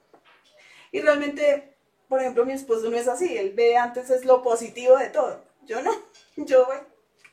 Y 0.93 1.01
realmente, 1.01 1.75
por 2.09 2.21
ejemplo, 2.21 2.45
mi 2.45 2.53
esposo 2.53 2.91
no 2.91 2.97
es 2.97 3.09
así, 3.09 3.37
él 3.37 3.53
ve 3.55 3.77
antes 3.77 4.11
es 4.11 4.25
lo 4.25 4.43
positivo 4.43 4.97
de 4.97 5.09
todo. 5.09 5.45
Yo 5.63 5.83
no, 5.83 5.93
yo, 6.37 6.69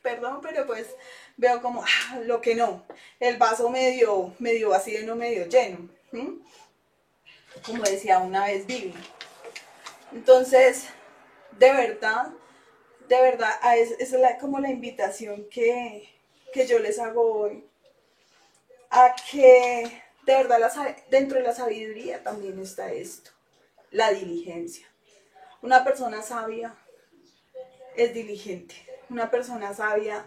perdón, 0.02 0.40
pero 0.42 0.66
pues 0.66 0.88
veo 1.36 1.60
como 1.62 1.82
ah, 1.82 2.20
lo 2.24 2.40
que 2.40 2.54
no, 2.54 2.84
el 3.20 3.36
vaso 3.36 3.68
medio, 3.70 4.34
medio 4.38 4.70
vacío 4.70 5.00
y 5.00 5.06
no 5.06 5.16
medio 5.16 5.46
lleno. 5.46 5.88
Como 7.64 7.82
decía 7.84 8.18
una 8.18 8.46
vez 8.46 8.66
Vivi. 8.66 8.94
Entonces, 10.12 10.88
de 11.58 11.72
verdad, 11.72 12.32
de 13.08 13.20
verdad, 13.20 13.50
esa 13.98 14.30
es 14.30 14.40
como 14.40 14.58
la 14.58 14.70
invitación 14.70 15.46
que, 15.50 16.08
yo 16.68 16.78
les 16.78 16.98
hago 16.98 17.40
hoy. 17.40 17.64
A 18.94 19.14
que 19.30 20.02
de 20.26 20.34
verdad 20.34 20.70
dentro 21.10 21.38
de 21.38 21.44
la 21.44 21.54
sabiduría 21.54 22.22
también 22.22 22.58
está 22.58 22.92
esto, 22.92 23.30
la 23.90 24.12
diligencia. 24.12 24.86
Una 25.62 25.82
persona 25.82 26.20
sabia 26.20 26.74
es 27.96 28.12
diligente. 28.12 28.74
Una 29.08 29.30
persona 29.30 29.72
sabia 29.72 30.26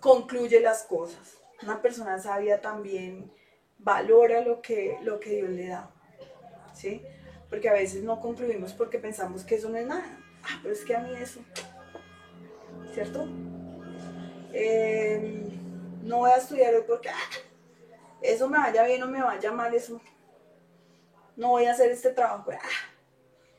concluye 0.00 0.60
las 0.60 0.82
cosas. 0.82 1.38
Una 1.62 1.80
persona 1.80 2.18
sabia 2.18 2.60
también 2.60 3.32
valora 3.78 4.42
lo 4.42 4.60
que, 4.60 4.98
lo 5.02 5.18
que 5.18 5.30
Dios 5.30 5.50
le 5.50 5.68
da. 5.68 5.90
¿Sí? 6.74 7.02
Porque 7.48 7.70
a 7.70 7.72
veces 7.72 8.02
no 8.02 8.20
concluimos 8.20 8.74
porque 8.74 8.98
pensamos 8.98 9.44
que 9.44 9.54
eso 9.54 9.70
no 9.70 9.78
es 9.78 9.86
nada. 9.86 10.18
Ah, 10.42 10.58
pero 10.62 10.74
es 10.74 10.84
que 10.84 10.94
a 10.94 11.00
mí 11.00 11.10
eso. 11.18 11.40
¿Cierto? 12.92 13.26
Em, 14.52 15.56
no 16.02 16.18
voy 16.18 16.30
a 16.30 16.36
estudiar 16.36 16.74
hoy 16.74 16.84
porque 16.86 17.08
ah, 17.08 17.30
eso 18.32 18.48
me 18.48 18.58
vaya 18.58 18.84
bien 18.84 19.02
o 19.02 19.06
me 19.06 19.22
vaya 19.22 19.52
mal, 19.52 19.74
eso. 19.74 20.00
No 21.36 21.50
voy 21.50 21.66
a 21.66 21.72
hacer 21.72 21.90
este 21.90 22.10
trabajo. 22.10 22.50
Ah, 22.52 22.58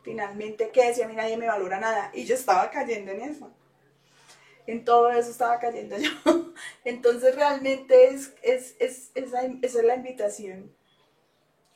finalmente, 0.04 0.70
¿qué 0.72 0.88
decía? 0.88 1.06
A 1.06 1.08
mí 1.08 1.16
nadie 1.16 1.38
me 1.38 1.48
valora 1.48 1.80
nada. 1.80 2.12
Y 2.14 2.26
yo 2.26 2.36
estaba 2.36 2.70
cayendo 2.70 3.12
en 3.12 3.22
eso. 3.22 3.52
En 4.66 4.84
todo 4.84 5.10
eso 5.12 5.32
estaba 5.32 5.60
cayendo 5.60 5.98
yo. 5.98 6.12
Entonces 6.84 7.36
realmente 7.36 8.08
es, 8.08 8.34
es, 8.42 8.76
es, 8.80 9.12
esa, 9.16 9.44
esa 9.44 9.80
es 9.80 9.86
la 9.86 9.96
invitación 9.96 10.76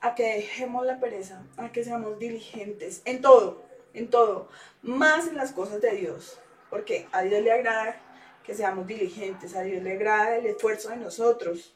a 0.02 0.16
que 0.16 0.24
dejemos 0.24 0.86
la 0.86 1.00
pereza, 1.00 1.44
a 1.58 1.72
que 1.72 1.84
seamos 1.84 2.18
diligentes 2.18 3.02
en 3.06 3.22
todo, 3.22 3.64
en 3.94 4.10
todo, 4.10 4.50
más 4.82 5.28
en 5.28 5.38
las 5.38 5.52
cosas 5.52 5.80
de 5.80 5.92
Dios, 5.92 6.40
porque 6.70 7.08
a 7.12 7.22
Dios 7.22 7.42
le 7.44 7.52
agrada 7.52 8.02
que 8.44 8.56
seamos 8.56 8.88
diligentes, 8.88 9.56
a 9.56 9.62
Dios 9.62 9.84
le 9.84 9.94
agrada 9.94 10.38
el 10.38 10.48
esfuerzo 10.48 10.90
de 10.90 10.98
nosotros. 10.98 11.76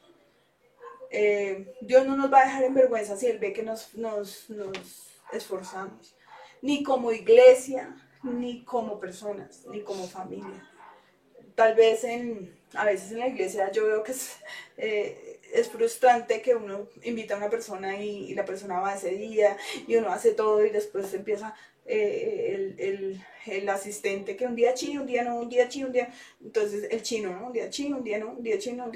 Eh, 1.10 1.74
Dios 1.80 2.06
no 2.06 2.16
nos 2.16 2.32
va 2.32 2.40
a 2.40 2.44
dejar 2.46 2.64
en 2.64 2.74
vergüenza 2.74 3.16
si 3.16 3.26
Él 3.26 3.38
ve 3.38 3.52
que 3.52 3.62
nos, 3.62 3.94
nos, 3.94 4.50
nos 4.50 5.06
esforzamos, 5.32 6.14
ni 6.62 6.82
como 6.82 7.12
iglesia, 7.12 7.96
ni 8.22 8.64
como 8.64 8.98
personas, 8.98 9.64
ni 9.70 9.82
como 9.82 10.06
familia. 10.06 10.70
Tal 11.54 11.74
vez 11.74 12.04
en, 12.04 12.54
a 12.74 12.84
veces 12.84 13.12
en 13.12 13.20
la 13.20 13.28
iglesia 13.28 13.70
yo 13.72 13.86
veo 13.86 14.02
que 14.02 14.12
es, 14.12 14.36
eh, 14.76 15.38
frustrante 15.72 16.42
que 16.42 16.54
uno 16.54 16.88
invita 17.04 17.34
a 17.34 17.38
una 17.38 17.48
persona 17.48 17.98
y, 17.98 18.34
la 18.34 18.44
persona 18.44 18.80
va 18.80 18.94
ese 18.94 19.10
día 19.10 19.56
y 19.86 19.96
uno 19.96 20.10
hace 20.10 20.32
todo 20.32 20.64
y 20.64 20.70
después 20.70 21.12
empieza 21.14 21.54
eh, 21.86 22.74
el, 23.46 23.68
asistente 23.68 24.36
que 24.36 24.46
un 24.46 24.56
día 24.56 24.74
chino, 24.74 25.02
un 25.02 25.06
día 25.06 25.22
no, 25.24 25.36
un 25.36 25.48
día 25.48 25.68
chino, 25.68 25.86
un 25.86 25.92
día... 25.92 26.12
Entonces 26.44 26.88
el 26.90 27.02
chino, 27.02 27.30
¿no? 27.30 27.46
Un 27.46 27.52
día 27.52 27.70
chino, 27.70 27.96
un 27.96 28.04
día 28.04 28.18
no, 28.18 28.30
un 28.30 28.42
día 28.42 28.58
chino, 28.58 28.90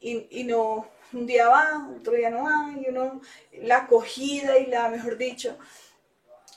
Y, 0.00 0.26
y 0.30 0.44
no, 0.44 0.88
un 1.12 1.26
día 1.26 1.48
va, 1.48 1.88
otro 1.98 2.14
día 2.14 2.30
no 2.30 2.44
va, 2.44 2.72
y 2.78 2.88
uno, 2.88 3.20
la 3.52 3.78
acogida 3.78 4.58
y 4.58 4.66
la, 4.66 4.88
mejor 4.88 5.16
dicho, 5.16 5.56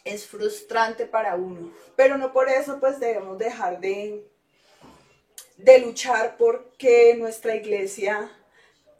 es 0.03 0.25
frustrante 0.25 1.05
para 1.05 1.35
uno. 1.35 1.71
Pero 1.95 2.17
no 2.17 2.33
por 2.33 2.49
eso 2.49 2.79
pues 2.79 2.99
debemos 2.99 3.37
dejar 3.37 3.79
de, 3.79 4.25
de 5.57 5.79
luchar 5.79 6.37
porque 6.37 7.15
nuestra 7.17 7.55
iglesia 7.55 8.31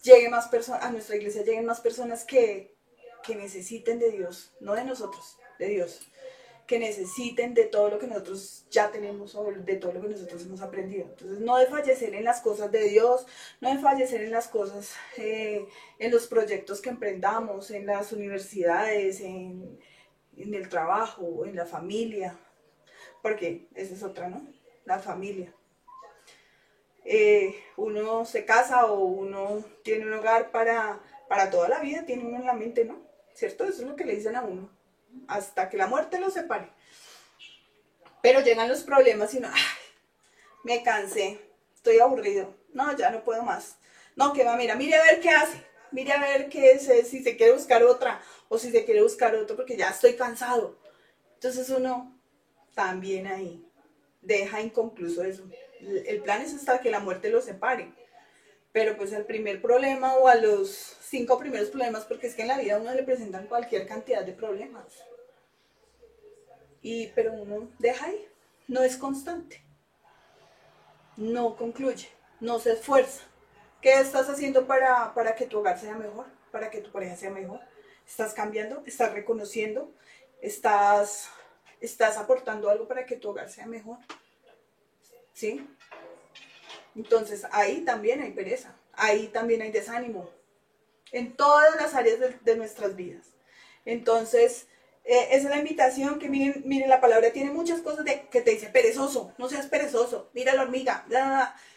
llegue 0.02 0.30
más 0.30 0.48
personas, 0.48 0.84
a 0.84 0.92
nuestra 0.92 1.16
iglesia 1.16 1.44
lleguen 1.44 1.66
más 1.66 1.82
personas 1.82 2.24
que, 2.24 2.76
que 3.24 3.36
necesiten 3.36 4.00
de 4.00 4.12
Dios, 4.12 4.52
no 4.60 4.76
de 4.76 4.84
nosotros, 4.84 5.38
de 5.58 5.68
Dios, 5.68 6.02
que 6.70 6.78
necesiten 6.78 7.56
de 7.56 7.64
todo 7.64 7.90
lo 7.90 7.98
que 7.98 8.06
nosotros 8.06 8.68
ya 8.70 8.92
tenemos 8.92 9.34
o 9.34 9.52
de 9.52 9.76
todo 9.78 9.92
lo 9.92 10.02
que 10.02 10.10
nosotros 10.10 10.46
hemos 10.46 10.62
aprendido. 10.62 11.08
Entonces, 11.10 11.40
no 11.40 11.58
de 11.58 11.66
fallecer 11.66 12.14
en 12.14 12.24
las 12.24 12.42
cosas 12.42 12.72
de 12.72 12.84
Dios, 12.84 13.26
no 13.60 13.74
de 13.74 13.80
fallecer 13.80 14.22
en 14.22 14.30
las 14.30 14.48
cosas, 14.48 14.94
eh, 15.18 15.66
en 15.98 16.12
los 16.12 16.28
proyectos 16.28 16.80
que 16.80 16.90
emprendamos, 16.90 17.72
en 17.72 17.88
las 17.88 18.14
universidades, 18.14 19.20
en, 19.22 19.80
en 20.38 20.54
el 20.54 20.70
trabajo, 20.70 21.44
en 21.44 21.56
la 21.56 21.66
familia, 21.66 22.38
porque 23.24 23.68
esa 23.74 23.96
es 23.96 24.04
otra, 24.04 24.30
¿no? 24.30 24.46
La 24.86 25.00
familia. 25.00 25.52
Eh, 27.04 27.56
uno 27.78 28.26
se 28.26 28.46
casa 28.46 28.86
o 28.86 29.06
uno 29.06 29.66
tiene 29.82 30.06
un 30.06 30.14
hogar 30.14 30.52
para, 30.52 31.02
para 31.28 31.50
toda 31.50 31.68
la 31.68 31.80
vida, 31.80 32.06
tiene 32.06 32.26
uno 32.26 32.38
en 32.38 32.46
la 32.46 32.54
mente, 32.54 32.86
¿no? 32.86 33.02
¿Cierto? 33.34 33.64
Eso 33.64 33.82
es 33.82 33.88
lo 33.88 33.96
que 33.96 34.06
le 34.06 34.16
dicen 34.16 34.36
a 34.36 34.44
uno, 34.44 34.70
hasta 35.28 35.70
que 35.70 35.78
la 35.78 35.88
muerte 35.88 36.20
lo 36.20 36.30
separe. 36.30 36.70
Pero 38.22 38.42
llegan 38.42 38.68
los 38.68 38.84
problemas 38.84 39.34
y 39.34 39.38
uno, 39.38 39.50
ay, 39.52 39.62
me 40.64 40.84
cansé, 40.84 41.40
estoy 41.74 42.00
aburrido, 42.00 42.54
no, 42.74 42.96
ya 42.96 43.10
no 43.12 43.24
puedo 43.24 43.44
más. 43.44 43.78
No, 44.16 44.34
que 44.34 44.44
va, 44.44 44.58
mira, 44.58 44.76
mire 44.76 44.96
a 44.96 45.04
ver 45.04 45.22
qué 45.22 45.30
hace, 45.30 45.64
mire 45.92 46.12
a 46.12 46.20
ver 46.20 46.50
qué 46.50 46.72
es, 46.72 47.08
si 47.08 47.24
se 47.24 47.38
quiere 47.38 47.54
buscar 47.54 47.84
otra 47.84 48.22
o 48.50 48.58
si 48.58 48.72
se 48.72 48.84
quiere 48.84 49.02
buscar 49.02 49.36
otro 49.36 49.56
porque 49.56 49.78
ya 49.78 49.90
estoy 49.90 50.16
cansado. 50.16 50.78
Entonces 51.36 51.70
uno 51.70 52.20
también 52.74 53.28
ahí 53.28 53.66
deja 54.22 54.62
inconcluso 54.62 55.24
eso 55.24 55.44
el 55.80 56.22
plan 56.22 56.42
es 56.42 56.54
hasta 56.54 56.80
que 56.80 56.92
la 56.92 57.00
muerte 57.00 57.30
los 57.30 57.46
separe. 57.46 57.92
Pero 58.72 58.96
pues 58.98 59.12
el 59.14 59.26
primer 59.26 59.62
problema 59.62 60.16
o 60.16 60.28
a 60.28 60.36
los 60.36 60.70
cinco 61.02 61.40
primeros 61.40 61.70
problemas, 61.70 62.06
porque 62.06 62.28
es 62.28 62.36
que 62.36 62.44
en 62.44 62.50
la 62.50 62.58
vida 62.58 62.78
uno 62.78 62.94
le 62.94 63.04
presentan 63.04 63.48
cualquier 63.48 63.88
cantidad 63.88 64.24
de 64.24 64.34
problemas. 64.34 64.86
Y, 66.82 67.08
pero 67.08 67.34
uno 67.34 67.70
deja 67.80 68.06
ahí, 68.06 68.28
no 68.68 68.84
es 68.84 68.96
constante, 68.96 69.62
no 71.18 71.58
concluye, 71.58 72.10
no 72.40 72.60
se 72.60 72.74
esfuerza. 72.74 73.24
¿Qué 73.82 73.94
estás 74.00 74.30
haciendo 74.30 74.68
para, 74.68 75.14
para 75.14 75.36
que 75.36 75.46
tu 75.46 75.60
hogar 75.60 75.80
sea 75.80 75.96
mejor? 75.96 76.28
Para 76.52 76.70
que 76.70 76.82
tu 76.82 76.92
pareja 76.92 77.16
sea 77.16 77.32
mejor. 77.32 77.60
¿Estás 78.08 78.34
cambiando? 78.34 78.84
¿Estás 78.86 79.14
reconociendo? 79.14 79.92
¿Estás, 80.42 81.30
estás 81.80 82.18
aportando 82.18 82.70
algo 82.70 82.88
para 82.88 83.06
que 83.06 83.16
tu 83.16 83.30
hogar 83.30 83.50
sea 83.50 83.66
mejor? 83.66 83.98
¿sí? 85.40 85.66
Entonces 86.96 87.46
ahí 87.52 87.82
también 87.82 88.22
hay 88.22 88.32
pereza, 88.32 88.76
ahí 88.94 89.28
también 89.28 89.62
hay 89.62 89.72
desánimo, 89.72 90.30
en 91.12 91.36
todas 91.36 91.76
las 91.76 91.94
áreas 91.96 92.20
de, 92.44 92.56
nuestras 92.56 92.96
vidas. 92.96 93.28
Entonces, 93.86 94.68
eh, 95.06 95.30
esa 95.32 95.48
es 95.48 95.50
la 95.50 95.58
invitación 95.58 96.20
que 96.20 96.30
miren, 96.30 96.64
miren, 96.66 96.90
la 96.90 97.02
palabra 97.02 97.32
tiene 97.32 97.52
muchas 97.52 97.82
cosas 97.82 98.06
de, 98.06 98.28
que 98.30 98.42
te 98.42 98.52
dice 98.52 98.68
perezoso, 98.68 99.34
no 99.38 99.50
seas 99.50 99.68
perezoso, 99.68 100.30
mira 100.34 100.54
la 100.54 100.64
hormiga, 100.64 101.06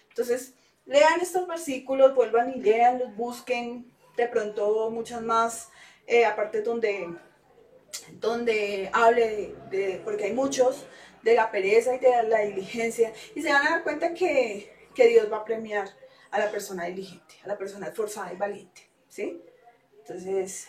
Entonces, 0.09 0.55
lean 0.85 1.21
estos 1.21 1.47
versículos, 1.47 2.15
vuelvan 2.15 2.53
y 2.55 2.61
leanlos, 2.61 3.15
busquen 3.17 3.91
de 4.17 4.29
pronto 4.29 4.91
muchas 4.91 5.23
más, 5.23 5.69
eh, 6.07 6.27
aparte 6.27 6.63
donde, 6.63 7.09
donde 8.21 8.91
hable 8.93 9.55
de, 9.71 10.01
porque 10.05 10.25
hay 10.25 10.33
muchos, 10.33 10.85
de 11.23 11.35
la 11.35 11.51
pereza 11.51 11.95
y 11.95 11.99
de 11.99 12.23
la 12.25 12.41
diligencia 12.41 13.13
y 13.35 13.43
se 13.43 13.53
van 13.53 13.67
a 13.67 13.71
dar 13.71 13.83
cuenta 13.83 14.13
que, 14.13 14.73
Dios 14.97 15.31
va 15.33 15.39
a 15.39 15.45
premiar 15.45 15.89
a 16.31 16.39
la 16.39 16.51
persona 16.51 16.87
diligente, 16.87 17.37
a 17.45 17.49
la 17.49 17.59
persona 17.59 17.89
esforzada 17.89 18.33
y 18.33 18.37
valiente, 18.37 18.89
¿sí? 19.09 19.43
Entonces, 19.99 20.69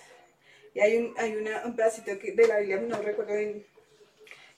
y 0.73 0.79
hay 0.79 0.97
un, 0.97 1.13
hay 1.17 1.35
un 1.35 1.75
pedacito 1.75 2.11
de 2.15 2.47
la 2.47 2.59
Biblia, 2.59 2.77
no 2.77 3.01
recuerdo 3.01 3.35
bien, 3.35 3.65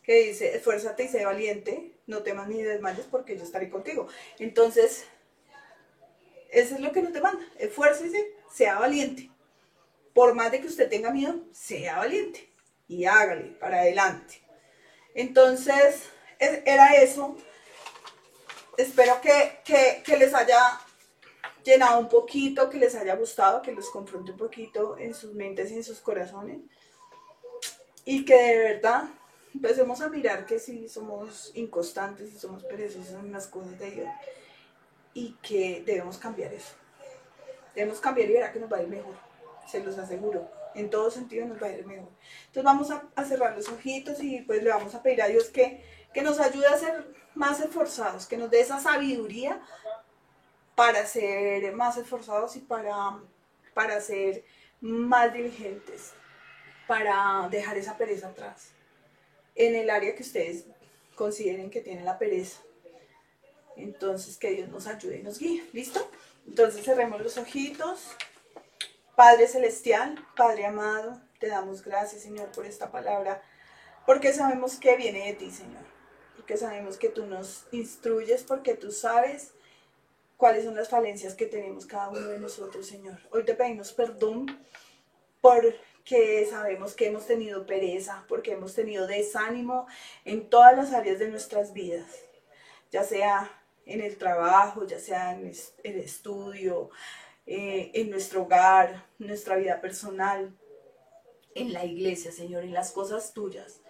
que 0.04 0.26
dice, 0.26 0.56
esfuérzate 0.56 1.06
y 1.06 1.08
sé 1.08 1.26
valiente, 1.26 1.92
no 2.08 2.24
temas 2.24 2.48
ni 2.48 2.62
desmayes 2.62 3.08
porque 3.10 3.38
yo 3.38 3.44
estaré 3.44 3.70
contigo. 3.70 4.08
Entonces, 4.40 5.06
eso 6.52 6.76
es 6.76 6.82
lo 6.82 6.92
que 6.92 7.02
nos 7.02 7.12
demanda, 7.12 7.44
esfuércese, 7.58 8.34
sea 8.54 8.80
valiente. 8.80 9.30
Por 10.14 10.34
más 10.36 10.52
de 10.52 10.62
que 10.62 10.68
usted 10.68 10.90
tenga 10.90 11.12
miedo, 11.12 11.42
sea 11.52 11.98
valiente 11.98 12.50
y 12.88 13.06
hágale 13.06 13.52
para 13.60 13.80
adelante. 13.80 14.42
Entonces, 15.14 16.04
era 16.40 16.96
eso. 16.96 17.36
Espero 18.78 19.20
que, 19.22 19.62
que 20.04 20.18
les 20.18 20.34
haya 20.34 20.80
llenado 21.66 22.00
un 22.00 22.08
poquito, 22.08 22.70
que 22.70 22.78
les 22.78 22.96
haya 22.96 23.16
gustado, 23.16 23.62
que 23.62 23.72
los 23.72 23.90
confronte 23.90 24.32
un 24.32 24.38
poquito 24.38 24.98
en 24.98 25.14
sus 25.14 25.34
mentes 25.34 25.72
y 25.72 25.76
en 25.76 25.84
sus 25.84 26.00
corazones. 26.00 26.60
Y 28.06 28.24
que 28.24 28.36
de 28.36 28.58
verdad 28.58 29.06
empecemos 29.54 30.00
a 30.02 30.10
mirar 30.10 30.46
que 30.46 30.60
si 30.60 30.88
somos 30.88 31.52
inconstantes 31.56 32.34
y 32.34 32.38
somos 32.38 32.64
perezosos 32.64 33.16
en 33.16 33.32
las 33.32 33.48
cosas 33.48 33.80
de 33.80 33.92
Dios 33.92 34.10
y 35.14 35.32
que 35.42 35.82
debemos 35.86 36.18
cambiar 36.18 36.54
eso. 36.54 36.76
Debemos 37.74 38.00
cambiar 38.00 38.30
y 38.30 38.34
verá 38.34 38.52
que 38.52 38.60
nos 38.60 38.72
va 38.72 38.78
a 38.78 38.84
ir 38.84 38.88
mejor, 38.88 39.16
se 39.68 39.84
los 39.84 39.98
aseguro. 39.98 40.50
En 40.76 40.90
todo 40.90 41.10
sentido 41.10 41.48
nos 41.48 41.62
va 41.62 41.68
a 41.68 41.72
ir 41.72 41.86
mejor. 41.86 42.10
Entonces 42.48 42.64
vamos 42.64 42.92
a, 42.92 43.26
cerrar 43.26 43.56
los 43.56 43.70
ojitos 43.70 44.22
y 44.22 44.42
pues 44.42 44.62
le 44.62 44.70
vamos 44.70 44.94
a 44.94 45.02
pedir 45.02 45.22
a 45.22 45.28
Dios 45.28 45.46
que, 45.46 45.82
que 46.14 46.22
nos 46.22 46.40
ayude 46.40 46.68
a 46.68 46.78
ser 46.78 47.16
más 47.36 47.60
esforzados, 47.60 48.26
que 48.26 48.38
nos 48.38 48.50
dé 48.50 48.62
esa 48.62 48.80
sabiduría 48.80 49.62
para 50.76 51.06
ser 51.06 51.74
más 51.74 51.98
esforzados 51.98 52.56
y 52.56 52.60
para, 52.60 53.20
para 53.74 54.02
ser 54.02 54.44
más 54.82 55.34
diligentes, 55.34 56.14
para 56.88 57.48
dejar 57.50 57.78
esa 57.78 57.98
pereza 57.98 58.30
atrás 58.30 58.72
en 59.56 59.76
el 59.76 59.90
área 59.90 60.16
que 60.16 60.24
ustedes 60.24 60.66
consideren 61.16 61.70
que 61.70 61.82
tiene 61.82 62.04
la 62.04 62.18
pereza. 62.18 62.62
Entonces, 63.78 64.38
que 64.38 64.52
Dios 64.52 64.70
nos 64.70 64.88
ayude 64.88 65.20
y 65.20 65.24
nos 65.24 65.40
guíe. 65.40 65.64
¿Listo? 65.74 66.10
Entonces, 66.48 66.84
cerremos 66.86 67.22
los 67.22 67.38
ojitos. 67.38 68.12
Padre 69.16 69.48
Celestial, 69.48 70.26
Padre 70.36 70.66
amado, 70.66 71.22
te 71.40 71.48
damos 71.48 71.84
gracias, 71.84 72.22
Señor, 72.22 72.52
por 72.52 72.66
esta 72.66 72.92
palabra, 72.92 73.42
porque 74.06 74.34
sabemos 74.34 74.76
que 74.76 74.98
viene 74.98 75.28
de 75.28 75.34
ti, 75.34 75.52
Señor. 75.52 75.95
Porque 76.46 76.58
sabemos 76.58 76.98
que 76.98 77.10
tú 77.10 77.26
nos 77.26 77.66
instruyes, 77.72 78.44
porque 78.44 78.76
tú 78.76 78.92
sabes 78.92 79.56
cuáles 80.38 80.64
son 80.64 80.76
las 80.76 80.90
falencias 80.90 81.34
que 81.34 81.48
tenemos 81.48 81.88
cada 81.88 82.10
uno 82.10 82.28
de 82.28 82.38
nosotros, 82.38 82.86
Señor. 82.86 83.18
Hoy 83.32 83.44
te 83.46 83.56
pedimos 83.56 83.94
perdón 83.94 84.46
por 85.42 85.74
que 86.04 86.46
sabemos 86.46 86.94
que 86.94 87.08
hemos 87.08 87.26
tenido 87.26 87.66
pereza, 87.66 88.26
porque 88.28 88.52
hemos 88.52 88.76
tenido 88.76 89.08
desánimo 89.08 89.88
en 90.24 90.48
todas 90.48 90.78
las 90.78 90.94
áreas 90.94 91.18
de 91.18 91.30
nuestras 91.30 91.74
vidas, 91.74 92.06
ya 92.92 93.04
sea 93.04 93.52
en 93.88 94.02
el 94.02 94.16
trabajo, 94.20 94.86
ya 94.86 95.00
sea 95.00 95.32
en 95.32 95.52
el 95.84 96.00
estudio, 96.00 96.92
eh, 97.48 97.90
en 97.96 98.12
nuestro 98.12 98.44
hogar, 98.44 99.08
nuestra 99.18 99.56
vida 99.56 99.82
personal, 99.82 100.56
en 101.56 101.74
la 101.74 101.86
iglesia, 101.86 102.32
Señor, 102.32 102.64
en 102.64 102.74
las 102.74 102.92
cosas 102.92 103.34
tuyas. 103.34 103.82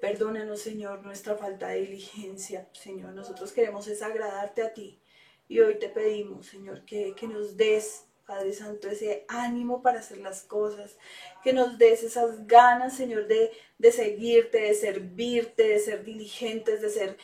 Perdónanos, 0.00 0.60
Señor, 0.60 1.02
nuestra 1.02 1.36
falta 1.36 1.68
de 1.68 1.80
diligencia, 1.80 2.68
Señor. 2.72 3.14
Nosotros 3.14 3.52
queremos 3.52 3.88
es 3.88 4.02
agradarte 4.02 4.62
a 4.62 4.74
ti. 4.74 5.00
Y 5.48 5.60
hoy 5.60 5.78
te 5.78 5.88
pedimos, 5.88 6.46
Señor, 6.46 6.84
que, 6.84 7.14
que 7.14 7.28
nos 7.28 7.56
des 7.56 8.06
Padre 8.26 8.52
Santo, 8.52 8.88
ese 8.88 9.24
ánimo 9.28 9.82
para 9.82 10.00
hacer 10.00 10.18
las 10.18 10.42
cosas, 10.42 10.98
que 11.44 11.52
nos 11.52 11.78
des 11.78 12.02
esas 12.02 12.46
ganas, 12.48 12.96
Señor, 12.96 13.28
de, 13.28 13.52
de 13.78 13.92
seguirte, 13.92 14.62
de 14.62 14.74
servirte, 14.74 15.62
de 15.62 15.78
ser 15.78 16.04
diligentes, 16.04 16.82
de 16.82 16.90
ser 16.90 17.16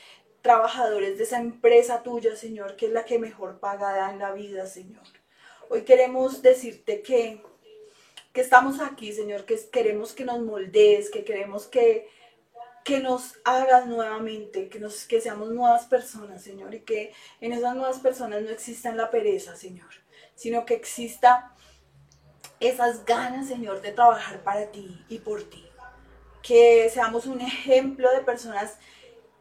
trabajadores 0.42 1.18
de 1.18 1.24
esa 1.24 1.40
empresa 1.40 2.04
tuya, 2.04 2.36
Señor, 2.36 2.76
que 2.76 2.86
es 2.86 2.92
la 2.92 3.04
que 3.04 3.18
mejor 3.18 3.58
paga 3.58 4.12
en 4.12 4.20
la 4.20 4.32
vida, 4.32 4.66
Señor. 4.66 5.02
Hoy 5.68 5.82
queremos 5.82 6.40
decirte 6.40 7.02
que, 7.02 7.42
que 8.32 8.40
estamos 8.40 8.80
aquí, 8.80 9.12
Señor, 9.12 9.44
que 9.44 9.58
queremos 9.72 10.12
que 10.12 10.24
nos 10.24 10.40
moldees, 10.40 11.10
que 11.10 11.24
queremos 11.24 11.66
que, 11.66 12.08
que 12.84 13.00
nos 13.00 13.34
hagas 13.44 13.86
nuevamente, 13.86 14.68
que, 14.68 14.78
nos, 14.78 15.04
que 15.04 15.20
seamos 15.20 15.50
nuevas 15.50 15.86
personas, 15.86 16.42
Señor, 16.42 16.74
y 16.74 16.80
que 16.80 17.12
en 17.40 17.52
esas 17.52 17.74
nuevas 17.74 17.98
personas 18.00 18.42
no 18.42 18.50
exista 18.50 18.92
la 18.92 19.10
pereza, 19.10 19.56
Señor 19.56 20.02
sino 20.34 20.64
que 20.64 20.74
exista 20.74 21.54
esas 22.60 23.04
ganas, 23.04 23.48
Señor, 23.48 23.80
de 23.80 23.92
trabajar 23.92 24.42
para 24.42 24.70
ti 24.70 25.04
y 25.08 25.18
por 25.18 25.42
ti. 25.44 25.64
Que 26.42 26.90
seamos 26.90 27.26
un 27.26 27.40
ejemplo 27.40 28.10
de 28.10 28.20
personas 28.20 28.76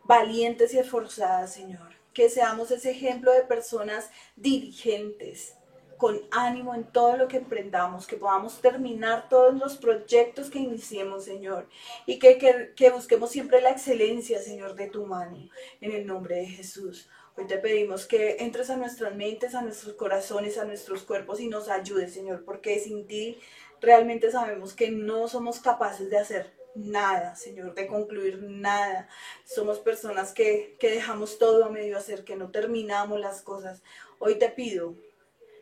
valientes 0.04 0.74
y 0.74 0.80
esforzadas, 0.80 1.54
Señor. 1.54 1.96
Que 2.14 2.30
seamos 2.30 2.72
ese 2.72 2.92
ejemplo 2.92 3.32
de 3.32 3.42
personas 3.42 4.10
dirigentes, 4.36 5.56
con 6.02 6.20
ánimo 6.32 6.74
en 6.74 6.86
todo 6.86 7.16
lo 7.16 7.28
que 7.28 7.38
emprendamos, 7.38 8.08
que 8.08 8.18
podamos 8.18 8.60
terminar 8.60 9.30
todos 9.30 9.54
los 9.54 9.78
proyectos 9.78 10.50
que 10.50 10.58
iniciemos, 10.58 11.26
Señor, 11.26 11.68
y 12.08 12.18
que, 12.18 12.40
que, 12.40 12.74
que 12.76 12.90
busquemos 12.90 13.30
siempre 13.30 13.62
la 13.62 13.70
excelencia, 13.70 14.42
Señor, 14.42 14.74
de 14.74 14.88
tu 14.88 15.06
mano, 15.06 15.48
en 15.80 15.92
el 15.92 16.08
nombre 16.08 16.38
de 16.38 16.48
Jesús. 16.48 17.08
Hoy 17.38 17.46
te 17.46 17.60
pedimos 17.60 18.08
que 18.08 18.38
entres 18.40 18.72
a 18.72 18.78
nuestras 18.78 19.14
mentes, 19.14 19.54
a 19.54 19.62
nuestros 19.62 19.94
corazones, 19.94 20.58
a 20.58 20.66
nuestros 20.66 21.04
cuerpos 21.04 21.40
y 21.40 21.48
nos 21.48 21.70
ayudes, 21.70 22.12
Señor, 22.12 22.46
porque 22.46 22.80
sin 22.80 23.06
ti 23.06 23.38
realmente 23.80 24.32
sabemos 24.32 24.74
que 24.74 24.90
no 24.90 25.28
somos 25.28 25.60
capaces 25.60 26.10
de 26.10 26.18
hacer 26.18 26.52
nada, 26.74 27.36
Señor, 27.36 27.76
de 27.76 27.86
concluir 27.86 28.42
nada. 28.42 29.08
Somos 29.46 29.78
personas 29.78 30.34
que, 30.34 30.78
que 30.80 30.90
dejamos 30.90 31.38
todo 31.38 31.64
a 31.64 31.70
medio 31.70 31.96
hacer, 31.96 32.24
que 32.24 32.36
no 32.36 32.50
terminamos 32.50 33.20
las 33.20 33.44
cosas. 33.44 33.84
Hoy 34.18 34.40
te 34.40 34.50
pido 34.50 34.96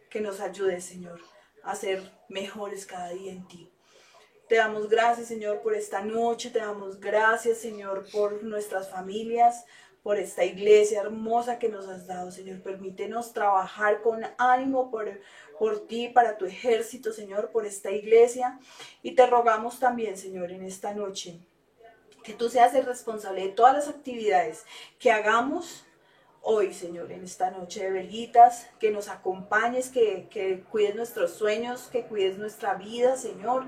que 0.10 0.22
nos 0.22 0.39
ayudes, 0.39 0.84
Señor, 0.84 1.20
a 1.64 1.76
ser 1.76 2.12
mejores 2.28 2.86
cada 2.86 3.10
día 3.10 3.32
en 3.32 3.47
ti. 3.47 3.72
Te 4.47 4.55
damos 4.55 4.89
gracias, 4.89 5.28
Señor, 5.28 5.62
por 5.62 5.76
esta 5.76 6.01
noche. 6.01 6.49
Te 6.49 6.57
damos 6.57 6.99
gracias, 6.99 7.60
Señor, 7.60 8.07
por 8.12 8.43
nuestras 8.43 8.89
familias, 8.89 9.64
por 10.01 10.18
esta 10.18 10.43
iglesia 10.43 11.01
hermosa 11.01 11.60
que 11.60 11.70
nos 11.70 11.88
has 11.88 12.07
dado, 12.07 12.32
Señor. 12.32 12.64
Permítenos 12.64 13.32
trabajar 13.32 14.01
con 14.01 14.26
ánimo 14.39 14.89
por, 14.89 15.22
por 15.60 15.86
ti, 15.86 16.10
para 16.10 16.38
tu 16.38 16.45
ejército, 16.45 17.14
Señor, 17.14 17.51
por 17.51 17.68
esta 17.68 17.91
iglesia. 17.91 18.60
Y 19.03 19.12
te 19.12 19.28
rogamos 19.28 19.80
también, 19.80 20.18
Señor, 20.18 20.51
en 20.51 20.64
esta 20.64 20.95
noche, 20.95 21.39
que 22.24 22.34
tú 22.34 22.49
seas 22.49 22.74
el 22.74 22.88
responsable 22.88 23.43
de 23.43 23.49
todas 23.49 23.76
las 23.76 23.88
actividades 23.88 24.66
que 24.97 25.12
hagamos 25.12 25.86
hoy, 26.50 26.74
Señor, 26.74 27.12
en 27.12 27.24
esta 27.24 27.52
noche 27.52 27.84
de 27.84 27.91
velitas, 27.91 28.68
que 28.80 28.89
nos 28.89 29.08
acompañes, 29.08 29.89
que, 29.89 30.28
que, 30.32 30.64
cuides 30.72 30.95
nuestros 30.95 31.36
sueños, 31.36 31.89
que 31.91 32.04
cuides 32.04 32.38
nuestra 32.39 32.74
vida, 32.74 33.16
Señor, 33.16 33.66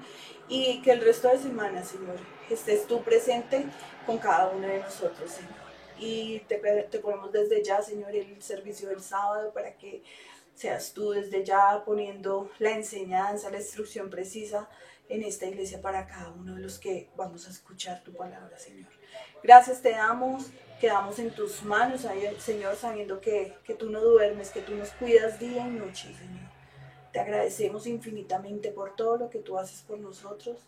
y 0.49 0.81
que 0.81 0.91
el 0.91 1.01
resto 1.01 1.27
de 1.27 1.37
semana, 1.37 1.83
Señor, 1.83 2.17
estés 2.49 2.87
tú 2.87 3.03
presente 3.03 3.65
con 4.05 4.17
cada 4.17 4.49
uno 4.49 4.67
de 4.67 4.79
nosotros, 4.79 5.29
Señor 5.29 5.61
y 6.01 6.39
te, 6.47 6.57
te 6.89 6.99
ponemos 6.99 7.31
desde 7.31 7.63
ya, 7.63 7.79
Señor, 7.81 8.15
el 8.15 8.41
servicio 8.41 8.89
del 8.89 9.01
sábado 9.01 9.53
para 9.53 9.77
que 9.77 10.01
seas 10.55 10.93
tú 10.93 11.11
desde 11.11 11.45
ya 11.45 11.83
poniendo 11.85 12.49
la 12.57 12.71
enseñanza, 12.71 13.51
la 13.51 13.59
instrucción 13.59 14.09
precisa 14.09 14.67
en 15.09 15.23
esta 15.23 15.45
iglesia 15.45 15.79
para 15.81 16.07
cada 16.07 16.31
uno 16.31 16.55
de 16.55 16.61
los 16.61 16.79
que 16.79 17.09
vamos 17.15 17.47
a 17.47 17.51
escuchar 17.51 18.03
tu 18.03 18.13
palabra, 18.13 18.57
Señor. 18.57 18.89
Gracias 19.43 19.81
te 19.81 19.91
damos, 19.91 20.51
quedamos 20.79 21.19
en 21.19 21.31
tus 21.31 21.63
manos, 21.63 22.05
Señor, 22.39 22.75
sabiendo 22.75 23.21
que, 23.21 23.53
que 23.63 23.73
tú 23.73 23.89
no 23.89 24.01
duermes, 24.01 24.51
que 24.51 24.61
tú 24.61 24.75
nos 24.75 24.89
cuidas 24.91 25.39
día 25.39 25.67
y 25.67 25.71
noche, 25.71 26.13
Señor. 26.13 26.51
Te 27.11 27.19
agradecemos 27.19 27.87
infinitamente 27.87 28.71
por 28.71 28.95
todo 28.95 29.17
lo 29.17 29.29
que 29.29 29.39
tú 29.39 29.57
haces 29.57 29.81
por 29.81 29.99
nosotros, 29.99 30.59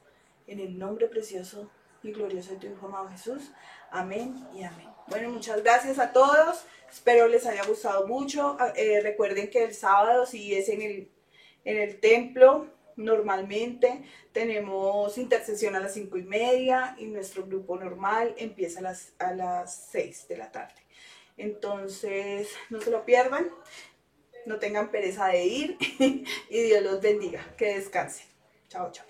en 0.47 0.59
el 0.59 0.77
nombre 0.77 1.07
precioso 1.07 1.69
y 2.03 2.11
glorioso 2.11 2.51
de 2.51 2.57
tu 2.57 2.67
Hijo 2.67 2.87
amado 2.87 3.09
Jesús. 3.09 3.51
Amén 3.91 4.45
y 4.53 4.63
amén. 4.63 4.89
Bueno, 5.07 5.29
muchas 5.29 5.63
gracias 5.63 5.99
a 5.99 6.11
todos. 6.11 6.65
Espero 6.91 7.27
les 7.27 7.45
haya 7.45 7.63
gustado 7.65 8.07
mucho. 8.07 8.57
Ah, 8.59 8.73
eh, 8.75 8.99
recuerden 9.01 9.49
que 9.49 9.63
el 9.63 9.73
sábado, 9.73 10.25
si 10.25 10.53
es 10.53 10.69
en 10.69 10.81
el, 10.81 11.11
en 11.63 11.77
el 11.77 11.99
templo, 11.99 12.67
normalmente 12.95 14.03
tenemos 14.31 15.17
intercesión 15.17 15.75
a 15.75 15.79
las 15.79 15.93
cinco 15.93 16.17
y 16.17 16.23
media 16.23 16.95
y 16.99 17.05
nuestro 17.05 17.45
grupo 17.45 17.77
normal 17.77 18.33
empieza 18.37 18.79
a 18.79 18.83
las, 18.83 19.13
a 19.19 19.33
las 19.33 19.89
6 19.91 20.27
de 20.27 20.37
la 20.37 20.51
tarde. 20.51 20.75
Entonces, 21.37 22.49
no 22.69 22.81
se 22.81 22.91
lo 22.91 23.05
pierdan, 23.05 23.49
no 24.45 24.59
tengan 24.59 24.91
pereza 24.91 25.27
de 25.27 25.45
ir 25.45 25.77
y 26.49 26.61
Dios 26.61 26.83
los 26.83 27.01
bendiga. 27.01 27.45
Que 27.57 27.75
descansen. 27.75 28.27
Chao, 28.69 28.91
chao. 28.91 29.05